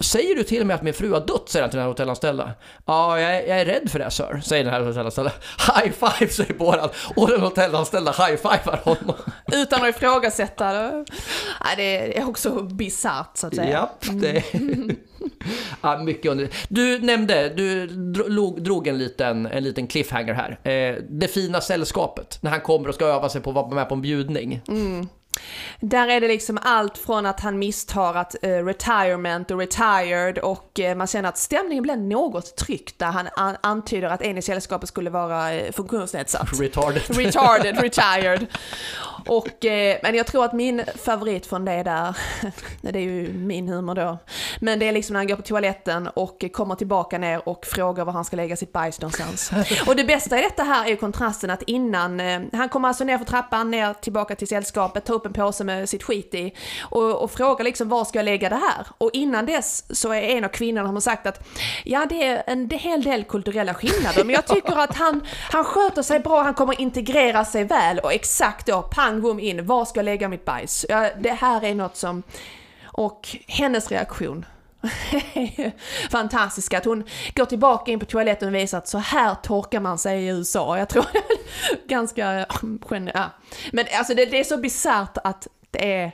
Säger 0.00 0.34
du 0.34 0.42
till 0.42 0.64
mig 0.64 0.74
att 0.74 0.82
min 0.82 0.94
fru 0.94 1.12
har 1.12 1.20
dött? 1.20 1.48
Säger 1.48 1.62
han 1.62 1.70
till 1.70 1.76
den 1.76 1.84
här 1.84 1.88
hotellanställda. 1.88 2.50
Ja, 2.86 3.20
jag 3.20 3.36
är, 3.36 3.48
jag 3.48 3.60
är 3.60 3.64
rädd 3.64 3.90
för 3.90 3.98
det 3.98 4.10
sir, 4.10 4.40
säger 4.44 4.64
den 4.64 4.72
här 4.72 4.80
hotellanställda. 4.80 5.32
High 5.74 5.92
five, 5.92 6.30
säger 6.30 6.54
båda. 6.54 6.90
Och 7.16 7.28
den 7.30 7.40
hotellanställda 7.40 8.12
high-fivar 8.12 8.80
honom. 8.84 9.16
Utan 9.52 9.82
att 9.82 9.96
ifrågasätta 9.96 10.72
det. 10.72 11.04
Nej, 11.64 11.76
det 11.76 12.18
är 12.18 12.28
också 12.28 12.62
bisarrt 12.62 13.36
så 13.36 13.46
att 13.46 13.54
säga. 13.54 13.88
Ja, 14.00 14.10
det 14.12 14.44
ja, 15.82 15.98
mycket 15.98 16.30
under. 16.32 16.48
Du 16.68 16.98
nämnde, 16.98 17.48
du 17.48 17.86
drog, 18.58 18.86
en, 18.86 18.98
liten, 18.98 19.46
en 19.46 19.64
liten 19.64 19.86
cliffhanger 19.86 20.34
här. 20.34 20.70
Eh, 20.70 21.02
det 21.10 21.28
fina 21.28 21.60
sällskapet, 21.60 22.38
när 22.40 22.50
han 22.50 22.60
kommer 22.60 22.88
och 22.88 22.94
ska 22.94 23.06
öva 23.06 23.28
sig 23.28 23.40
på 23.40 23.50
att 23.50 23.56
vara 23.56 23.74
med 23.74 23.88
på 23.88 23.94
en 23.94 24.02
bjudning. 24.02 24.60
Där 25.80 26.08
är 26.08 26.20
det 26.20 26.28
liksom 26.28 26.58
allt 26.62 26.98
från 26.98 27.26
att 27.26 27.40
han 27.40 27.58
misstar 27.58 28.14
att 28.14 28.36
eh, 28.42 28.48
retirement 28.48 29.50
och 29.50 29.58
retired 29.58 30.38
och 30.38 30.80
eh, 30.80 30.96
man 30.96 31.06
känner 31.06 31.28
att 31.28 31.38
stämningen 31.38 31.82
blir 31.82 31.96
något 31.96 32.56
tryckt 32.56 32.98
där 32.98 33.06
han 33.06 33.28
an- 33.36 33.56
antyder 33.60 34.08
att 34.08 34.22
en 34.22 34.38
i 34.38 34.42
sällskapet 34.42 34.88
skulle 34.88 35.10
vara 35.10 35.52
eh, 35.52 35.72
funktionsnedsatt. 35.72 36.60
Retarded. 36.60 37.02
Retarded, 37.08 37.80
retired. 37.82 38.46
Och, 39.28 39.64
eh, 39.64 39.96
men 40.02 40.14
jag 40.14 40.26
tror 40.26 40.44
att 40.44 40.52
min 40.52 40.82
favorit 41.04 41.46
från 41.46 41.64
det 41.64 41.82
där, 41.82 42.16
det 42.80 42.98
är 42.98 43.02
ju 43.02 43.32
min 43.32 43.68
humor 43.68 43.94
då, 43.94 44.18
men 44.60 44.78
det 44.78 44.88
är 44.88 44.92
liksom 44.92 45.12
när 45.12 45.20
han 45.20 45.26
går 45.26 45.36
på 45.36 45.42
toaletten 45.42 46.08
och 46.08 46.44
kommer 46.52 46.74
tillbaka 46.74 47.18
ner 47.18 47.48
och 47.48 47.66
frågar 47.66 48.04
var 48.04 48.12
han 48.12 48.24
ska 48.24 48.36
lägga 48.36 48.56
sitt 48.56 48.72
bajs 48.72 49.00
någonstans. 49.00 49.50
Och 49.86 49.96
det 49.96 50.04
bästa 50.04 50.38
i 50.38 50.42
detta 50.42 50.62
här 50.62 50.90
är 50.90 50.96
kontrasten 50.96 51.50
att 51.50 51.62
innan, 51.62 52.20
eh, 52.20 52.40
han 52.52 52.68
kommer 52.68 52.88
alltså 52.88 53.04
ner 53.04 53.18
för 53.18 53.24
trappan, 53.24 53.70
ner 53.70 53.94
tillbaka 53.94 54.36
till 54.36 54.48
sällskapet, 54.48 55.04
tar 55.04 55.14
upp 55.14 55.25
en 55.26 55.32
påse 55.32 55.64
med 55.64 55.88
sitt 55.88 56.02
skit 56.02 56.34
i 56.34 56.54
och, 56.80 57.22
och 57.22 57.30
frågar 57.30 57.64
liksom 57.64 57.88
var 57.88 58.04
ska 58.04 58.18
jag 58.18 58.24
lägga 58.24 58.48
det 58.48 58.56
här? 58.56 58.86
Och 58.98 59.10
innan 59.12 59.46
dess 59.46 59.98
så 60.00 60.12
är 60.12 60.20
en 60.20 60.44
av 60.44 60.48
kvinnorna 60.48 60.88
som 60.88 60.96
har 60.96 61.00
sagt 61.00 61.26
att 61.26 61.48
ja 61.84 62.06
det 62.08 62.26
är 62.26 62.42
en 62.46 62.70
hel 62.70 63.02
del 63.02 63.24
kulturella 63.24 63.74
skillnader 63.74 64.24
men 64.24 64.34
jag 64.34 64.46
tycker 64.46 64.76
att 64.76 64.96
han, 64.96 65.26
han 65.52 65.64
sköter 65.64 66.02
sig 66.02 66.20
bra, 66.20 66.42
han 66.42 66.54
kommer 66.54 66.80
integrera 66.80 67.44
sig 67.44 67.64
väl 67.64 67.98
och 67.98 68.12
exakt 68.12 68.66
då, 68.66 68.82
pang 68.82 69.20
bom 69.20 69.40
in, 69.40 69.66
var 69.66 69.84
ska 69.84 69.98
jag 69.98 70.04
lägga 70.04 70.28
mitt 70.28 70.44
bajs? 70.44 70.86
Ja, 70.88 71.10
det 71.20 71.32
här 71.32 71.64
är 71.64 71.74
något 71.74 71.96
som... 71.96 72.22
Och 72.98 73.28
hennes 73.46 73.90
reaktion 73.90 74.44
fantastiska. 76.10 76.78
Att 76.78 76.84
hon 76.84 77.04
går 77.34 77.44
tillbaka 77.44 77.90
in 77.90 78.00
på 78.00 78.06
toaletten 78.06 78.48
och 78.48 78.54
visar 78.54 78.78
att 78.78 78.88
så 78.88 78.98
här 78.98 79.34
torkar 79.34 79.80
man 79.80 79.98
sig 79.98 80.24
i 80.24 80.26
USA. 80.26 80.78
Jag 80.78 80.88
tror 80.88 81.06
ganska... 81.88 82.46
generellt. 82.90 83.16
Ja. 83.16 83.30
Men 83.72 83.86
alltså 83.98 84.14
det, 84.14 84.24
det 84.24 84.40
är 84.40 84.44
så 84.44 84.56
bisarrt 84.56 85.18
att 85.24 85.48
det 85.70 85.92
är 85.92 86.12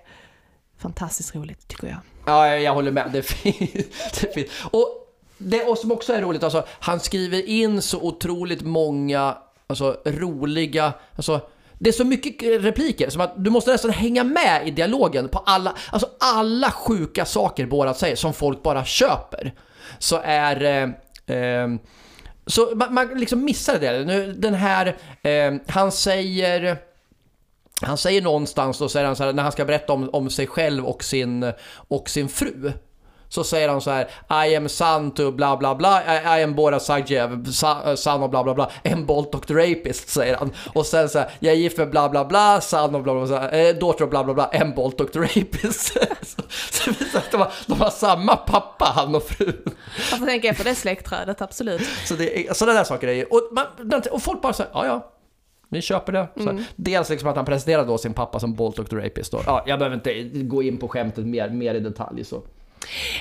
fantastiskt 0.79 1.35
roligt 1.35 1.69
tycker 1.69 1.87
jag. 1.87 1.99
Ja, 2.27 2.49
jag, 2.49 2.63
jag 2.63 2.75
håller 2.75 2.91
med. 2.91 3.11
Det 3.13 3.19
är 3.19 3.23
fint. 3.23 3.59
Det 4.21 4.29
är 4.29 4.33
fint. 4.35 4.51
Och 4.71 5.03
det 5.39 5.65
och 5.65 5.79
som 5.79 5.93
också 5.93 6.13
är 6.13 6.23
roligt, 6.23 6.43
alltså, 6.43 6.67
han 6.81 7.01
skriver 7.01 7.49
in 7.49 7.83
så 7.83 8.01
otroligt 8.01 8.63
många 8.63 9.37
alltså, 9.67 9.97
roliga, 10.05 10.93
alltså, 11.17 11.41
det 11.83 11.91
är 11.91 11.93
så 11.93 12.05
mycket 12.05 12.65
repliker, 12.65 13.11
som 13.11 13.21
att 13.21 13.45
du 13.45 13.51
måste 13.51 13.71
nästan 13.71 13.91
hänga 13.91 14.25
med 14.25 14.69
i 14.69 14.71
dialogen 14.71 15.29
på 15.29 15.39
alla, 15.39 15.77
alltså 15.91 16.09
alla 16.21 16.71
sjuka 16.71 17.25
saker 17.25 17.67
Borat 17.67 17.99
säger 17.99 18.17
som 18.17 18.35
folk 18.35 18.63
bara 18.63 18.85
köper. 18.85 19.55
Så 19.99 20.21
är... 20.25 20.63
Eh, 20.63 21.37
eh, 21.37 21.69
så 22.47 22.71
man, 22.75 22.95
man 22.95 23.09
liksom 23.09 23.45
missar 23.45 23.79
det. 23.79 24.05
Nu, 24.05 24.33
den 24.33 24.55
här, 24.55 24.97
eh, 25.23 25.55
han 25.67 25.93
säger... 25.93 26.77
Han 27.81 27.99
säger 27.99 28.23
någonstans 28.23 28.79
då, 28.79 28.89
säger 28.89 29.07
han 29.07 29.17
så 29.17 29.25
här, 29.25 29.33
när 29.33 29.43
han 29.43 29.53
ska 29.53 29.65
berätta 29.65 29.93
om, 29.93 30.11
om 30.13 30.31
sig 30.31 30.47
själv 30.47 30.87
och 30.87 31.05
sin, 31.05 31.53
och 31.89 32.11
sin 32.11 32.29
fru. 32.29 32.73
Så 33.33 33.45
säger 33.45 33.69
han 33.69 33.81
så 33.81 33.91
här, 33.91 34.09
I 34.47 34.57
am 34.57 34.69
son 34.69 35.11
to 35.11 35.31
bla 35.31 35.57
bla 35.57 35.75
bla, 35.75 36.03
I, 36.03 36.41
I 36.41 36.43
am 36.43 36.55
Borat 36.55 36.83
Sajev, 36.83 37.45
son, 37.45 37.97
son 37.97 38.23
och 38.23 38.31
bla 38.31 38.45
bla 38.45 38.55
bla, 38.55 38.71
en 38.83 39.07
Bolt 39.07 39.35
och 39.35 39.51
Rapist 39.51 40.09
säger 40.09 40.37
han. 40.37 40.53
Och 40.75 40.87
sen 40.87 41.09
så 41.09 41.19
här, 41.19 41.31
jag 41.41 41.53
är 41.55 41.57
gift 41.57 41.79
med 41.79 41.91
bla 41.91 42.09
bla 42.09 42.25
bla, 42.25 42.61
son 42.61 42.95
och 42.95 43.03
bla 43.03 43.15
bla 43.15 43.27
bla, 43.27 43.51
eh, 43.51 43.77
daughter 43.77 44.05
och 44.05 44.11
bla 44.11 44.25
bla 44.25 44.35
bla, 44.35 44.49
en 44.49 44.75
Bolt 44.75 45.01
och 45.01 45.17
Rapist. 45.17 45.93
så, 46.23 46.43
så 46.71 46.91
visar 46.91 47.19
att 47.19 47.31
de 47.31 47.37
har, 47.37 47.53
de 47.67 47.81
har 47.81 47.91
samma 47.91 48.37
pappa, 48.37 48.85
han 48.85 49.15
och 49.15 49.23
frun. 49.23 49.63
Jag 50.11 50.19
får 50.19 50.27
tänka 50.27 50.49
efter 50.49 50.65
det 50.65 50.75
släktträdet, 50.75 51.43
absolut. 51.43 51.83
Så 52.05 52.15
det 52.15 52.49
är, 52.49 52.55
sådana 52.55 52.79
där 52.79 52.85
saker 52.85 53.09
är 53.09 53.13
ju, 53.13 53.25
och, 53.25 53.49
man, 53.53 53.67
och 54.11 54.23
folk 54.23 54.43
bara 54.43 54.53
säger, 54.53 54.71
ja 54.75 54.87
ja. 54.87 55.13
Vi 55.69 55.83
köper 55.83 56.13
det. 56.13 56.29
Så, 56.37 56.59
Dels 56.77 57.11
liksom 57.11 57.29
att 57.29 57.37
han 57.37 57.45
presenterade 57.45 57.89
då 57.89 57.99
sin 57.99 58.15
pappa 58.15 58.41
som 58.41 58.55
Bolt 58.55 58.79
och 58.79 58.93
Rapist. 58.93 59.35
Och, 59.35 59.43
ja, 59.47 59.65
jag 59.67 59.79
behöver 59.79 59.97
inte 59.97 60.23
gå 60.43 60.63
in 60.63 60.79
på 60.79 60.89
skämtet 60.89 61.27
mer, 61.27 61.49
mer 61.49 61.75
i 61.75 61.81
detalj. 61.81 62.25
Så. 62.25 62.43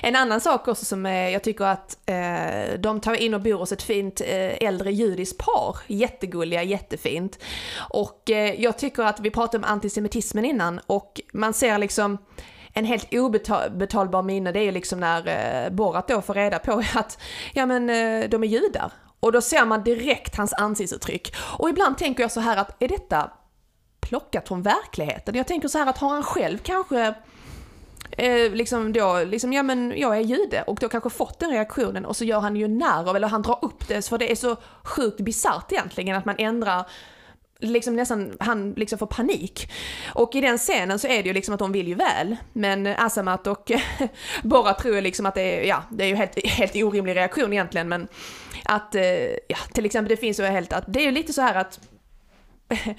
En 0.02 0.16
annan 0.16 0.42
sak 0.42 0.68
också 0.68 0.86
som 0.86 1.06
eh, 1.06 1.30
jag 1.30 1.44
tycker 1.44 1.66
att 1.66 1.98
eh, 2.06 2.80
de 2.80 3.00
tar 3.00 3.14
in 3.14 3.34
och 3.34 3.42
bor 3.42 3.58
hos 3.58 3.72
ett 3.72 3.84
fint 3.84 4.22
eh, 4.22 4.68
äldre 4.68 4.92
judiskt 4.92 5.38
par. 5.38 5.78
Jättegulliga, 5.88 6.64
jättefint. 6.64 7.40
Och 7.90 8.32
eh, 8.32 8.62
jag 8.62 8.78
tycker 8.78 9.04
att 9.04 9.20
vi 9.20 9.32
pratade 9.32 9.58
om 9.58 9.72
antisemitismen 9.74 10.46
innan 10.46 10.80
och 10.88 11.22
man 11.34 11.54
ser 11.54 11.78
liksom 11.78 12.18
en 12.74 12.86
helt 12.86 13.14
obetalbar 13.14 14.22
minne, 14.22 14.52
det 14.52 14.60
är 14.60 14.64
ju 14.64 14.72
liksom 14.72 15.00
när 15.00 15.28
eh, 15.66 15.70
Borat 15.72 16.08
då 16.08 16.22
får 16.22 16.34
reda 16.34 16.60
på 16.60 16.84
att 16.96 17.18
ja 17.54 17.66
men 17.66 17.90
eh, 17.90 18.30
de 18.30 18.44
är 18.44 18.48
judar. 18.48 18.92
Och 19.20 19.32
då 19.32 19.42
ser 19.42 19.66
man 19.66 19.84
direkt 19.84 20.36
hans 20.38 20.54
ansiktsuttryck. 20.54 21.36
Och 21.38 21.70
ibland 21.70 21.98
tänker 21.98 22.24
jag 22.24 22.32
så 22.32 22.40
här 22.40 22.58
att 22.58 22.84
är 22.84 22.88
detta 22.88 23.32
plockat 24.00 24.48
från 24.48 24.62
verkligheten? 24.62 25.36
Jag 25.36 25.48
tänker 25.48 25.68
så 25.68 25.78
här 25.78 25.88
att 25.88 25.98
har 25.98 26.10
han 26.10 26.24
själv 26.24 26.58
kanske 26.58 27.14
eh, 28.22 28.52
liksom 28.52 28.94
då, 28.94 29.24
liksom, 29.24 29.54
ja 29.54 29.64
men 29.64 29.94
jag 29.98 30.18
är 30.18 30.22
jude 30.22 30.64
och 30.68 30.78
då 30.82 30.90
kanske 30.90 31.10
fått 31.10 31.40
den 31.40 31.52
reaktionen 31.52 32.06
och 32.06 32.16
så 32.16 32.26
gör 32.26 32.40
han 32.40 32.56
ju 32.56 32.68
narr 32.68 33.10
av, 33.10 33.16
eller 33.16 33.28
han 33.28 33.42
drar 33.42 33.60
upp 33.62 33.88
det 33.88 34.08
för 34.08 34.18
det 34.18 34.32
är 34.32 34.36
så 34.36 34.58
sjukt 34.84 35.20
bisarrt 35.20 35.72
egentligen 35.72 36.16
att 36.16 36.26
man 36.26 36.36
ändrar 36.38 36.86
liksom 37.60 37.96
nästan, 37.96 38.38
han 38.40 38.74
liksom 38.74 39.00
får 39.00 39.08
panik. 39.08 39.72
Och 40.14 40.36
i 40.36 40.42
den 40.42 40.58
scenen 40.58 41.00
så 41.00 41.08
är 41.08 41.24
det 41.24 41.28
ju 41.28 41.34
liksom 41.34 41.54
att 41.54 41.60
de 41.60 41.72
vill 41.72 41.88
ju 41.88 41.96
väl, 41.96 42.36
men 42.54 42.88
Asamat 42.88 43.48
och 43.48 43.72
Bora 44.44 44.74
tror 44.74 44.96
ju 44.96 45.02
liksom 45.02 45.26
att 45.26 45.36
det 45.36 45.42
är, 45.42 45.68
ja, 45.68 45.84
det 45.90 46.04
är 46.04 46.08
ju 46.08 46.16
helt, 46.16 46.48
helt 46.48 46.76
orimlig 46.76 47.16
reaktion 47.16 47.54
egentligen, 47.54 47.90
men 47.90 48.08
att, 48.66 48.96
eh, 48.96 49.04
ja, 49.48 49.58
till 49.74 49.86
exempel 49.86 50.10
det 50.10 50.18
finns 50.18 50.40
ju 50.40 50.44
helt 50.44 50.74
att, 50.74 50.84
det 50.88 51.00
är 51.00 51.04
ju 51.04 51.12
lite 51.12 51.34
så 51.34 51.42
här 51.42 51.56
att 51.56 51.80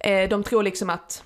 eh, 0.00 0.28
de 0.28 0.44
tror 0.44 0.62
liksom 0.62 0.90
att 0.90 1.22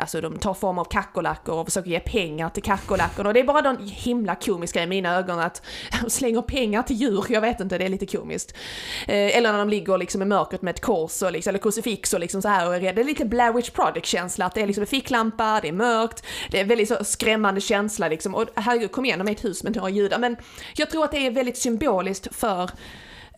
Alltså 0.00 0.20
de 0.20 0.38
tar 0.38 0.54
form 0.54 0.78
av 0.78 0.84
kackerlackor 0.84 1.54
och 1.54 1.66
försöker 1.66 1.90
ge 1.90 2.00
pengar 2.00 2.48
till 2.48 2.62
kackerlackorna 2.62 3.28
och 3.28 3.34
det 3.34 3.40
är 3.40 3.44
bara 3.44 3.62
de 3.62 3.78
himla 3.86 4.34
komiska 4.34 4.82
i 4.82 4.86
mina 4.86 5.16
ögon 5.16 5.38
att 5.38 5.62
de 6.02 6.10
slänger 6.10 6.42
pengar 6.42 6.82
till 6.82 6.96
djur, 6.96 7.24
jag 7.28 7.40
vet 7.40 7.60
inte, 7.60 7.78
det 7.78 7.84
är 7.84 7.88
lite 7.88 8.06
komiskt. 8.06 8.56
Eh, 9.08 9.36
eller 9.36 9.52
när 9.52 9.58
de 9.58 9.68
ligger 9.68 9.98
liksom 9.98 10.22
i 10.22 10.24
mörkret 10.24 10.62
med 10.62 10.74
ett 10.74 10.80
kors 10.80 11.22
och 11.22 11.32
liksom, 11.32 11.50
eller 11.50 11.58
krucifix 11.58 12.12
och 12.12 12.20
liksom 12.20 12.42
så 12.42 12.48
här 12.48 12.66
och 12.68 12.74
är 12.74 12.80
rädda. 12.80 12.92
Det 12.92 13.00
är 13.00 13.04
lite 13.04 13.24
Blair 13.24 13.52
Witch 13.52 13.70
Project-känsla, 13.70 14.46
att 14.46 14.54
det 14.54 14.62
är 14.62 14.66
liksom 14.66 14.82
en 14.82 14.86
ficklampa, 14.86 15.60
det 15.62 15.68
är 15.68 15.72
mörkt, 15.72 16.26
det 16.50 16.60
är 16.60 16.64
väldigt 16.64 16.88
så 16.88 17.04
skrämmande 17.04 17.60
känsla 17.60 18.08
liksom. 18.08 18.34
Och 18.34 18.46
herregud, 18.54 18.92
kom 18.92 19.04
igen, 19.04 19.18
de 19.18 19.28
är 19.28 19.32
ett 19.32 19.44
hus 19.44 19.62
med 19.64 19.76
några 19.76 19.90
judar. 19.90 20.18
Men 20.18 20.36
jag 20.74 20.90
tror 20.90 21.04
att 21.04 21.10
det 21.10 21.26
är 21.26 21.30
väldigt 21.30 21.58
symboliskt 21.58 22.34
för 22.34 22.70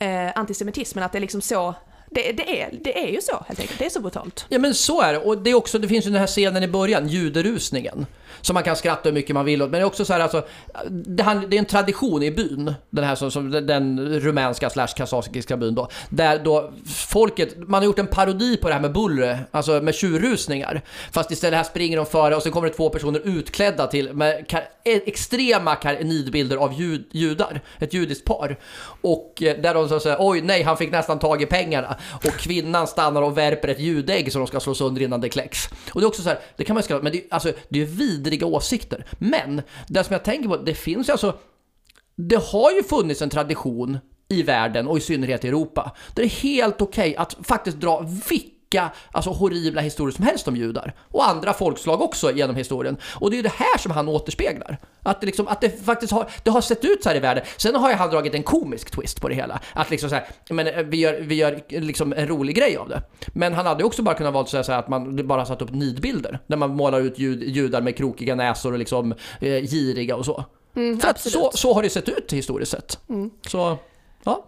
eh, 0.00 0.30
antisemitismen, 0.34 1.04
att 1.04 1.12
det 1.12 1.18
är 1.18 1.20
liksom 1.20 1.40
så 1.40 1.74
det, 2.14 2.32
det, 2.32 2.62
är, 2.62 2.70
det 2.84 3.04
är 3.04 3.08
ju 3.08 3.20
så 3.20 3.44
helt 3.48 3.60
enkelt, 3.60 3.78
det 3.78 3.86
är 3.86 3.90
så 3.90 4.00
brutalt. 4.00 4.46
Ja 4.48 4.58
men 4.58 4.74
så 4.74 5.02
är 5.02 5.12
det. 5.12 5.18
Och 5.18 5.38
det, 5.38 5.50
är 5.50 5.54
också, 5.54 5.78
det 5.78 5.88
finns 5.88 6.06
ju 6.06 6.10
den 6.10 6.20
här 6.20 6.26
scenen 6.26 6.62
i 6.62 6.68
början, 6.68 7.08
juderusningen. 7.08 8.06
Som 8.40 8.54
man 8.54 8.62
kan 8.62 8.76
skratta 8.76 9.08
hur 9.08 9.12
mycket 9.12 9.34
man 9.34 9.44
vill 9.44 9.62
åt. 9.62 9.70
Men 9.70 9.80
det 9.80 9.84
är 9.84 9.86
också 9.86 10.04
så 10.04 10.12
här 10.12 10.20
alltså, 10.20 10.44
det, 10.88 11.42
det 11.48 11.56
är 11.56 11.58
en 11.58 11.64
tradition 11.64 12.22
i 12.22 12.30
byn. 12.30 12.74
Den 12.90 13.04
här 13.04 13.14
som, 13.14 13.30
som 13.30 13.50
den 13.50 14.20
rumänska 14.20 14.70
slash 14.70 14.86
kazakiska 14.96 15.56
byn 15.56 15.74
då. 15.74 15.88
Där 16.08 16.38
då 16.38 16.72
folket, 16.96 17.54
man 17.56 17.74
har 17.74 17.84
gjort 17.84 17.98
en 17.98 18.06
parodi 18.06 18.56
på 18.56 18.68
det 18.68 18.74
här 18.74 18.80
med 18.80 18.92
bullre, 18.92 19.38
alltså 19.50 19.72
med 19.80 19.94
tjurrusningar. 19.94 20.82
Fast 21.12 21.30
istället 21.30 21.56
här 21.56 21.64
springer 21.64 21.96
de 21.96 22.06
före 22.06 22.36
och 22.36 22.42
så 22.42 22.50
kommer 22.50 22.68
det 22.68 22.74
två 22.74 22.88
personer 22.90 23.20
utklädda 23.24 23.86
till 23.86 24.12
med 24.12 24.48
kar, 24.48 24.60
e-, 24.84 25.02
extrema 25.06 25.74
kar- 25.74 26.04
nidbilder 26.04 26.56
av 26.56 26.72
jud, 26.72 27.04
judar. 27.10 27.60
Ett 27.78 27.94
judiskt 27.94 28.24
par. 28.24 28.58
Och 29.00 29.42
eh, 29.42 29.56
där 29.56 29.74
de 29.74 29.88
så 29.88 30.00
säger 30.00 30.16
oj 30.20 30.40
nej 30.40 30.62
han 30.62 30.76
fick 30.76 30.90
nästan 30.90 31.18
tag 31.18 31.42
i 31.42 31.46
pengarna. 31.46 31.96
Och 32.12 32.32
kvinnan 32.32 32.86
stannar 32.86 33.22
och 33.22 33.38
värper 33.38 33.68
ett 33.68 33.80
ljudägg 33.80 34.32
som 34.32 34.40
de 34.40 34.46
ska 34.46 34.60
slå 34.60 34.74
sönder 34.74 35.02
innan 35.02 35.20
det 35.20 35.28
kläcks. 35.28 35.68
Och 35.92 36.00
det 36.00 36.04
är 36.04 36.08
också 36.08 36.22
så 36.22 36.28
här, 36.28 36.38
det 36.56 36.64
kan 36.64 36.74
man 36.74 36.80
ju 36.80 36.84
skriva, 36.84 37.02
men 37.02 37.12
det, 37.12 37.18
är- 37.18 37.24
alltså, 37.30 37.52
det 37.68 37.82
är 37.82 37.86
vidriga 37.86 38.46
åsikter. 38.46 39.06
Men 39.18 39.62
det 39.88 40.04
som 40.04 40.12
jag 40.12 40.24
tänker 40.24 40.48
på, 40.48 40.56
det 40.56 40.74
finns 40.74 41.08
ju 41.08 41.12
alltså 41.12 41.38
det 42.16 42.42
har 42.42 42.70
ju 42.72 42.82
funnits 42.82 43.22
en 43.22 43.30
tradition 43.30 43.98
i 44.28 44.42
världen 44.42 44.88
och 44.88 44.98
i 44.98 45.00
synnerhet 45.00 45.44
i 45.44 45.48
Europa 45.48 45.92
där 46.14 46.22
det 46.22 46.26
är 46.28 46.42
helt 46.42 46.82
okej 46.82 47.16
att 47.16 47.36
faktiskt 47.42 47.76
dra 47.76 48.00
vilka 48.30 48.46
alltså 49.12 49.30
horribla 49.30 49.80
historier 49.80 50.16
som 50.16 50.24
helst 50.24 50.48
om 50.48 50.56
judar 50.56 50.94
och 51.00 51.28
andra 51.28 51.52
folkslag 51.52 52.00
också 52.00 52.32
genom 52.32 52.56
historien. 52.56 52.96
Och 53.14 53.30
det 53.30 53.38
är 53.38 53.42
det 53.42 53.52
här 53.52 53.78
som 53.78 53.92
han 53.92 54.08
återspeglar. 54.08 54.78
Att 55.02 55.20
det, 55.20 55.26
liksom, 55.26 55.48
att 55.48 55.60
det 55.60 55.84
faktiskt 55.84 56.12
har, 56.12 56.30
det 56.42 56.50
har 56.50 56.60
sett 56.60 56.84
ut 56.84 57.02
så 57.02 57.08
här 57.08 57.16
i 57.16 57.20
världen. 57.20 57.44
Sen 57.56 57.74
har 57.74 57.90
ju 57.90 57.96
han 57.96 58.10
dragit 58.10 58.34
en 58.34 58.42
komisk 58.42 58.90
twist 58.90 59.20
på 59.20 59.28
det 59.28 59.34
hela. 59.34 59.60
Att 59.74 59.90
liksom 59.90 60.08
så 60.08 60.14
här, 60.14 60.26
men 60.50 60.90
vi 60.90 60.96
gör, 60.96 61.20
vi 61.20 61.34
gör 61.34 61.62
liksom 61.68 62.12
en 62.12 62.28
rolig 62.28 62.56
grej 62.56 62.76
av 62.76 62.88
det. 62.88 63.02
Men 63.26 63.54
han 63.54 63.66
hade 63.66 63.84
också 63.84 64.02
bara 64.02 64.14
kunnat 64.14 64.34
valt 64.34 64.46
att 64.46 64.50
säga 64.50 64.64
så 64.64 64.72
här 64.72 64.78
att 64.78 64.88
man 64.88 65.26
bara 65.26 65.46
satt 65.46 65.62
upp 65.62 65.72
nidbilder. 65.72 66.38
Där 66.46 66.56
man 66.56 66.70
målar 66.70 67.00
ut 67.00 67.18
jud, 67.18 67.42
judar 67.42 67.80
med 67.80 67.96
krokiga 67.96 68.34
näsor 68.34 68.72
och 68.72 68.78
liksom 68.78 69.12
eh, 69.40 69.62
giriga 69.62 70.16
och 70.16 70.24
så. 70.24 70.44
För 70.74 71.08
att 71.08 71.20
så, 71.20 71.50
så 71.54 71.74
har 71.74 71.82
det 71.82 71.90
sett 71.90 72.08
ut 72.08 72.32
historiskt 72.32 72.72
sett. 72.72 72.98
Så, 73.46 73.78
ja. 74.24 74.44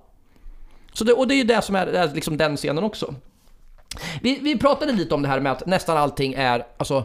Så 0.92 1.04
det, 1.04 1.12
och 1.12 1.28
det 1.28 1.34
är 1.34 1.36
ju 1.36 1.44
det 1.44 1.62
som 1.62 1.74
är, 1.76 1.86
är 1.86 2.14
liksom 2.14 2.36
den 2.36 2.56
scenen 2.56 2.84
också. 2.84 3.14
Vi, 4.22 4.38
vi 4.42 4.58
pratade 4.58 4.92
lite 4.92 5.14
om 5.14 5.22
det 5.22 5.28
här 5.28 5.40
med 5.40 5.52
att 5.52 5.66
nästan 5.66 5.96
allting 5.96 6.34
är, 6.34 6.66
alltså 6.76 7.04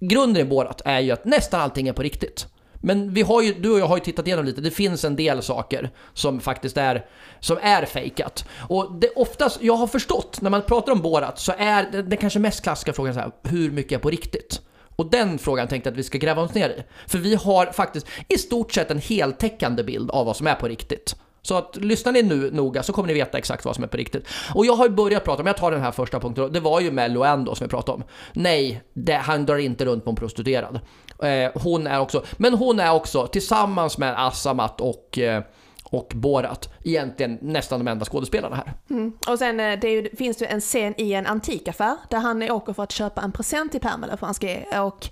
grunden 0.00 0.46
i 0.46 0.48
Borat 0.48 0.82
är 0.84 1.00
ju 1.00 1.10
att 1.10 1.24
nästan 1.24 1.60
allting 1.60 1.88
är 1.88 1.92
på 1.92 2.02
riktigt. 2.02 2.46
Men 2.82 3.14
vi 3.14 3.22
har 3.22 3.42
ju, 3.42 3.54
du 3.54 3.70
och 3.70 3.78
jag 3.78 3.86
har 3.86 3.96
ju 3.96 4.04
tittat 4.04 4.26
igenom 4.26 4.44
lite, 4.44 4.60
det 4.60 4.70
finns 4.70 5.04
en 5.04 5.16
del 5.16 5.42
saker 5.42 5.90
som 6.14 6.40
faktiskt 6.40 6.76
är, 6.76 7.06
som 7.40 7.58
är 7.62 7.84
fejkat. 7.84 8.44
Och 8.68 8.92
det 9.00 9.10
oftast, 9.16 9.62
jag 9.62 9.74
har 9.74 9.86
förstått, 9.86 10.40
när 10.40 10.50
man 10.50 10.62
pratar 10.62 10.92
om 10.92 11.00
Borat 11.00 11.38
så 11.38 11.52
är 11.58 11.88
det, 11.92 12.02
det 12.02 12.16
kanske 12.16 12.38
mest 12.38 12.62
klassiska 12.62 12.92
frågan 12.92 13.14
så 13.14 13.20
här, 13.20 13.30
hur 13.42 13.70
mycket 13.70 13.92
är 13.92 13.98
på 13.98 14.10
riktigt? 14.10 14.60
Och 14.96 15.10
den 15.10 15.38
frågan 15.38 15.68
tänkte 15.68 15.88
jag 15.88 15.92
att 15.92 15.98
vi 15.98 16.02
ska 16.02 16.18
gräva 16.18 16.42
oss 16.42 16.54
ner 16.54 16.68
i. 16.68 16.82
För 17.06 17.18
vi 17.18 17.34
har 17.34 17.66
faktiskt 17.66 18.06
i 18.28 18.38
stort 18.38 18.72
sett 18.72 18.90
en 18.90 18.98
heltäckande 18.98 19.82
bild 19.82 20.10
av 20.10 20.26
vad 20.26 20.36
som 20.36 20.46
är 20.46 20.54
på 20.54 20.68
riktigt. 20.68 21.16
Så 21.42 21.56
att 21.56 21.76
lyssnar 21.76 22.12
ni 22.12 22.22
nu 22.22 22.50
noga 22.50 22.82
så 22.82 22.92
kommer 22.92 23.08
ni 23.08 23.14
veta 23.14 23.38
exakt 23.38 23.64
vad 23.64 23.74
som 23.74 23.84
är 23.84 23.88
på 23.88 23.96
riktigt. 23.96 24.28
Och 24.54 24.66
jag 24.66 24.72
har 24.72 24.84
ju 24.84 24.90
börjat 24.90 25.24
prata 25.24 25.42
om, 25.42 25.46
jag 25.46 25.56
tar 25.56 25.70
den 25.70 25.80
här 25.80 25.92
första 25.92 26.20
punkten, 26.20 26.44
då, 26.44 26.48
det 26.50 26.60
var 26.60 26.80
ju 26.80 26.90
Mello 26.90 27.22
ändå 27.22 27.54
som 27.54 27.64
vi 27.64 27.70
pratade 27.70 27.96
om. 27.96 28.04
Nej, 28.32 28.82
det, 28.92 29.12
han 29.12 29.46
drar 29.46 29.56
inte 29.56 29.84
runt 29.84 30.04
på 30.04 30.10
en 30.10 30.16
prostituerad. 30.16 30.80
Eh, 31.22 31.50
hon 31.54 31.86
är 31.86 32.00
också, 32.00 32.24
men 32.36 32.54
hon 32.54 32.80
är 32.80 32.92
också 32.92 33.26
tillsammans 33.26 33.98
med 33.98 34.26
Assamat 34.26 34.80
och, 34.80 35.18
eh, 35.18 35.42
och 35.90 36.12
Borat 36.14 36.72
egentligen 36.84 37.38
nästan 37.42 37.84
de 37.84 37.88
enda 37.88 38.04
skådespelarna 38.04 38.56
här. 38.56 38.72
Mm. 38.90 39.12
Och 39.28 39.38
sen 39.38 39.60
eh, 39.60 39.78
det 39.78 39.90
ju, 39.90 40.16
finns 40.16 40.36
det 40.36 40.44
ju 40.44 40.50
en 40.50 40.60
scen 40.60 40.94
i 40.96 41.12
en 41.12 41.26
antikaffär 41.26 41.96
där 42.08 42.18
han 42.18 42.42
åker 42.42 42.72
för 42.72 42.82
att 42.82 42.92
köpa 42.92 43.20
en 43.20 43.32
present 43.32 43.72
till 43.72 43.80
Pamela 43.80 44.16
för 44.16 44.26
han 44.26 44.34
ska 44.34 44.46
ge. 44.46 44.78
Och 44.78 45.08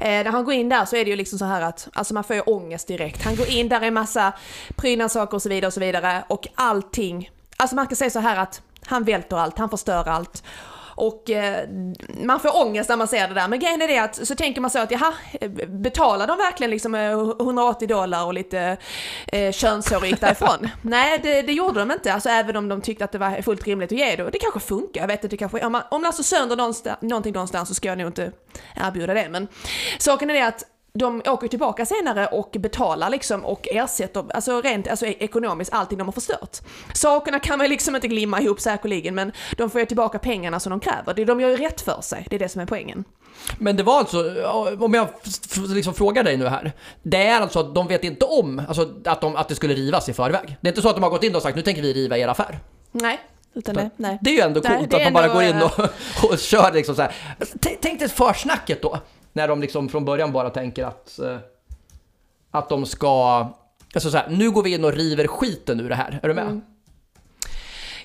eh, 0.00 0.24
när 0.24 0.30
han 0.30 0.44
går 0.44 0.54
in 0.54 0.68
där 0.68 0.84
så 0.84 0.96
är 0.96 1.04
det 1.04 1.10
ju 1.10 1.16
liksom 1.16 1.38
så 1.38 1.44
här 1.44 1.62
att, 1.62 1.88
alltså 1.92 2.14
man 2.14 2.24
får 2.24 2.36
ju 2.36 2.42
ångest 2.42 2.88
direkt. 2.88 3.22
Han 3.24 3.36
går 3.36 3.50
in, 3.50 3.68
där 3.68 3.80
är 3.80 3.90
massa 3.90 4.32
prydnadssaker 4.76 5.34
och 5.34 5.42
så 5.42 5.48
vidare 5.48 5.66
och 5.66 5.74
så 5.74 5.80
vidare 5.80 6.24
och 6.28 6.46
allting, 6.54 7.30
alltså 7.56 7.76
man 7.76 7.86
kan 7.86 7.96
säga 7.96 8.10
så 8.10 8.20
här 8.20 8.36
att 8.36 8.62
han 8.86 9.04
välter 9.04 9.36
allt, 9.36 9.58
han 9.58 9.70
förstör 9.70 10.08
allt. 10.08 10.42
Och 10.96 11.30
eh, 11.30 11.68
man 12.24 12.40
får 12.40 12.56
ångest 12.56 12.88
när 12.88 12.96
man 12.96 13.08
ser 13.08 13.28
det 13.28 13.34
där. 13.34 13.48
Men 13.48 13.58
grejen 13.58 13.82
är 13.82 13.88
det 13.88 13.98
att 13.98 14.26
så 14.26 14.34
tänker 14.34 14.60
man 14.60 14.70
så 14.70 14.78
att 14.78 14.90
jaha, 14.90 15.14
eh, 15.40 15.50
betalar 15.68 16.26
de 16.26 16.36
verkligen 16.36 16.70
liksom 16.70 16.94
eh, 16.94 17.12
180 17.12 17.88
dollar 17.88 18.24
och 18.24 18.34
lite 18.34 18.76
eh, 19.26 19.52
könshår 19.52 19.96
och 19.96 20.06
gick 20.06 20.20
därifrån? 20.20 20.68
Nej, 20.82 21.20
det, 21.22 21.42
det 21.42 21.52
gjorde 21.52 21.80
de 21.80 21.90
inte. 21.90 22.12
Alltså 22.12 22.28
även 22.28 22.56
om 22.56 22.68
de 22.68 22.80
tyckte 22.80 23.04
att 23.04 23.12
det 23.12 23.18
var 23.18 23.42
fullt 23.42 23.66
rimligt 23.66 23.92
att 23.92 23.98
ge 23.98 24.16
det. 24.16 24.30
Det 24.30 24.38
kanske 24.38 24.60
funkar, 24.60 25.00
jag 25.00 25.08
vet 25.08 25.24
inte, 25.24 25.36
kanske, 25.36 25.66
om, 25.66 25.72
man, 25.72 25.82
om 25.90 26.02
det 26.02 26.06
alltså 26.06 26.22
sönder 26.22 26.56
någonstans, 26.56 26.98
någonting 27.00 27.32
någonstans 27.32 27.68
så 27.68 27.74
ska 27.74 27.88
jag 27.88 27.98
nog 27.98 28.06
inte 28.06 28.32
erbjuda 28.76 29.14
det. 29.14 29.28
Men 29.28 29.48
saken 29.98 30.30
är 30.30 30.34
det 30.34 30.46
att 30.46 30.64
de 30.98 31.22
åker 31.26 31.48
tillbaka 31.48 31.86
senare 31.86 32.26
och 32.26 32.50
betalar 32.58 33.10
liksom 33.10 33.44
och 33.44 33.68
ersätter, 33.70 34.24
alltså 34.34 34.60
rent 34.60 34.88
alltså 34.88 35.06
ekonomiskt, 35.06 35.72
allting 35.72 35.98
de 35.98 36.04
har 36.08 36.12
förstört. 36.12 36.58
Sakerna 36.94 37.38
kan 37.40 37.58
man 37.58 37.68
liksom 37.68 37.94
inte 37.94 38.08
glimma 38.08 38.40
ihop 38.40 38.60
säkerligen, 38.60 39.14
men 39.14 39.32
de 39.56 39.70
får 39.70 39.80
ju 39.80 39.86
tillbaka 39.86 40.18
pengarna 40.18 40.60
som 40.60 40.70
de 40.70 40.80
kräver. 40.80 41.14
Det- 41.14 41.24
De 41.24 41.40
gör 41.40 41.48
ju 41.48 41.56
rätt 41.56 41.80
för 41.80 42.00
sig, 42.00 42.26
det 42.30 42.36
är 42.36 42.40
det 42.40 42.48
som 42.48 42.60
är 42.60 42.66
poängen. 42.66 43.04
Men 43.58 43.76
det 43.76 43.82
var 43.82 43.98
alltså, 43.98 44.18
om 44.80 44.94
jag 44.94 45.08
liksom 45.68 45.94
frågar 45.94 46.24
dig 46.24 46.36
nu 46.36 46.46
här. 46.46 46.72
Det 47.02 47.26
är 47.26 47.40
alltså 47.40 47.58
att 47.60 47.74
de 47.74 47.86
vet 47.88 48.04
inte 48.04 48.24
om 48.24 48.62
alltså, 48.68 48.88
att, 49.04 49.20
de, 49.20 49.36
att 49.36 49.48
det 49.48 49.54
skulle 49.54 49.74
rivas 49.74 50.08
i 50.08 50.12
förväg. 50.12 50.56
Det 50.60 50.68
är 50.68 50.70
inte 50.70 50.82
så 50.82 50.88
att 50.88 50.94
de 50.96 51.02
har 51.02 51.10
gått 51.10 51.24
in 51.24 51.36
och 51.36 51.42
sagt 51.42 51.56
nu 51.56 51.62
tänker 51.62 51.82
vi 51.82 51.92
riva 51.92 52.18
er 52.18 52.28
affär. 52.28 52.58
Nej, 52.92 53.20
det, 53.54 53.90
nej. 53.96 54.18
Det 54.22 54.30
är 54.30 54.34
ju 54.34 54.40
ändå 54.40 54.60
Nej, 54.64 54.76
coolt 54.78 54.90
det 54.90 54.96
att 54.96 55.02
man 55.04 55.12
bara 55.12 55.28
går 55.34 55.42
in 55.42 55.56
eh, 55.56 55.64
och, 55.64 55.80
och 56.32 56.38
kör 56.38 56.72
liksom 56.72 56.94
så 56.94 57.02
här. 57.02 57.14
Tänk, 57.60 57.78
tänk 57.80 57.98
dig 58.00 58.08
försnacket 58.08 58.82
då. 58.82 58.98
När 59.36 59.48
de 59.48 59.60
liksom 59.60 59.88
från 59.88 60.04
början 60.04 60.32
bara 60.32 60.50
tänker 60.50 60.84
att, 60.84 61.18
eh, 61.18 61.38
att 62.50 62.68
de 62.68 62.86
ska... 62.86 63.38
Alltså 63.94 64.10
så 64.10 64.16
här, 64.16 64.28
nu 64.30 64.50
går 64.50 64.62
vi 64.62 64.74
in 64.74 64.84
och 64.84 64.92
river 64.92 65.26
skiten 65.26 65.80
ur 65.80 65.88
det 65.88 65.94
här. 65.94 66.20
Är 66.22 66.28
du 66.28 66.34
med? 66.34 66.44
Mm. 66.44 66.62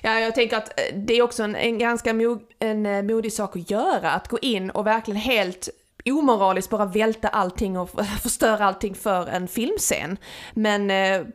Ja, 0.02 0.20
jag 0.20 0.34
tänker 0.34 0.56
att 0.56 0.68
eh, 0.68 0.96
det 0.96 1.14
är 1.14 1.22
också 1.22 1.42
en, 1.42 1.56
en 1.56 1.78
ganska 1.78 2.14
mo, 2.14 2.40
en 2.58 2.86
eh, 2.86 3.02
modig 3.02 3.32
sak 3.32 3.56
att 3.56 3.70
göra, 3.70 4.10
att 4.10 4.28
gå 4.28 4.38
in 4.38 4.70
och 4.70 4.86
verkligen 4.86 5.20
helt 5.20 5.68
omoraliskt 6.04 6.70
bara 6.70 6.84
välta 6.84 7.28
allting 7.28 7.78
och 7.78 7.90
förstöra 8.22 8.64
allting 8.64 8.94
för 8.94 9.26
en 9.26 9.48
filmscen. 9.48 10.16
Men 10.54 10.90
eh, 10.90 11.26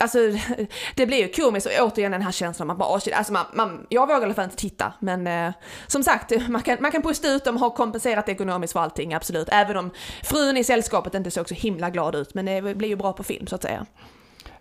Alltså 0.00 0.18
det 0.94 1.06
blir 1.06 1.18
ju 1.18 1.28
komiskt 1.28 1.66
och 1.66 1.86
återigen 1.86 2.12
den 2.12 2.22
här 2.22 2.32
känslan 2.32 2.66
man 2.66 2.78
bara, 2.78 3.00
shit, 3.00 3.14
alltså 3.14 3.32
man, 3.32 3.46
man, 3.52 3.86
jag 3.88 4.06
vågar 4.06 4.20
i 4.20 4.24
alla 4.24 4.34
fall 4.34 4.44
inte 4.44 4.56
titta 4.56 4.92
men 5.00 5.26
eh, 5.26 5.52
som 5.86 6.02
sagt 6.02 6.32
man 6.48 6.62
kan, 6.62 6.76
man 6.80 6.92
kan 6.92 7.02
pusta 7.02 7.28
ut 7.28 7.44
dem, 7.44 7.56
har 7.56 7.70
kompenserat 7.70 8.28
ekonomiskt 8.28 8.72
för 8.72 8.80
allting 8.80 9.14
absolut. 9.14 9.48
Även 9.52 9.76
om 9.76 9.90
frun 10.22 10.56
i 10.56 10.64
sällskapet 10.64 11.14
inte 11.14 11.30
såg 11.30 11.48
så 11.48 11.54
himla 11.54 11.90
glad 11.90 12.14
ut 12.14 12.34
men 12.34 12.46
det 12.46 12.62
blir 12.62 12.88
ju 12.88 12.96
bra 12.96 13.12
på 13.12 13.22
film 13.22 13.46
så 13.46 13.54
att 13.54 13.62
säga. 13.62 13.86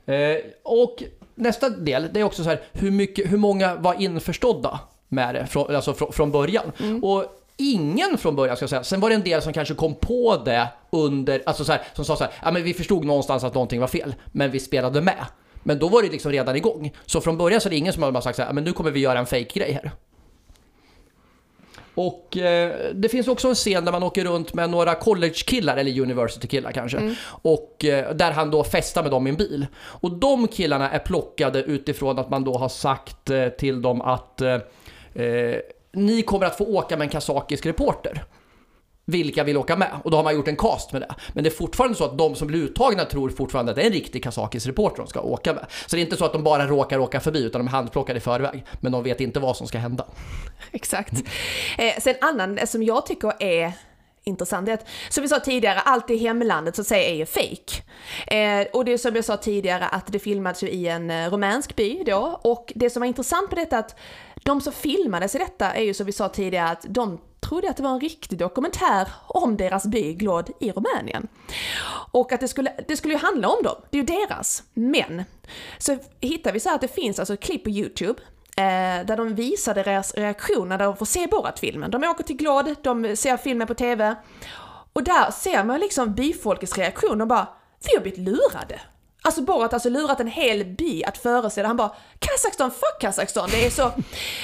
Eh, 0.05 0.37
och 0.63 1.03
nästa 1.35 1.69
del, 1.69 2.09
det 2.13 2.19
är 2.19 2.23
också 2.23 2.43
så 2.43 2.49
här, 2.49 2.63
hur, 2.71 2.91
mycket, 2.91 3.31
hur 3.31 3.37
många 3.37 3.75
var 3.75 4.01
införstådda 4.01 4.79
med 5.07 5.35
det 5.35 5.47
från, 5.47 5.75
alltså 5.75 5.93
från, 5.93 6.11
från 6.11 6.31
början? 6.31 6.71
Och 7.03 7.38
ingen 7.59 8.17
från 8.17 8.35
början 8.35 8.55
ska 8.55 8.63
jag 8.63 8.69
säga. 8.69 8.83
Sen 8.83 8.99
var 8.99 9.09
det 9.09 9.15
en 9.15 9.23
del 9.23 9.41
som 9.41 9.53
kanske 9.53 9.73
kom 9.73 9.95
på 9.95 10.41
det 10.45 10.67
under, 10.89 11.43
alltså 11.45 11.65
så 11.65 11.71
här, 11.71 11.81
som 11.93 12.05
sa 12.05 12.15
så 12.15 12.23
här, 12.23 12.33
ja 12.43 12.51
men 12.51 12.63
vi 12.63 12.73
förstod 12.73 13.05
någonstans 13.05 13.43
att 13.43 13.53
någonting 13.53 13.79
var 13.79 13.87
fel, 13.87 14.15
men 14.31 14.51
vi 14.51 14.59
spelade 14.59 15.01
med. 15.01 15.25
Men 15.63 15.79
då 15.79 15.87
var 15.87 16.01
det 16.01 16.09
liksom 16.09 16.31
redan 16.31 16.55
igång. 16.55 16.93
Så 17.05 17.21
från 17.21 17.37
början 17.37 17.61
så 17.61 17.67
är 17.67 17.69
det 17.69 17.75
ingen 17.75 17.93
som 17.93 18.03
har 18.03 18.11
bara 18.11 18.21
sagt 18.21 18.35
så 18.35 18.43
här, 18.43 18.53
men 18.53 18.63
nu 18.63 18.73
kommer 18.73 18.91
vi 18.91 18.99
göra 18.99 19.19
en 19.19 19.25
fake-grej 19.25 19.71
här. 19.71 19.91
Och 21.93 22.37
eh, 22.37 22.91
det 22.93 23.09
finns 23.09 23.27
också 23.27 23.47
en 23.47 23.55
scen 23.55 23.85
där 23.85 23.91
man 23.91 24.03
åker 24.03 24.25
runt 24.25 24.53
med 24.53 24.69
några 24.69 24.95
college-killar, 24.95 25.77
eller 25.77 26.01
university-killar 26.01 26.71
kanske. 26.71 27.15
Och 27.27 27.85
eh, 27.85 28.15
där 28.15 28.31
han 28.31 28.51
då 28.51 28.63
festar 28.63 29.01
med 29.01 29.11
dem 29.11 29.27
i 29.27 29.29
en 29.29 29.35
bil. 29.35 29.67
Och 29.75 30.11
de 30.11 30.47
killarna 30.47 30.89
är 30.89 30.99
plockade 30.99 31.63
utifrån 31.63 32.19
att 32.19 32.29
man 32.29 32.43
då 32.43 32.57
har 32.57 32.69
sagt 32.69 33.29
eh, 33.29 33.47
till 33.47 33.81
dem 33.81 34.01
att 34.01 34.41
eh, 34.41 34.53
eh, 35.13 35.55
ni 35.93 36.21
kommer 36.21 36.45
att 36.45 36.57
få 36.57 36.65
åka 36.65 36.97
med 36.97 37.05
en 37.05 37.09
kazakisk 37.09 37.65
reporter. 37.65 38.23
Vilka 39.05 39.43
vill 39.43 39.57
åka 39.57 39.75
med? 39.75 39.89
Och 40.03 40.11
då 40.11 40.17
har 40.17 40.23
man 40.23 40.35
gjort 40.35 40.47
en 40.47 40.55
cast 40.55 40.93
med 40.93 41.01
det. 41.01 41.15
Men 41.33 41.43
det 41.43 41.49
är 41.49 41.55
fortfarande 41.55 41.97
så 41.97 42.05
att 42.05 42.17
de 42.17 42.35
som 42.35 42.47
blir 42.47 42.59
uttagna 42.59 43.05
tror 43.05 43.29
fortfarande 43.29 43.71
att 43.71 43.75
det 43.75 43.81
är 43.81 43.85
en 43.85 43.93
riktig 43.93 44.23
kazakisk 44.23 44.67
reporter 44.67 44.97
de 44.97 45.07
ska 45.07 45.21
åka 45.21 45.53
med. 45.53 45.65
Så 45.87 45.95
det 45.95 45.99
är 45.99 46.03
inte 46.03 46.17
så 46.17 46.25
att 46.25 46.33
de 46.33 46.43
bara 46.43 46.67
råkar 46.67 46.99
åka 46.99 47.19
förbi 47.19 47.43
utan 47.43 47.59
de 47.59 47.67
är 47.67 47.71
handplockade 47.71 48.17
i 48.17 48.21
förväg. 48.21 48.65
Men 48.79 48.91
de 48.91 49.03
vet 49.03 49.21
inte 49.21 49.39
vad 49.39 49.57
som 49.57 49.67
ska 49.67 49.77
hända. 49.77 50.05
Exakt. 50.71 51.13
Eh, 51.77 51.93
sen 52.01 52.15
annan 52.21 52.59
som 52.67 52.83
jag 52.83 53.05
tycker 53.05 53.33
är 53.39 53.73
intressant 54.23 54.69
är 54.69 54.73
att, 54.73 54.87
som 55.09 55.21
vi 55.21 55.27
sa 55.27 55.39
tidigare, 55.39 55.79
allt 55.79 56.09
i 56.09 56.17
hemlandet 56.17 56.75
så 56.75 56.81
att 56.81 56.87
säga 56.87 57.09
är 57.09 57.15
ju 57.15 57.25
fake. 57.25 57.81
Eh, 58.27 58.67
och 58.73 58.85
det 58.85 58.93
är 58.93 58.97
som 58.97 59.15
jag 59.15 59.25
sa 59.25 59.37
tidigare 59.37 59.87
att 59.87 60.07
det 60.07 60.19
filmades 60.19 60.63
ju 60.63 60.69
i 60.69 60.87
en 60.87 61.29
romansk 61.29 61.49
rumänsk 61.49 61.75
by 61.75 62.03
då. 62.03 62.39
Och 62.43 62.73
det 62.75 62.89
som 62.89 62.99
var 62.99 63.07
intressant 63.07 63.49
på 63.49 63.55
detta 63.55 63.75
är 63.75 63.79
att 63.79 63.95
de 64.43 64.61
som 64.61 64.73
filmades 64.73 65.35
i 65.35 65.37
detta 65.37 65.73
är 65.73 65.83
ju 65.83 65.93
som 65.93 66.05
vi 66.05 66.11
sa 66.11 66.29
tidigare 66.29 66.69
att 66.69 66.85
de 66.89 67.19
trodde 67.39 67.69
att 67.69 67.77
det 67.77 67.83
var 67.83 67.93
en 67.93 68.01
riktig 68.01 68.37
dokumentär 68.37 69.07
om 69.27 69.57
deras 69.57 69.85
by 69.85 70.13
Glod 70.13 70.49
i 70.59 70.71
Rumänien. 70.71 71.27
Och 72.11 72.31
att 72.31 72.39
det 72.39 72.47
skulle, 72.47 72.73
det 72.87 72.97
skulle 72.97 73.13
ju 73.13 73.19
handla 73.19 73.47
om 73.47 73.63
dem, 73.63 73.75
det 73.89 73.97
är 73.97 74.01
ju 74.01 74.05
deras. 74.05 74.63
Men 74.73 75.23
så 75.77 75.97
hittar 76.19 76.51
vi 76.51 76.59
så 76.59 76.69
här 76.69 76.75
att 76.75 76.81
det 76.81 76.95
finns 76.95 77.19
alltså 77.19 77.37
klipp 77.37 77.63
på 77.63 77.69
YouTube 77.69 78.21
Eh, 78.59 79.05
där 79.05 79.17
de 79.17 79.35
visade 79.35 79.83
deras 79.83 80.13
reaktioner 80.13 80.77
när 80.77 80.85
de 80.85 80.97
får 80.97 81.05
se 81.05 81.27
Borat-filmen. 81.27 81.91
De 81.91 82.03
åker 82.03 82.23
till 82.23 82.35
Glad, 82.35 82.75
de 82.81 83.15
ser 83.15 83.37
filmen 83.37 83.67
på 83.67 83.73
TV 83.73 84.15
och 84.93 85.03
där 85.03 85.31
ser 85.31 85.63
man 85.63 85.79
liksom 85.79 86.13
byfolkets 86.13 86.77
reaktion. 86.77 87.17
De 87.17 87.27
bara, 87.27 87.47
vi 87.87 87.95
har 87.95 88.01
blivit 88.01 88.19
lurade. 88.19 88.79
Alltså 89.21 89.41
Borat 89.41 89.73
alltså 89.73 89.89
lurat 89.89 90.19
en 90.19 90.27
hel 90.27 90.65
by 90.65 91.03
att 91.03 91.17
föreställa. 91.17 91.67
Han 91.67 91.77
bara, 91.77 91.95
Kazakstan, 92.19 92.71
fuck 92.71 93.01
Kazakstan. 93.01 93.49
Det 93.51 93.65
är 93.65 93.69
så, 93.69 93.91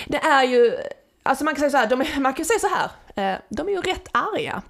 det 0.07 0.17
är 0.17 0.43
ju, 0.43 0.77
alltså 1.23 1.43
man 1.43 1.55
kan 1.55 1.59
säga 1.59 1.69
så 1.69 1.77
här, 1.77 1.87
de, 1.87 2.21
man 2.21 2.33
kan 2.33 2.45
säga 2.45 2.59
så 2.59 2.67
här, 2.67 2.89
eh, 3.15 3.39
de 3.49 3.67
är 3.67 3.71
ju 3.71 3.81
rätt 3.81 4.07
arga. 4.11 4.61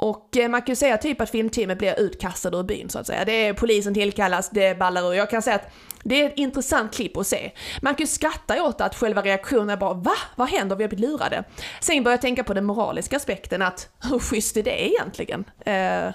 Och 0.00 0.36
eh, 0.36 0.48
man 0.48 0.62
kan 0.62 0.72
ju 0.72 0.76
säga 0.76 0.98
typ 0.98 1.20
att 1.20 1.30
filmteamet 1.30 1.78
blir 1.78 2.00
utkastade 2.00 2.56
ur 2.56 2.62
byn 2.62 2.90
så 2.90 2.98
att 2.98 3.06
säga. 3.06 3.24
Det 3.24 3.46
är 3.46 3.54
polisen 3.54 3.94
tillkallas, 3.94 4.50
det 4.50 4.78
ballar 4.78 5.10
ur. 5.10 5.14
Jag 5.14 5.30
kan 5.30 5.42
säga 5.42 5.56
att 5.56 5.72
det 6.04 6.22
är 6.22 6.26
ett 6.26 6.32
intressant 6.36 6.94
klipp 6.94 7.16
att 7.16 7.26
se. 7.26 7.50
Man 7.82 7.94
kan 7.94 8.02
ju 8.02 8.06
skratta 8.06 8.62
åt 8.62 8.80
att 8.80 8.94
själva 8.94 9.22
reaktionen 9.22 9.70
är 9.70 9.76
bara 9.76 9.94
va? 9.94 10.14
Vad 10.36 10.48
händer? 10.48 10.76
Vi 10.76 10.82
har 10.82 10.88
blivit 10.88 11.10
lurade. 11.10 11.44
Sen 11.80 12.02
börjar 12.02 12.12
jag 12.12 12.20
tänka 12.20 12.44
på 12.44 12.54
den 12.54 12.64
moraliska 12.64 13.16
aspekten 13.16 13.62
att 13.62 13.88
hur 14.10 14.18
schysst 14.18 14.56
är 14.56 14.62
det 14.62 14.88
egentligen? 14.88 15.44
Eh, 15.60 16.12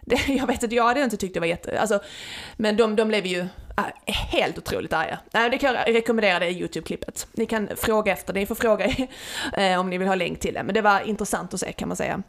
det, 0.00 0.26
jag 0.28 0.46
vet 0.46 0.62
inte, 0.62 0.74
jag 0.74 0.84
hade 0.84 1.02
inte 1.02 1.16
tyckt 1.16 1.34
det 1.34 1.40
var 1.40 1.46
jätte... 1.46 1.80
Alltså, 1.80 2.00
men 2.56 2.76
de, 2.76 2.96
de 2.96 3.08
blev 3.08 3.26
ju 3.26 3.40
äh, 3.76 4.14
helt 4.14 4.58
otroligt 4.58 4.92
arga. 4.92 5.18
Äh, 5.34 5.50
det 5.50 5.58
kan 5.58 5.74
jag 5.74 5.94
rekommendera 5.94 6.38
det 6.38 6.50
YouTube-klippet. 6.50 7.26
Ni 7.32 7.46
kan 7.46 7.68
fråga 7.76 8.12
efter, 8.12 8.34
ni 8.34 8.46
får 8.46 8.54
fråga 8.54 8.86
eh, 9.56 9.80
om 9.80 9.90
ni 9.90 9.98
vill 9.98 10.08
ha 10.08 10.14
länk 10.14 10.40
till 10.40 10.54
det. 10.54 10.62
Men 10.62 10.74
det 10.74 10.82
var 10.82 11.00
intressant 11.00 11.54
att 11.54 11.60
se 11.60 11.72
kan 11.72 11.88
man 11.88 11.96
säga. 11.96 12.22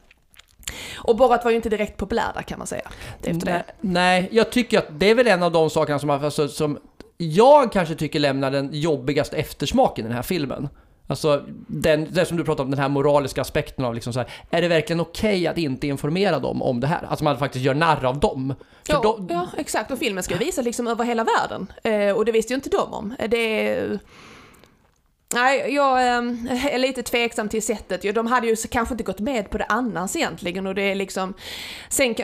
Och 0.97 1.15
Borat 1.15 1.43
var 1.43 1.51
ju 1.51 1.57
inte 1.57 1.69
direkt 1.69 1.97
populär 1.97 2.31
där 2.35 2.41
kan 2.41 2.57
man 2.57 2.67
säga. 2.67 2.89
Efter 3.23 3.45
nej, 3.45 3.63
det. 3.67 3.73
nej, 3.81 4.29
jag 4.31 4.51
tycker 4.51 4.79
att 4.79 4.87
det 4.89 5.09
är 5.09 5.15
väl 5.15 5.27
en 5.27 5.43
av 5.43 5.51
de 5.51 5.69
sakerna 5.69 5.99
som, 5.99 6.09
alltså, 6.09 6.47
som 6.47 6.79
jag 7.17 7.71
kanske 7.71 7.95
tycker 7.95 8.19
lämnar 8.19 8.51
den 8.51 8.69
jobbigaste 8.73 9.37
eftersmaken 9.37 10.05
i 10.05 10.07
den 10.07 10.15
här 10.15 10.23
filmen. 10.23 10.69
Alltså, 11.07 11.43
den, 11.67 12.07
det 12.11 12.25
som 12.25 12.37
du 12.37 12.43
pratade 12.43 12.63
om, 12.63 12.71
den 12.71 12.79
här 12.79 12.89
moraliska 12.89 13.41
aspekten 13.41 13.85
av 13.85 13.93
liksom 13.93 14.13
så 14.13 14.19
här, 14.19 14.29
är 14.49 14.61
det 14.61 14.67
verkligen 14.67 14.99
okej 14.99 15.47
att 15.47 15.57
inte 15.57 15.87
informera 15.87 16.39
dem 16.39 16.61
om 16.61 16.79
det 16.79 16.87
här? 16.87 17.07
Alltså 17.09 17.23
man 17.23 17.37
faktiskt 17.37 17.65
gör 17.65 17.73
narr 17.73 18.05
av 18.05 18.19
dem. 18.19 18.53
För 18.83 18.93
Ja, 18.93 19.01
de, 19.01 19.27
ja, 19.29 19.47
exakt. 19.57 19.91
Och 19.91 19.99
filmen 19.99 20.23
ska 20.23 20.33
ju 20.33 20.39
visa 20.39 20.61
liksom 20.61 20.87
över 20.87 21.05
hela 21.05 21.23
världen. 21.23 21.71
Eh, 21.83 22.15
och 22.15 22.25
det 22.25 22.31
visste 22.31 22.53
ju 22.53 22.55
inte 22.55 22.69
de 22.69 22.93
om. 22.93 23.15
Det 23.29 23.69
är... 23.69 23.99
Nej, 25.33 25.73
jag 25.75 26.07
ehm, 26.07 26.47
är 26.71 26.77
lite 26.77 27.03
tveksam 27.03 27.49
till 27.49 27.63
sättet. 27.63 28.15
De 28.15 28.27
hade 28.27 28.47
ju 28.47 28.55
kanske 28.55 28.93
inte 28.93 29.03
gått 29.03 29.19
med 29.19 29.49
på 29.49 29.57
det 29.57 29.65
annars 29.69 30.15
egentligen 30.15 30.67
och 30.67 30.75
det 30.75 30.81
är 30.81 30.95
liksom... 30.95 31.33
Sen, 31.89 32.15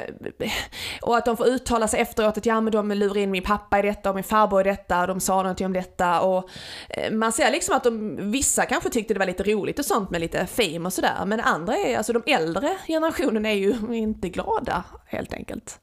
och 1.01 1.17
att 1.17 1.25
de 1.25 1.37
får 1.37 1.47
uttala 1.47 1.87
sig 1.87 1.99
efteråt 1.99 2.37
att 2.37 2.45
ja 2.45 2.61
men 2.61 2.73
de 2.73 2.91
lurar 2.91 3.17
in 3.17 3.31
min 3.31 3.43
pappa 3.43 3.79
i 3.79 3.81
detta 3.81 4.09
och 4.09 4.15
min 4.15 4.23
farbror 4.23 4.61
i 4.61 4.63
detta 4.63 5.01
och 5.01 5.07
de 5.07 5.19
sa 5.19 5.35
någonting 5.35 5.65
om 5.65 5.73
detta 5.73 6.21
och 6.21 6.49
eh, 6.89 7.11
man 7.11 7.31
ser 7.31 7.51
liksom 7.51 7.75
att 7.75 7.83
de, 7.83 8.17
vissa 8.31 8.65
kanske 8.65 8.89
tyckte 8.89 9.13
det 9.13 9.19
var 9.19 9.25
lite 9.25 9.43
roligt 9.43 9.79
och 9.79 9.85
sånt 9.85 10.09
med 10.09 10.21
lite 10.21 10.47
fame 10.47 10.85
och 10.85 10.93
sådär 10.93 11.25
men 11.25 11.39
andra 11.39 11.77
är, 11.77 11.97
alltså 11.97 12.13
de 12.13 12.23
äldre 12.25 12.77
generationen 12.87 13.45
är 13.45 13.53
ju 13.53 13.75
inte 13.95 14.29
glada 14.29 14.83
helt 15.05 15.33
enkelt. 15.33 15.79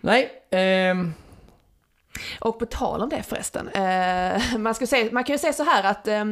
nej, 0.00 0.30
ehm, 0.50 1.12
och 2.38 2.58
på 2.58 2.66
tal 2.66 3.02
om 3.02 3.08
det 3.08 3.22
förresten, 3.22 3.68
eh, 3.68 4.58
man, 4.58 4.74
ska 4.74 4.86
säga, 4.86 5.12
man 5.12 5.24
kan 5.24 5.34
ju 5.34 5.38
säga 5.38 5.52
så 5.52 5.64
här 5.64 5.84
att 5.84 6.08
eh, 6.08 6.24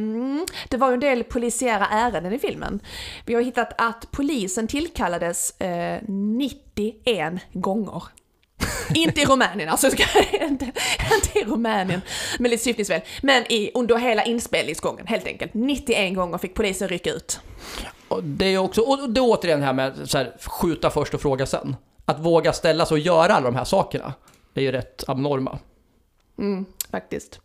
det 0.69 0.77
var 0.77 0.87
ju 0.87 0.93
en 0.93 0.99
del 0.99 1.23
polisiära 1.23 1.87
ärenden 1.87 2.33
i 2.33 2.39
filmen. 2.39 2.79
Vi 3.25 3.33
har 3.33 3.41
hittat 3.41 3.73
att 3.77 4.11
polisen 4.11 4.67
tillkallades 4.67 5.61
eh, 5.61 6.01
91 6.07 7.33
gånger. 7.53 8.03
inte 8.95 9.21
i 9.21 9.25
Rumänien, 9.25 9.69
alltså 9.69 9.89
ska, 9.89 10.03
inte, 10.45 10.65
inte 10.65 11.39
i 11.39 11.43
Rumänien, 11.43 12.01
men 12.39 12.51
lite 12.51 12.63
syftningsfel. 12.63 13.01
Men 13.21 13.51
i, 13.51 13.71
under 13.73 13.97
hela 13.97 14.23
inspelningsgången 14.23 15.07
helt 15.07 15.27
enkelt. 15.27 15.53
91 15.53 16.15
gånger 16.15 16.37
fick 16.37 16.53
polisen 16.53 16.87
rycka 16.87 17.11
ut. 17.11 17.39
och 18.07 18.23
det 18.23 18.45
är 18.45 18.57
också, 18.57 18.81
och 18.81 19.09
det 19.09 19.19
är 19.19 19.23
återigen 19.23 19.59
det 19.59 19.65
här 19.65 19.73
med 19.73 19.93
så 20.05 20.17
här, 20.17 20.33
skjuta 20.39 20.89
först 20.89 21.13
och 21.13 21.21
fråga 21.21 21.45
sen. 21.45 21.75
Att 22.05 22.19
våga 22.19 22.53
ställa 22.53 22.85
sig 22.85 22.95
och 22.95 22.99
göra 22.99 23.33
alla 23.33 23.45
de 23.45 23.55
här 23.55 23.63
sakerna. 23.63 24.13
Det 24.53 24.61
är 24.61 24.65
ju 24.65 24.71
rätt 24.71 25.03
abnorma. 25.07 25.59
Mm, 26.41 26.65
faktiskt. 26.91 27.39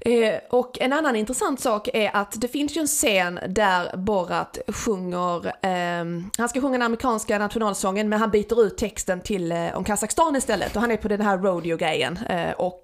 Eh, 0.00 0.34
och 0.50 0.80
en 0.80 0.92
annan 0.92 1.16
intressant 1.16 1.60
sak 1.60 1.88
är 1.94 2.16
att 2.16 2.40
det 2.40 2.48
finns 2.48 2.76
ju 2.76 2.80
en 2.80 2.86
scen 2.86 3.40
där 3.48 3.96
Borat 3.96 4.58
sjunger, 4.68 5.46
eh, 5.46 6.04
han 6.38 6.48
ska 6.48 6.60
sjunga 6.60 6.72
den 6.72 6.82
amerikanska 6.82 7.38
nationalsången 7.38 8.08
men 8.08 8.20
han 8.20 8.30
byter 8.30 8.62
ut 8.62 8.78
texten 8.78 9.20
till 9.20 9.52
eh, 9.52 9.76
om 9.76 9.84
Kazakstan 9.84 10.36
istället 10.36 10.76
och 10.76 10.80
han 10.80 10.90
är 10.90 10.96
på 10.96 11.08
den 11.08 11.20
här 11.20 11.38
rodeo-grejen. 11.38 12.18
Eh, 12.28 12.50
och 12.50 12.80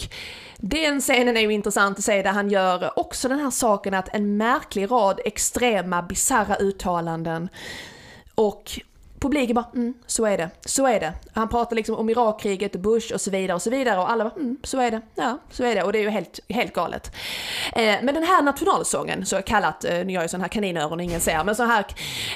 den 0.57 1.01
scenen 1.01 1.37
är 1.37 1.41
ju 1.41 1.53
intressant 1.53 1.99
att 1.99 2.05
se 2.05 2.23
där 2.23 2.33
han 2.33 2.51
gör 2.51 2.99
också 2.99 3.29
den 3.29 3.39
här 3.39 3.51
saken 3.51 3.95
att 3.95 4.15
en 4.15 4.37
märklig 4.37 4.91
rad 4.91 5.21
extrema, 5.25 6.03
bisarra 6.03 6.57
uttalanden 6.57 7.49
och 8.35 8.81
publiken 9.21 9.55
bara 9.55 9.67
mm, 9.75 9.95
så 10.07 10.25
är 10.25 10.39
det, 10.39 10.51
så 10.65 10.87
är 10.87 11.01
det. 11.01 11.13
Han 11.33 11.49
pratar 11.49 11.77
liksom 11.77 11.95
om 11.95 12.11
Irakkriget, 12.11 12.73
Bush 12.73 13.15
och 13.15 13.21
så 13.21 13.31
vidare 13.31 13.55
och 13.55 13.63
så 13.63 13.71
vidare 13.71 13.99
och 13.99 14.11
alla 14.11 14.25
bara 14.25 14.35
mm, 14.35 14.57
så 14.65 14.81
är 14.81 14.91
det, 14.91 15.01
ja 15.15 15.39
så 15.51 15.65
är 15.65 15.75
det 15.75 15.83
och 15.83 15.93
det 15.93 15.99
är 15.99 16.03
ju 16.03 16.09
helt, 16.09 16.41
helt 16.49 16.73
galet. 16.73 17.15
Eh, 17.73 17.97
men 18.03 18.15
den 18.15 18.23
här 18.23 18.43
nationalsången, 18.43 19.27
så 19.27 19.43
kallat, 19.43 19.85
eh, 19.85 20.05
nu 20.05 20.13
gör 20.13 20.21
jag 20.21 20.31
sån 20.31 20.41
här 20.41 20.49
kaninöron 20.49 21.01
ingen 21.01 21.21
ser, 21.21 21.45
men 21.45 21.55
så 21.55 21.63
här 21.63 21.87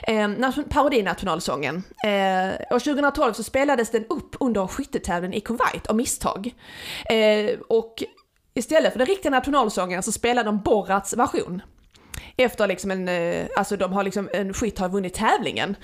eh, 0.02 0.28
parodinationalsången. 0.68 1.82
Eh, 2.04 2.74
år 2.74 2.78
2012 2.78 3.32
så 3.32 3.42
spelades 3.42 3.90
den 3.90 4.04
upp 4.06 4.36
under 4.40 4.66
skyttetävlingen 4.66 5.38
i 5.38 5.40
Kuwait 5.40 5.86
av 5.86 5.96
misstag. 5.96 6.54
Eh, 7.10 7.58
och 7.68 8.02
istället 8.54 8.92
för 8.92 8.98
den 8.98 9.06
riktiga 9.06 9.30
nationalsången 9.30 10.02
så 10.02 10.12
spelade 10.12 10.48
de 10.48 10.60
Borats 10.60 11.16
version. 11.16 11.62
Efter 12.42 12.66
liksom 12.66 12.90
en, 12.90 13.08
eh, 13.08 13.46
alltså 13.56 13.76
de 13.76 13.92
har 13.92 14.04
liksom, 14.04 14.28
en 14.32 14.54
skytt 14.54 14.78
har 14.78 14.88
vunnit 14.88 15.14
tävlingen. 15.14 15.76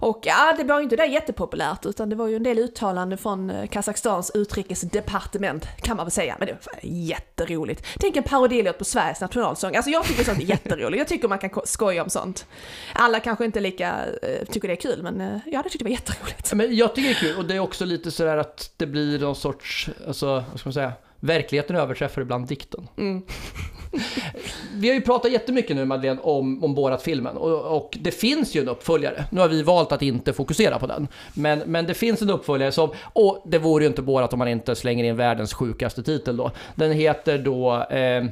Och 0.00 0.20
ja, 0.22 0.54
det 0.58 0.64
var 0.64 0.78
ju 0.78 0.82
inte 0.82 0.96
det 0.96 1.06
jättepopulärt 1.06 1.86
utan 1.86 2.08
det 2.08 2.16
var 2.16 2.28
ju 2.28 2.36
en 2.36 2.42
del 2.42 2.58
uttalanden 2.58 3.18
från 3.18 3.50
eh, 3.50 3.66
Kazakstans 3.66 4.30
utrikesdepartement 4.34 5.66
kan 5.82 5.96
man 5.96 6.06
väl 6.06 6.10
säga. 6.10 6.36
Men 6.38 6.48
det 6.48 6.52
var 6.52 6.74
jätteroligt. 6.82 7.86
Tänk 8.00 8.16
en 8.16 8.22
parodilåt 8.22 8.78
på 8.78 8.84
Sveriges 8.84 9.20
nationalsång. 9.20 9.76
Alltså 9.76 9.90
jag 9.90 10.04
tycker 10.04 10.24
sånt 10.24 10.38
är 10.38 10.42
jätteroligt. 10.42 10.98
Jag 10.98 11.08
tycker 11.08 11.28
man 11.28 11.38
kan 11.38 11.50
skoja 11.64 12.02
om 12.02 12.10
sånt. 12.10 12.46
Alla 12.92 13.20
kanske 13.20 13.44
inte 13.44 13.60
lika 13.60 14.06
eh, 14.22 14.46
tycker 14.46 14.68
det 14.68 14.74
är 14.74 14.80
kul 14.80 15.02
men 15.02 15.40
jag 15.46 15.56
hade 15.56 15.68
tyckt 15.68 15.78
det 15.78 15.84
var 15.84 15.90
jätteroligt. 15.90 16.52
Men 16.52 16.76
jag 16.76 16.94
tycker 16.94 17.08
det 17.08 17.14
är 17.14 17.20
kul 17.20 17.38
och 17.38 17.44
det 17.44 17.54
är 17.54 17.60
också 17.60 17.84
lite 17.84 18.10
sådär 18.10 18.36
att 18.36 18.70
det 18.76 18.86
blir 18.86 19.18
någon 19.18 19.36
sorts, 19.36 19.90
alltså, 20.06 20.26
vad 20.26 20.60
ska 20.60 20.68
man 20.68 20.72
säga, 20.72 20.92
verkligheten 21.22 21.76
överträffar 21.76 22.22
ibland 22.22 22.46
dikten. 22.46 22.88
Mm. 22.96 23.22
Vi 24.74 24.88
har 24.88 24.94
ju 24.94 25.00
pratat 25.00 25.32
jättemycket 25.32 25.76
nu 25.76 25.84
Madeleine 25.84 26.20
om, 26.20 26.64
om 26.64 26.74
Borat-filmen 26.74 27.36
och, 27.36 27.76
och 27.76 27.98
det 28.00 28.10
finns 28.10 28.54
ju 28.54 28.60
en 28.60 28.68
uppföljare. 28.68 29.24
Nu 29.30 29.40
har 29.40 29.48
vi 29.48 29.62
valt 29.62 29.92
att 29.92 30.02
inte 30.02 30.32
fokusera 30.32 30.78
på 30.78 30.86
den. 30.86 31.08
Men, 31.34 31.58
men 31.58 31.86
det 31.86 31.94
finns 31.94 32.22
en 32.22 32.30
uppföljare 32.30 32.72
som, 32.72 32.90
och 33.12 33.42
det 33.46 33.58
vore 33.58 33.84
ju 33.84 33.88
inte 33.88 34.02
Borat 34.02 34.32
om 34.32 34.38
man 34.38 34.48
inte 34.48 34.74
slänger 34.74 35.04
in 35.04 35.16
världens 35.16 35.54
sjukaste 35.54 36.02
titel 36.02 36.36
då. 36.36 36.50
Den 36.74 36.92
heter 36.92 37.38
då 37.38 37.82
eh, 37.82 38.24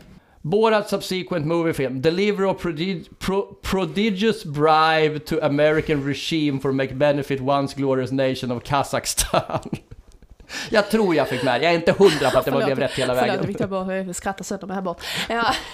Borat 0.43 0.88
subsequent 0.88 1.47
movie 1.47 1.72
film, 1.72 2.03
Deliver 2.03 2.45
of 2.45 2.62
prodig 2.62 3.05
pro 3.18 3.43
prodigious 3.62 4.45
bribe 4.45 5.18
to 5.18 5.38
American 5.43 6.07
regime 6.07 6.61
for 6.61 6.72
make 6.72 6.95
benefit 6.95 7.41
once 7.41 7.74
glorious 7.76 8.12
nation 8.12 8.51
of 8.51 8.62
Kazakstan. 8.62 9.61
Jag 10.70 10.90
tror 10.90 11.14
jag 11.14 11.28
fick 11.28 11.42
med 11.42 11.62
Jag 11.62 11.70
är 11.72 11.74
inte 11.76 11.92
hundra 11.92 12.30
på 12.30 12.38
att 12.38 12.44
det 12.44 12.51
blev 12.51 12.78
rätt 12.78 12.92
hela 12.92 13.14
Förlåt, 13.14 13.28
vägen. 13.34 13.46
Victor 13.46 13.66
Borg 13.66 14.14
skrattar 14.14 14.44
sönder 14.44 14.66
mig 14.66 14.74
här 14.74 14.82
bort. 14.82 15.03
Ja. 15.28 15.55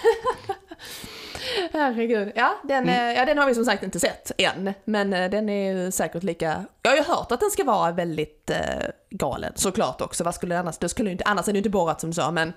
Herregud. 1.72 2.32
Ja 2.34 2.54
den, 2.64 2.82
Mm. 2.82 3.08
eh, 3.10 3.18
ja, 3.18 3.24
den 3.24 3.38
har 3.38 3.46
vi 3.46 3.54
som 3.54 3.64
sagt 3.64 3.82
inte 3.82 4.00
sett 4.00 4.32
än. 4.38 4.74
Men 4.84 5.12
eh, 5.12 5.30
den 5.30 5.48
är 5.48 5.72
ju 5.72 5.90
säkert 5.90 6.22
lika... 6.22 6.64
Jag 6.82 6.90
har 6.90 6.96
ju 6.96 7.02
hört 7.02 7.32
att 7.32 7.40
den 7.40 7.50
ska 7.50 7.64
vara 7.64 7.92
väldigt 7.92 8.50
eh, 8.50 8.58
galen 9.10 9.52
såklart 9.56 10.00
också. 10.00 10.24
Vad 10.24 10.34
skulle 10.34 10.54
det 10.54 10.58
annars... 10.58 10.78
Det 10.78 10.88
skulle 10.88 11.18
annars 11.24 11.48
är 11.48 11.52
det 11.52 11.56
ju 11.56 11.58
inte 11.60 11.70
Borat 11.70 12.00
som 12.00 12.10
du 12.10 12.14
sa. 12.14 12.30
Men 12.30 12.52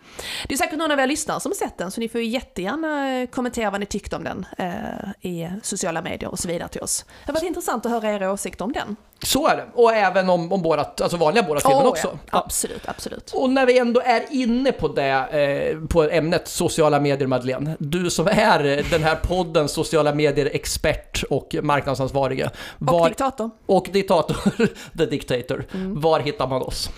det 0.48 0.54
är 0.54 0.58
säkert 0.58 0.78
någon 0.80 0.92
av 0.92 1.00
er 1.00 1.08
lyssnare 1.08 1.40
som 1.40 1.52
har 1.52 1.56
sett 1.68 1.78
den. 1.78 1.92
Så 1.92 2.00
ni 2.00 2.10
får 2.10 2.22
ju 2.22 2.28
jättegärna 2.28 3.20
eh, 3.20 3.28
kommentera 3.30 3.70
vad 3.72 3.80
ni 3.80 3.86
tyckte 3.86 4.16
om 4.16 4.24
den 4.24 4.46
eh, 4.58 5.10
i 5.32 5.50
sociala 5.64 6.02
medier 6.02 6.32
och 6.32 6.40
så 6.40 6.48
vidare 6.48 6.70
till 6.70 6.82
oss. 6.82 7.06
Det 7.26 7.32
har 7.32 7.34
varit 7.34 7.48
intressant 7.48 7.86
att 7.86 7.92
höra 7.92 8.12
era 8.12 8.32
åsikter 8.32 8.66
om 8.66 8.72
den. 8.74 8.96
Så 9.24 9.48
är 9.48 9.56
det. 9.58 9.66
Och 9.74 9.94
även 9.94 10.30
om, 10.30 10.52
om 10.52 10.62
Borat, 10.62 11.02
alltså 11.02 11.18
vanliga 11.18 11.44
Borat-filmen 11.44 11.82
Åh, 11.84 11.88
också. 11.90 12.08
Ja, 12.08 12.20
Ja. 12.32 12.44
absolut, 12.46 12.82
absolut. 12.90 13.32
Och 13.36 13.50
när 13.50 13.66
vi 13.66 13.78
ändå 13.80 14.02
är 14.06 14.24
inne 14.32 14.72
på 14.72 14.88
det, 14.88 15.10
eh, 15.10 15.88
på 15.88 16.04
ämnet 16.04 16.48
sociala 16.48 17.00
medier 17.00 17.28
Madeleine. 17.28 17.76
Du 17.80 18.10
som 18.10 18.28
är 18.28 18.66
eh, 18.78 18.86
den 18.92 19.04
här 19.04 19.16
poddens 19.16 19.72
sociala 19.72 20.14
medier-expert 20.14 21.24
och 21.30 21.56
marknadsansvarige. 21.64 22.46
Och 22.46 22.52
Var, 22.78 23.08
diktator. 23.10 23.50
och 23.66 23.88
diktator, 23.92 24.38
the 24.98 25.06
dictator. 25.06 25.66
Mm. 25.74 26.02
Var 26.02 26.20
hittar 26.20 26.48
man 26.48 26.62
oss? 26.62 26.90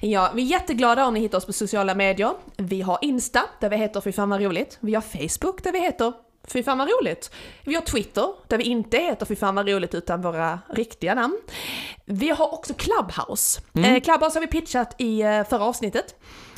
Ja, 0.00 0.30
vi 0.34 0.42
är 0.42 0.46
jätteglada 0.46 1.06
om 1.06 1.14
ni 1.14 1.20
hittar 1.20 1.38
oss 1.38 1.46
på 1.46 1.52
sociala 1.52 1.94
medier. 1.94 2.30
Vi 2.56 2.82
har 2.82 2.98
Insta, 3.02 3.42
där 3.60 3.68
vi 3.70 3.76
heter 3.76 4.00
Fy 4.00 4.12
fan 4.12 4.30
vad 4.30 4.40
roligt. 4.42 4.78
Vi 4.80 4.94
har 4.94 5.02
Facebook, 5.02 5.62
där 5.64 5.72
vi 5.72 5.80
heter 5.80 6.12
Fy 6.48 6.62
fan 6.62 6.78
vad 6.78 6.88
roligt. 6.88 7.30
Vi 7.64 7.74
har 7.74 7.82
Twitter, 7.82 8.28
där 8.48 8.58
vi 8.58 8.64
inte 8.64 8.96
heter 8.98 9.26
Fy 9.26 9.36
fan 9.36 9.54
vad 9.54 9.68
roligt, 9.68 9.94
utan 9.94 10.22
våra 10.22 10.58
riktiga 10.70 11.14
namn. 11.14 11.38
Vi 12.04 12.30
har 12.30 12.54
också 12.54 12.74
Clubhouse. 12.74 13.60
Eh, 13.74 14.00
Clubhouse 14.00 14.36
har 14.36 14.40
vi 14.40 14.46
pitchat 14.46 14.94
i 14.98 15.22
eh, 15.22 15.44
förra 15.44 15.64
avsnittet. 15.64 16.14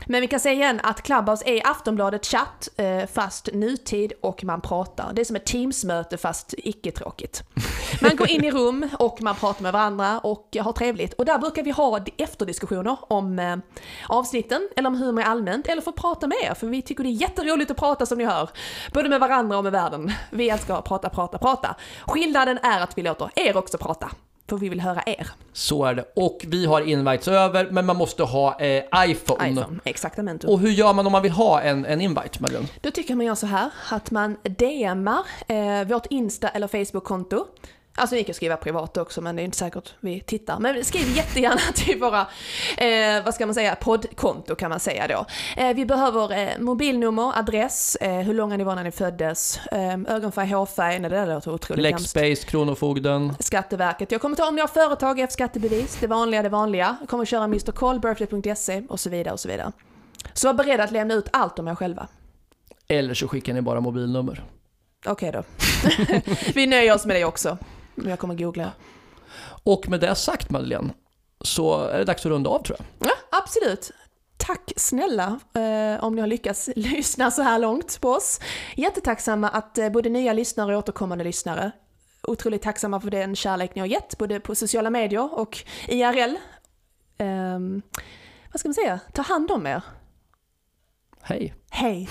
Men 0.07 0.21
vi 0.21 0.27
kan 0.27 0.41
säga 0.41 0.55
igen 0.55 0.81
att 0.83 1.03
Clubhouse 1.03 1.45
är 1.47 1.67
Aftonbladet 1.67 2.27
chatt 2.27 2.69
eh, 2.77 3.07
fast 3.13 3.49
nutid 3.53 4.13
och 4.21 4.45
man 4.45 4.61
pratar. 4.61 5.13
Det 5.13 5.21
är 5.21 5.25
som 5.25 5.37
ett 5.37 5.47
Teams-möte 5.47 6.17
fast 6.17 6.55
icke-tråkigt. 6.59 7.43
Man 8.03 8.17
går 8.17 8.31
in 8.31 8.45
i 8.45 8.51
rum 8.51 8.89
och 8.99 9.23
man 9.23 9.35
pratar 9.35 9.63
med 9.63 9.73
varandra 9.73 10.19
och 10.19 10.57
har 10.61 10.73
trevligt. 10.73 11.13
Och 11.15 11.25
där 11.25 11.39
brukar 11.39 11.63
vi 11.63 11.71
ha 11.71 12.01
efterdiskussioner 12.17 12.97
om 13.01 13.39
eh, 13.39 13.57
avsnitten 14.09 14.69
eller 14.77 14.89
om 14.89 14.97
humor 14.97 15.23
allmänt 15.23 15.67
eller 15.67 15.83
för 15.83 15.91
att 15.91 15.97
prata 15.97 16.27
med 16.27 16.39
er 16.43 16.55
för 16.55 16.67
vi 16.67 16.83
tycker 16.83 17.05
det 17.05 17.11
är 17.11 17.13
jätteroligt 17.13 17.71
att 17.71 17.77
prata 17.77 18.07
som 18.07 18.19
ni 18.19 18.25
hör. 18.25 18.51
Både 18.93 19.09
med 19.09 19.21
varandra 19.21 19.59
och 19.59 19.65
med 19.65 19.73
världen. 19.73 20.13
Vi 20.31 20.51
älskar 20.51 20.79
att 20.79 20.85
prata, 20.85 21.09
prata, 21.11 21.39
prata. 21.39 21.77
Skillnaden 22.07 22.59
är 22.59 22.81
att 22.81 22.99
vi 22.99 23.03
låter 23.03 23.31
er 23.35 23.57
också 23.57 23.79
prata. 23.79 24.11
För 24.53 24.59
vi 24.59 24.69
vill 24.69 24.81
höra 24.81 25.03
er. 25.07 25.29
Så 25.53 25.85
är 25.85 25.95
det. 25.95 26.05
Och 26.17 26.45
vi 26.49 26.67
har 26.67 26.81
invites 26.81 27.29
över, 27.29 27.69
men 27.71 27.87
man 27.87 27.97
måste 27.97 28.23
ha 28.23 28.61
eh, 28.61 28.85
iPhone. 29.11 29.51
iPhone, 29.51 29.81
exaktamente. 29.85 30.47
Och 30.47 30.61
hur 30.61 30.71
gör 30.71 30.93
man 30.93 31.07
om 31.07 31.13
man 31.13 31.23
vill 31.23 31.33
ha 31.33 31.61
en, 31.61 31.85
en 31.85 32.01
invite, 32.01 32.43
Madeleine? 32.43 32.69
Då 32.81 32.91
tycker 32.91 33.15
man 33.15 33.27
gör 33.27 33.35
så 33.35 33.47
här, 33.47 33.71
att 33.91 34.11
man 34.11 34.37
DMar 34.43 35.27
eh, 35.47 35.89
vårt 35.89 36.07
Insta 36.11 36.49
eller 36.49 36.67
Facebook-konto. 36.67 37.47
Alltså 37.95 38.17
ni 38.17 38.25
kan 38.25 38.35
skriva 38.35 38.57
privat 38.57 38.97
också 38.97 39.21
men 39.21 39.37
det 39.37 39.43
är 39.43 39.45
inte 39.45 39.59
säkert 39.59 39.95
vi 40.01 40.21
tittar. 40.21 40.59
Men 40.59 40.85
skriv 40.85 41.17
jättegärna 41.17 41.61
till 41.75 42.01
våra, 42.01 42.21
eh, 42.77 43.25
vad 43.25 43.35
ska 43.35 43.47
man 43.47 43.55
säga, 43.55 43.75
poddkonto 43.75 44.55
kan 44.55 44.71
man 44.71 44.81
säga 44.81 45.07
då. 45.09 45.27
Eh, 45.63 45.75
vi 45.75 45.87
behöver 45.87 46.33
eh, 46.33 46.59
mobilnummer, 46.59 47.39
adress, 47.39 47.97
eh, 47.97 48.19
hur 48.19 48.35
långa 48.35 48.57
ni 48.57 48.65
var 48.65 48.75
när 48.75 48.85
ni 48.85 48.91
föddes, 48.91 49.59
eh, 49.67 49.93
ögonfärg, 49.93 50.49
hårfärg, 50.51 50.99
nej 50.99 51.11
det 51.11 51.17
där 51.17 51.35
låter 51.35 51.55
otroligt 51.55 51.87
hemskt. 51.87 52.17
Lexbase, 52.17 52.51
Kronofogden. 52.51 53.35
Skatteverket. 53.41 54.13
Jag 54.13 54.21
kommer 54.21 54.37
ta 54.37 54.49
om 54.49 54.55
ni 54.55 54.61
har 54.61 54.69
företag, 54.69 55.21
F-skattebevis, 55.21 55.97
det 56.01 56.07
vanliga, 56.07 56.43
det 56.43 56.49
vanliga. 56.49 56.97
Jag 57.01 57.09
kommer 57.09 57.25
köra 57.25 57.45
Mr. 57.45 57.73
Call, 57.73 58.01
birthday.se 58.01 58.83
och 58.89 59.01
så 59.01 59.11
vidare 59.11 59.33
och 59.33 59.41
så 59.41 59.49
vidare. 59.49 59.73
Så 60.33 60.49
var 60.49 60.55
beredda 60.55 60.85
att 60.85 60.91
lämna 60.91 61.15
ut 61.15 61.29
allt 61.31 61.59
om 61.59 61.69
er 61.69 61.75
själva. 61.75 62.09
Eller 62.89 63.15
så 63.15 63.29
skickar 63.29 63.55
ni 63.55 63.63
bara 63.63 63.81
mobilnummer. 63.81 64.45
Okej 65.07 65.33
då. 65.33 65.43
vi 66.55 66.67
nöjer 66.67 66.95
oss 66.95 67.07
med 67.07 67.17
det 67.17 67.25
också. 67.25 67.59
Men 67.95 68.11
jag 68.11 68.19
kommer 68.19 68.35
googla. 68.35 68.73
Och 69.65 69.89
med 69.89 70.01
det 70.01 70.15
sagt 70.15 70.51
Madeleine, 70.51 70.93
så 71.41 71.85
är 71.85 71.99
det 71.99 72.05
dags 72.05 72.27
att 72.27 72.31
runda 72.31 72.51
av 72.51 72.63
tror 72.63 72.79
jag. 72.79 73.09
Ja, 73.09 73.39
absolut. 73.43 73.91
Tack 74.37 74.73
snälla 74.77 75.41
eh, 75.55 76.05
om 76.05 76.15
ni 76.15 76.21
har 76.21 76.27
lyckats 76.27 76.71
lyssna 76.77 77.31
så 77.31 77.43
här 77.43 77.59
långt 77.59 78.01
på 78.01 78.11
oss. 78.11 78.41
Jättetacksamma 78.77 79.49
att 79.49 79.79
eh, 79.79 79.89
både 79.89 80.09
nya 80.09 80.33
lyssnare 80.33 80.77
och 80.77 80.79
återkommande 80.79 81.25
lyssnare 81.25 81.73
otroligt 82.23 82.63
tacksamma 82.63 83.01
för 83.01 83.11
den 83.11 83.37
kärlek 83.37 83.75
ni 83.75 83.81
har 83.81 83.87
gett, 83.87 84.19
både 84.19 84.41
på 84.41 84.55
sociala 84.55 84.91
medier 84.91 85.39
och 85.39 85.59
IRL. 85.89 86.37
Eh, 87.19 87.59
vad 88.53 88.61
ska 88.61 88.69
man 88.69 88.75
säga? 88.75 89.01
Ta 89.13 89.23
hand 89.23 89.51
om 89.51 89.67
er. 89.67 89.83
Hej. 91.23 91.55
Hej. 91.71 92.09